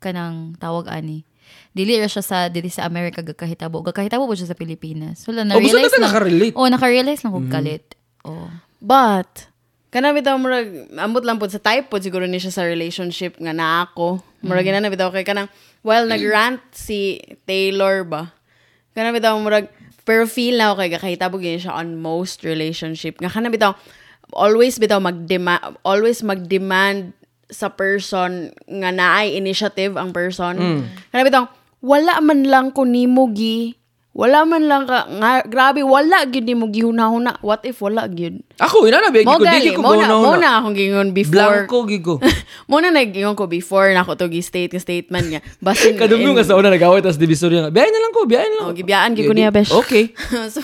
kanang 0.04 0.60
tawag 0.60 0.92
ani. 0.92 1.24
Dili 1.72 1.96
ra 1.96 2.08
siya 2.12 2.24
sa 2.24 2.38
dili 2.52 2.68
sa 2.68 2.84
America 2.84 3.24
gakahitabo. 3.24 3.80
Gakahitabo 3.88 4.28
po 4.28 4.36
siya 4.36 4.52
sa 4.52 4.58
Pilipinas. 4.60 5.24
So, 5.24 5.32
na 5.32 5.48
Oh, 5.56 5.64
gusto 5.64 5.80
realize 5.80 5.96
na 5.96 5.96
ka 5.96 6.08
nakarelate. 6.12 6.56
Oh, 6.60 6.68
naka-realize 6.68 7.22
lang 7.24 7.32
kog 7.32 7.48
kalit. 7.48 7.86
Oh. 8.28 8.52
But, 8.84 9.48
kana 9.92 10.12
bitaw 10.12 10.36
murag 10.40 10.92
ambot 10.96 11.24
lang 11.24 11.40
pod 11.40 11.52
sa 11.52 11.60
type 11.60 11.92
pod 11.92 12.04
siguro 12.04 12.24
ni 12.28 12.40
siya 12.40 12.52
sa 12.52 12.64
relationship 12.68 13.40
nga 13.40 13.56
na 13.56 13.88
ako. 13.88 14.20
Murag 14.44 14.68
mm. 14.68 14.84
na 14.84 14.92
bitaw 14.92 15.12
kay 15.16 15.24
kanang 15.24 15.48
while 15.84 16.08
nagrant 16.08 16.64
si 16.76 17.20
Taylor 17.48 18.04
ba. 18.04 18.32
Kana 18.92 19.16
bitaw 19.16 19.36
murag 19.40 19.72
pero 20.02 20.26
feel 20.26 20.58
na 20.58 20.72
ako 20.72 20.76
kay 20.82 20.90
gakahitabo 20.98 21.36
gyud 21.38 21.62
siya 21.62 21.78
on 21.78 22.00
most 22.00 22.42
relationship. 22.42 23.22
Nga 23.22 23.32
kana 23.32 23.54
bitaw 23.54 23.76
always 24.34 24.80
bitaw 24.80 25.00
magdemand 25.00 25.80
always 25.84 26.24
magdemand 26.24 27.16
sa 27.52 27.68
person 27.68 28.56
nga 28.56 28.90
naay 28.96 29.36
initiative 29.36 30.00
ang 30.00 30.16
person. 30.16 30.56
Kana 31.12 31.28
bitaw 31.28 31.46
wala 31.82 32.22
man 32.22 32.46
lang 32.46 32.70
ko 32.72 32.86
nimo 32.86 33.28
gi 33.34 33.76
wala 34.12 34.44
man 34.44 34.68
lang 34.68 34.84
ka 34.84 35.08
nga 35.08 35.40
grabe 35.48 35.88
wala 35.88 36.28
gyud 36.28 36.44
nimo 36.44 36.68
gihuna-huna 36.68 37.40
what 37.40 37.64
if 37.64 37.80
wala 37.80 38.12
gyud 38.12 38.44
Ako 38.60 38.84
inana 38.84 39.08
ba 39.08 39.24
mo 39.24 39.40
ko 39.40 39.48
dili 39.48 39.72
ko 39.72 39.80
mo 39.80 39.96
na 39.96 40.08
go 40.12 40.20
mo 40.28 40.34
na. 40.36 40.40
na 40.44 40.50
akong 40.60 40.76
gingon 40.76 41.10
before 41.16 41.32
Blanco 41.64 41.88
gigo. 41.88 42.16
mo 42.68 42.84
na 42.84 42.92
nagingon 42.92 43.40
ko 43.40 43.48
before 43.48 43.88
na 43.96 44.04
ako 44.04 44.20
to 44.20 44.28
gi 44.28 44.44
state 44.44 44.76
nga 44.76 44.84
statement 44.84 45.32
nga 45.32 45.40
basin 45.64 45.96
Kadumdum 46.02 46.36
nga 46.36 46.44
sa 46.44 46.60
una 46.60 46.68
nag-away 46.68 47.00
tas 47.00 47.16
divisorya 47.16 47.64
nga. 47.64 47.72
Biyahin 47.72 47.94
na 47.96 48.02
lang 48.04 48.12
ko, 48.12 48.28
biyahin 48.28 48.52
na 48.52 48.58
lang. 48.60 48.68
Oh, 48.68 48.76
gibiyaan 48.76 49.16
gyud 49.16 49.32
ko 49.32 49.36
niya 49.36 49.48
besh 49.48 49.72
Okay. 49.72 50.12
so 50.54 50.60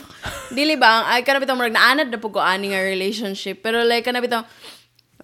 dili 0.52 0.76
ba 0.76 0.88
ang 1.00 1.04
ay 1.16 1.24
kana 1.24 1.40
bitaw 1.40 1.56
murag 1.56 1.72
naanad 1.72 2.12
na 2.12 2.20
pud 2.20 2.36
ko 2.36 2.44
ani 2.44 2.76
nga 2.76 2.84
relationship 2.84 3.64
pero 3.64 3.80
like 3.88 4.04
kana 4.04 4.20
bitaw 4.20 4.44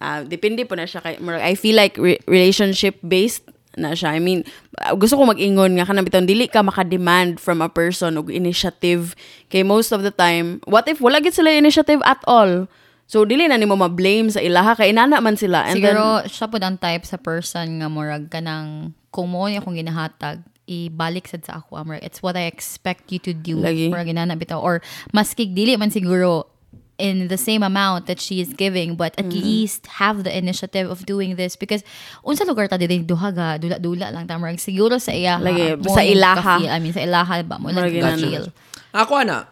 ah, 0.00 0.24
depende 0.24 0.64
po 0.64 0.74
na 0.74 0.88
siya 0.88 1.04
kay 1.04 1.20
murag, 1.20 1.44
I 1.44 1.54
feel 1.54 1.76
like 1.76 2.00
re- 2.00 2.24
relationship 2.24 2.98
based 3.04 3.52
na 3.76 3.94
siya. 3.94 4.14
I 4.14 4.20
mean, 4.22 4.46
ah, 4.80 4.94
gusto 4.94 5.18
ko 5.18 5.26
mag-ingon 5.26 5.78
nga 5.78 5.86
kanang 5.86 6.06
bitaw 6.06 6.22
dili 6.22 6.46
ka 6.46 6.62
maka-demand 6.62 7.38
from 7.38 7.60
a 7.62 7.70
person 7.70 8.18
og 8.18 8.30
initiative 8.30 9.18
kay 9.50 9.62
most 9.62 9.90
of 9.90 10.02
the 10.02 10.14
time, 10.14 10.62
what 10.66 10.86
if 10.86 10.98
wala 11.02 11.18
gid 11.18 11.34
sila 11.34 11.50
initiative 11.50 12.00
at 12.06 12.22
all? 12.26 12.66
So 13.04 13.28
dili 13.28 13.44
na 13.44 13.60
nimo 13.60 13.76
ma-blame 13.76 14.32
sa 14.32 14.40
ilaha 14.40 14.80
kay 14.80 14.94
inana 14.94 15.20
man 15.20 15.36
sila. 15.36 15.68
And 15.68 15.82
then, 15.82 15.92
Siguro, 15.92 16.24
siya 16.24 16.46
po 16.48 16.56
ang 16.58 16.80
type 16.80 17.04
sa 17.04 17.20
person 17.20 17.84
nga 17.84 17.88
murag 17.92 18.32
ka 18.32 18.40
ng 18.40 18.96
kung 19.12 19.30
mo 19.30 19.46
niya 19.46 19.60
akong 19.60 19.76
ginahatag, 19.76 20.40
ibalik 20.64 21.28
sad 21.28 21.44
sa 21.44 21.60
ako. 21.60 21.84
Murag, 21.84 22.02
it's 22.02 22.24
what 22.24 22.34
I 22.34 22.48
expect 22.48 23.12
you 23.12 23.20
to 23.28 23.36
do. 23.36 23.60
Lagi. 23.60 23.92
Murag 23.92 24.08
inana 24.08 24.34
bitaw. 24.34 24.58
Or, 24.58 24.80
maskig 25.12 25.52
dili 25.52 25.76
man 25.76 25.92
siguro 25.92 26.53
in 26.98 27.26
the 27.26 27.36
same 27.36 27.66
amount 27.66 28.06
that 28.06 28.22
she 28.22 28.38
is 28.38 28.54
giving 28.54 28.94
but 28.94 29.10
at 29.18 29.26
least 29.26 29.98
have 29.98 30.22
the 30.22 30.30
initiative 30.30 30.86
of 30.86 31.02
doing 31.02 31.34
this 31.34 31.58
because 31.58 31.82
unsa 32.22 32.46
lugar 32.46 32.70
ta 32.70 32.78
dili 32.78 33.02
duha 33.02 33.34
ga 33.34 33.58
dula-dula 33.58 34.14
lang 34.14 34.30
ta 34.30 34.38
murag 34.38 34.62
siguro 34.62 35.02
sa 35.02 35.10
iya 35.10 35.42
Lagi, 35.42 35.74
mo 35.74 35.90
sa 35.90 36.06
ilaha. 36.06 36.62
I 36.62 36.78
mean 36.78 36.94
sa 36.94 37.02
ilaha 37.02 37.42
ba 37.42 37.58
mo 37.58 37.74
lang 37.74 37.90
feel 37.90 38.46
Ako 38.94 39.18
ana, 39.18 39.50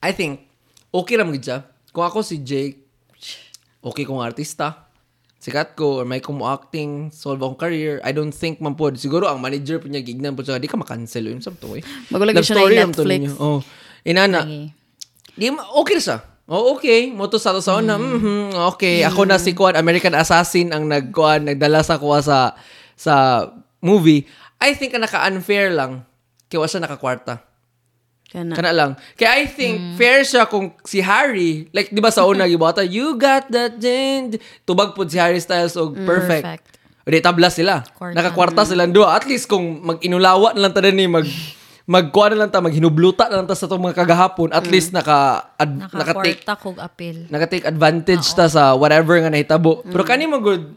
I 0.00 0.16
think, 0.16 0.48
okay 0.88 1.20
lang 1.20 1.28
gid 1.36 1.44
siya. 1.44 1.68
Kung 1.92 2.08
ako 2.08 2.24
si 2.24 2.40
Jake, 2.40 2.80
okay 3.84 4.08
kong 4.08 4.24
artista, 4.24 4.88
sikat 5.36 5.76
ko, 5.76 6.00
or 6.00 6.08
may 6.08 6.24
kumo 6.24 6.48
acting, 6.48 7.12
solve 7.12 7.44
akong 7.44 7.60
career, 7.60 8.00
I 8.00 8.16
don't 8.16 8.32
think 8.32 8.64
man 8.64 8.72
po, 8.72 8.88
siguro 8.96 9.28
ang 9.28 9.44
manager 9.44 9.84
po 9.84 9.92
niya, 9.92 10.00
gignan 10.00 10.32
po 10.32 10.40
siya, 10.40 10.56
di 10.56 10.64
ka 10.64 10.80
makancel 10.80 11.28
yun, 11.28 11.44
sabto 11.44 11.76
eh. 11.76 11.84
Magulagi 12.08 12.40
Love 12.40 12.48
siya 12.48 12.56
na 12.56 12.88
Netflix. 12.88 13.20
ninyo. 13.20 13.34
Oh. 13.36 13.60
Inana, 14.08 14.40
Lagi. 14.48 14.72
di, 15.36 15.44
ma- 15.52 15.68
okay 15.76 15.94
na 16.00 16.02
siya. 16.02 16.18
Oh, 16.48 16.72
okay. 16.72 17.12
Moto 17.12 17.36
sa 17.36 17.52
sa 17.60 17.76
una. 17.76 18.00
mhm, 18.00 18.56
okay. 18.72 19.04
Ako 19.04 19.28
na 19.28 19.36
si 19.36 19.52
Kuan, 19.52 19.76
American 19.76 20.16
Assassin 20.16 20.72
ang 20.72 20.88
nagkuan, 20.88 21.44
nagdala 21.44 21.84
sa 21.84 22.00
kuha 22.00 22.24
sa 22.24 22.56
sa 22.96 23.44
movie. 23.78 24.24
I 24.56 24.72
think 24.72 24.96
naka-unfair 24.96 25.70
lang. 25.70 26.08
Kaya 26.48 26.64
wa 26.64 26.66
siya 26.66 26.80
nakakwarta. 26.80 27.44
kana. 28.28 28.52
Kana 28.52 28.72
lang. 28.72 28.90
Kaya 29.16 29.40
I 29.40 29.44
think 29.44 29.76
Mm. 29.76 29.94
fair 29.96 30.20
siya 30.20 30.44
kung 30.44 30.72
si 30.84 31.00
Harry, 31.00 31.68
like 31.72 31.88
di 31.88 32.00
ba 32.00 32.08
sa 32.08 32.24
una 32.24 32.44
gibota, 32.44 32.80
you 32.80 33.16
got 33.16 33.48
that 33.48 33.76
din. 33.76 34.36
Tubag 34.64 34.92
pud 34.92 35.08
si 35.08 35.16
Harry 35.16 35.40
Styles 35.40 35.76
og 35.76 35.96
perfect. 35.96 36.44
Perfect. 36.44 36.64
O 37.04 37.08
di 37.08 37.20
tabla 37.20 37.48
sila. 37.48 37.80
Kwarta. 37.92 38.16
Nakakwarta 38.16 38.62
sila 38.64 38.84
duha. 38.84 39.16
At 39.16 39.24
least 39.24 39.48
kung 39.48 39.80
mag-inulawa 39.80 40.52
na 40.52 40.68
lang 40.68 40.72
ta 40.72 40.84
ni 40.84 41.08
mag 41.08 41.24
magkuha 41.88 42.36
na 42.36 42.44
lang 42.44 42.50
ta, 42.52 42.60
maghinubluta 42.60 43.32
na 43.32 43.40
lang 43.40 43.48
ta 43.48 43.56
sa 43.56 43.64
itong 43.64 43.80
mga 43.80 44.04
kagahapon, 44.04 44.52
at 44.52 44.68
least 44.68 44.92
naka, 44.92 45.48
ad, 45.56 45.88
naka-take 45.88 46.44
kog 46.44 46.76
apil 46.76 47.24
naka-take 47.32 47.64
advantage 47.64 48.28
ta 48.36 48.44
sa 48.44 48.76
whatever 48.76 49.16
nga 49.16 49.32
nahitabo. 49.32 49.80
Pero 49.88 50.04
kani 50.04 50.28
mo 50.28 50.36
good, 50.36 50.76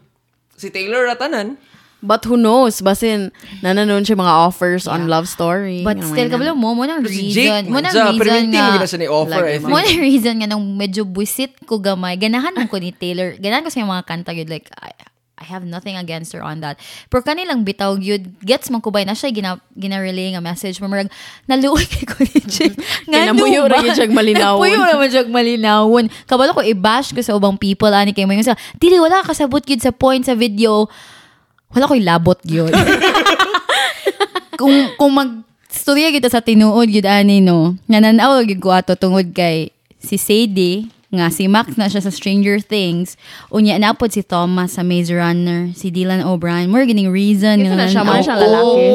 si 0.56 0.71
Taylor 0.71 1.04
ratanan, 1.04 1.60
But 2.02 2.26
who 2.26 2.34
knows? 2.34 2.82
Basin, 2.82 3.30
nananon 3.62 4.02
siya 4.02 4.17
mga 4.17 4.34
offers 4.50 4.89
on 4.89 5.06
love 5.06 5.30
story. 5.30 5.86
But 5.86 6.02
Ganun 6.02 6.10
still, 6.10 6.28
man. 6.28 6.34
kabalo 6.34 6.52
mo, 6.58 6.74
mo 6.74 6.82
nang 6.89 7.06
reason. 7.06 7.30
Jake 7.30 7.69
Mo 7.69 7.78
nang 7.78 7.93
reason 7.93 8.17
pero 8.17 8.30
hindi 8.41 8.58
mo 8.58 8.65
nga. 8.65 8.74
gina 8.74 8.88
siya 8.89 9.02
ni-offer, 9.06 9.43
I 9.45 9.58
mo. 9.62 9.78
Nang 9.78 10.02
reason 10.02 10.36
nga 10.41 10.50
nung 10.50 10.65
medyo 10.74 11.06
buisit 11.06 11.54
ko 11.69 11.78
gamay. 11.78 12.17
Ganahan 12.17 12.58
mo 12.58 12.65
ko 12.65 12.82
ni 12.82 12.89
Taylor. 12.89 13.38
Ganahan 13.38 13.62
ko 13.62 13.69
sa 13.69 13.86
yung 13.86 13.93
mga 13.93 14.06
kanta 14.10 14.34
yun. 14.34 14.50
Like, 14.50 14.65
I, 14.82 14.97
I 15.42 15.46
have 15.50 15.66
nothing 15.66 15.98
against 15.98 16.38
her 16.38 16.46
on 16.46 16.62
that. 16.62 16.78
Pero 17.10 17.26
kanilang 17.26 17.66
bitaw 17.66 17.98
yun, 17.98 18.38
gets 18.46 18.70
man 18.70 18.78
ko 18.78 18.94
ba 18.94 19.02
na 19.02 19.18
siya 19.18 19.34
gina, 19.34 19.58
gina-relay 19.74 20.38
nga 20.38 20.42
message. 20.46 20.78
Marag, 20.78 21.10
naluoy 21.50 21.82
kay 21.90 22.06
ko 22.14 22.22
ni 22.22 22.38
Jake. 22.46 22.78
Kinamuyo 23.10 23.66
ra 23.66 23.82
yun 23.82 23.98
siyag 23.98 24.14
malinawon. 24.14 24.62
Napuyo 24.62 24.86
naman 24.86 25.10
siyag 25.10 25.30
malinawon. 25.34 26.06
Kabalo 26.30 26.54
ko, 26.54 26.62
i-bash 26.62 27.10
ko 27.10 27.26
sa 27.26 27.34
ubang 27.34 27.58
people. 27.58 27.90
Ani 27.90 28.14
kay 28.14 28.30
mo 28.30 28.38
yung 28.38 28.46
sa, 28.46 28.54
dili, 28.78 29.02
wala 29.02 29.26
kasabot 29.26 29.66
yun 29.66 29.82
sa 29.82 29.90
point 29.90 30.22
sa 30.22 30.38
video. 30.38 30.86
Wala 31.74 31.90
ko 31.90 31.98
labot 31.98 32.38
yun. 32.46 32.70
kung 34.62 34.94
kung 34.94 35.12
mag 35.18 35.42
storya 35.74 36.14
kita 36.14 36.30
sa 36.30 36.44
tinuod 36.46 36.86
gid 36.86 37.10
ani 37.10 37.42
no 37.42 37.74
nananaw 37.90 38.46
gid 38.46 38.62
ko 38.62 38.70
ato 38.70 38.94
tungod 38.94 39.34
kay 39.34 39.74
si 39.98 40.22
Sadie 40.22 40.86
nga 41.12 41.28
si 41.28 41.45
Max 41.52 41.76
na 41.76 41.91
siya 41.91 42.02
sa 42.02 42.12
Stranger 42.12 42.63
Things 42.63 43.19
unya 43.52 43.76
napod 43.76 44.15
si 44.15 44.24
Thomas 44.24 44.80
sa 44.80 44.84
Maze 44.84 45.12
Runner 45.12 45.76
si 45.76 45.91
Dylan 45.91 46.24
O'Brien 46.24 46.71
more 46.71 46.88
gining 46.88 47.12
reason 47.12 47.60
Ito 47.60 47.76
na 47.76 47.86
siya, 47.91 48.04
man 48.08 48.24
siya 48.24 48.39
lalaki. 48.39 48.88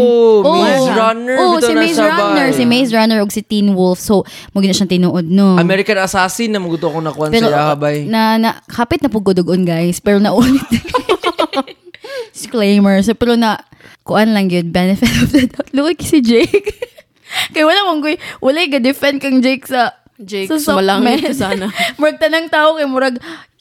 Oh, 0.42 0.62
Maze. 0.62 0.90
Runner. 0.96 1.36
Oh, 1.38 1.56
si 1.60 1.72
na 1.72 1.80
Maze 1.80 2.00
Runner. 2.00 2.46
Si 2.52 2.64
Maze 2.64 2.90
Runner 2.92 3.18
og 3.22 3.30
si 3.32 3.42
Teen 3.44 3.76
Wolf. 3.76 4.00
So, 4.00 4.24
mo 4.52 4.60
gina 4.64 4.74
siyang 4.74 4.90
tinuod, 4.90 5.26
no? 5.28 5.56
American 5.60 5.98
Assassin 6.00 6.52
na 6.52 6.58
maguto 6.58 6.88
ko 6.88 6.98
nakuha 7.00 7.28
Pero, 7.30 7.48
sa 7.52 7.74
habay. 7.74 8.08
na, 8.08 8.40
na, 8.40 8.50
kapit 8.66 9.02
na 9.04 9.12
pugudugon, 9.12 9.62
guys. 9.66 10.00
Pero 10.00 10.18
naulit. 10.18 10.62
Disclaimer. 12.36 13.00
So, 13.00 13.16
pero 13.16 13.36
na, 13.36 13.60
kuan 14.04 14.32
lang 14.36 14.52
yun, 14.52 14.72
benefit 14.72 15.12
of 15.24 15.32
the 15.32 15.48
doubt. 15.48 15.68
Luwag 15.72 16.00
si 16.00 16.20
Jake. 16.20 16.72
Kaya 17.52 17.66
wala 17.66 17.90
mong 17.90 18.00
kuy, 18.04 18.16
wala 18.38 18.62
yung 18.62 18.84
defend 18.84 19.18
kang 19.18 19.42
Jake 19.42 19.66
sa 19.66 19.92
Jake, 20.16 20.48
sa 20.48 20.56
sumalangit 20.56 21.20
ka 21.22 21.32
sana. 21.32 21.68
murag 22.00 22.16
tanang 22.16 22.48
tao 22.48 22.76
kay 22.76 22.88
murag 22.88 23.16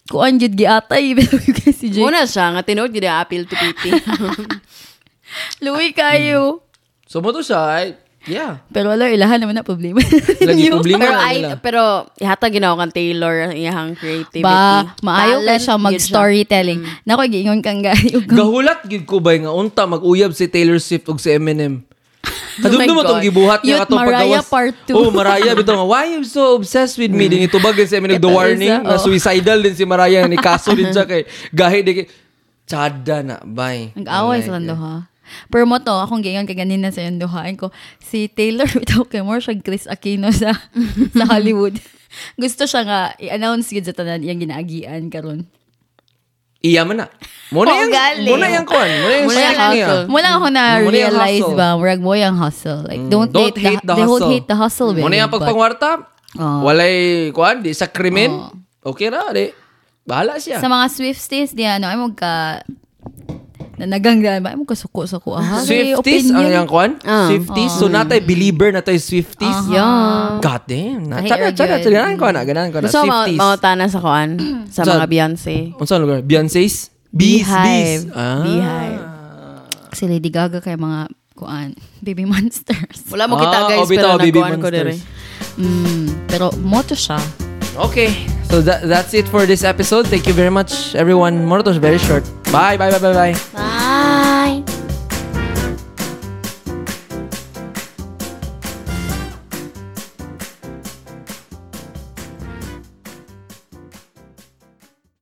kuan 0.06 0.38
jud 0.38 0.54
giatay 0.54 1.12
pero 1.18 1.36
kay 1.36 1.72
si 1.72 1.92
Jake. 1.92 2.04
Muna 2.04 2.24
siya, 2.24 2.56
nga 2.56 2.64
tinuod 2.64 2.92
gid 2.92 3.04
appeal 3.04 3.44
to 3.44 3.56
pity. 3.56 3.92
Luwi 5.64 5.92
kayo. 5.92 6.64
So 7.06 7.20
mo 7.20 7.36
to 7.36 7.44
siya, 7.44 7.60
ay, 7.76 7.88
yeah. 8.24 8.64
Pero 8.72 8.94
wala 8.94 9.12
ilahan 9.12 9.42
naman 9.42 9.58
na 9.58 9.68
problema. 9.68 10.00
Lagi 10.42 10.72
problema 10.72 11.02
pero 11.02 11.12
na 11.12 11.20
ay, 11.22 11.38
pero 11.60 11.82
ihata 12.16 12.48
ginawa 12.48 12.80
kang 12.80 12.94
Taylor 12.94 13.50
ang 13.50 13.54
iyang 13.54 13.90
creativity. 13.94 14.42
ba, 14.42 14.96
maayo 15.04 15.44
kay 15.44 15.60
siya 15.60 15.76
mag-storytelling. 15.76 16.82
Nako 17.04 17.28
giingon 17.28 17.60
kang 17.60 17.84
ug- 17.84 18.30
Gahulat 18.32 18.88
gid 18.88 19.04
ko 19.04 19.20
bay 19.20 19.44
nga 19.44 19.52
unta 19.52 19.84
mag-uyab 19.84 20.32
si 20.32 20.48
Taylor 20.48 20.80
Swift 20.80 21.10
ug 21.10 21.20
si 21.20 21.36
Eminem. 21.36 21.84
Kadumdum 22.56 22.94
Oh 22.94 22.96
mo 22.96 23.02
itong 23.04 23.20
God. 23.20 23.28
gibuhat 23.28 23.60
niya 23.68 23.84
katong 23.84 24.00
Mariah 24.00 24.40
paggawas. 24.40 24.48
part 24.48 24.76
two. 24.88 24.96
Oh, 24.96 25.12
Mariah 25.12 25.54
bitaw 25.56 25.76
nga 25.76 25.88
why 25.88 26.04
you 26.08 26.24
so 26.24 26.56
obsessed 26.56 26.96
with 26.96 27.12
me? 27.12 27.28
Dingi 27.28 27.52
tubag 27.52 27.76
si 27.84 27.96
Eminem 27.96 28.16
the 28.16 28.24
Ito 28.24 28.32
warning 28.32 28.72
na 28.84 28.96
oh. 28.96 29.02
suicidal 29.02 29.60
din 29.60 29.76
si 29.76 29.84
Mariah 29.84 30.24
ni 30.32 30.40
kaso 30.40 30.72
din 30.72 30.92
siya 30.92 31.04
kay 31.04 31.28
gahi 31.52 31.80
di 31.84 31.94
Chada 32.66 33.22
na, 33.22 33.38
bay. 33.46 33.94
Nag-away 33.94 34.42
sa 34.42 34.58
duha. 34.58 35.06
Pero 35.54 35.66
mo 35.70 35.78
to, 35.78 35.94
akong 35.94 36.26
gingan 36.26 36.50
kay 36.50 36.58
ganina 36.58 36.90
sa 36.90 37.06
yung 37.06 37.22
duhain 37.22 37.58
ko, 37.58 37.70
si 38.02 38.30
Taylor 38.30 38.66
ito 38.84 39.06
kay 39.06 39.22
more 39.22 39.42
siya 39.42 39.58
Chris 39.62 39.86
Aquino 39.86 40.34
sa 40.34 40.54
sa 41.14 41.26
Hollywood. 41.34 41.78
Gusto 42.40 42.66
siya 42.66 42.82
nga 42.86 43.00
i-announce 43.22 43.70
gid 43.70 43.86
sa 43.86 43.94
tanan 43.94 44.26
iyang 44.26 44.42
ginaagian 44.42 45.10
karon. 45.14 45.46
Iya 46.66 46.82
man 46.82 46.98
na. 46.98 47.08
Muna 47.54 47.70
Oh, 47.70 47.78
yung, 47.78 47.94
galing. 47.94 48.26
muna 48.26 48.46
yung 48.50 48.66
kuan. 48.66 48.90
Muna 48.90 49.14
yung 49.14 49.28
Muna 49.30 49.38
yung 49.38 49.54
niya. 49.54 49.70
hustle. 49.86 50.04
Mo 50.10 50.18
ako 50.18 50.48
na 50.50 50.64
Muna 50.66 50.82
yung 50.82 50.92
realize 50.92 51.44
hustle. 51.46 51.54
ba, 51.56 51.68
murag 51.78 52.02
mo 52.02 52.12
yung 52.18 52.36
hustle. 52.36 52.82
Like 52.82 53.04
don't, 53.06 53.30
Don't 53.30 53.54
hate, 53.54 53.78
hate 53.78 53.84
the 53.86 53.94
the, 53.94 54.02
hustle. 54.02 54.18
don't 54.18 54.32
hate 54.34 54.48
the 54.50 54.58
hustle. 54.58 54.92
Muna 54.92 55.06
babe, 55.08 55.22
yung 55.22 55.32
pagpangwarta. 55.32 55.90
Oh. 56.36 56.66
Walay, 56.66 57.30
kuan, 57.32 57.62
di 57.62 57.72
sa 57.72 57.86
krimen. 57.86 58.34
Okay 58.82 59.08
ra, 59.08 59.30
di. 59.30 59.54
Bahala 60.04 60.42
siya. 60.42 60.58
Sa 60.58 60.68
mga 60.68 60.86
Swifties, 60.90 61.54
di 61.54 61.64
ano, 61.64 61.86
ay 61.86 61.98
mo 61.98 62.10
ka 63.76 63.84
nanagang 63.84 64.24
ba? 64.40 64.56
Mo 64.56 64.64
kasuko-suko. 64.64 65.36
Ah, 65.36 65.60
Swifties 65.60 66.32
ang 66.32 66.48
yung 66.48 66.70
kuan? 66.70 66.96
Ah. 67.04 67.28
Swifties. 67.28 67.76
So 67.76 67.92
natay 67.92 68.24
believer 68.24 68.72
na 68.72 68.80
tayo 68.80 68.96
Swifties. 68.98 69.68
Yeah. 69.68 70.40
God 70.40 70.62
damn. 70.64 71.04
Na, 71.12 71.20
good. 71.20 71.60
tsaka, 71.60 71.84
ganahan 71.84 72.16
ko 72.16 72.26
na, 72.32 72.42
ganahan 72.48 72.72
ko 72.72 72.80
na. 72.80 72.88
Ko 72.88 72.96
mga, 72.96 73.04
Swifties. 73.04 73.40
mga 73.40 73.56
tana 73.60 73.86
sa 73.92 74.00
kuan, 74.00 74.30
sa 74.72 74.82
Sa- 74.82 74.96
mga 74.96 75.08
Beyonce. 75.12 75.56
Unsa 75.76 76.00
lugar? 76.00 76.24
Beyonce's? 76.24 76.90
Bees, 77.12 77.44
bees. 77.44 77.48
Beehive. 77.48 78.04
Ah. 78.12 78.44
Beehive. 78.44 79.02
Si 79.96 80.04
Lady 80.08 80.28
Gaga 80.28 80.60
kay 80.60 80.76
mga 80.76 81.08
kuan, 81.36 81.76
baby 82.00 82.24
monsters. 82.32 83.08
Wala 83.12 83.28
mo 83.28 83.40
kita 83.40 83.58
Ah, 83.60 83.68
guys, 83.68 83.84
oh, 83.84 83.92
pero 83.92 84.08
Baby 84.20 84.40
nakuhan 84.40 84.60
ko 84.60 84.70
dire. 84.72 84.96
Mm, 85.56 86.28
pero 86.28 86.52
moto 86.60 86.96
siya. 86.96 87.16
Okay. 87.76 88.28
So 88.46 88.62
that, 88.62 88.88
that's 88.88 89.14
it 89.14 89.28
for 89.28 89.46
this 89.46 89.64
episode. 89.64 90.08
Thank 90.08 90.28
you 90.28 90.34
very 90.34 90.52
much, 90.52 90.96
everyone. 90.96 91.46
More 91.46 91.62
to 91.62 91.78
very 91.78 91.98
short. 91.98 92.24
Bye, 92.52 92.78
bye, 92.78 92.92
bye, 92.92 93.00
bye, 93.00 93.14
bye. 93.14 93.36
Bye! 93.54 94.22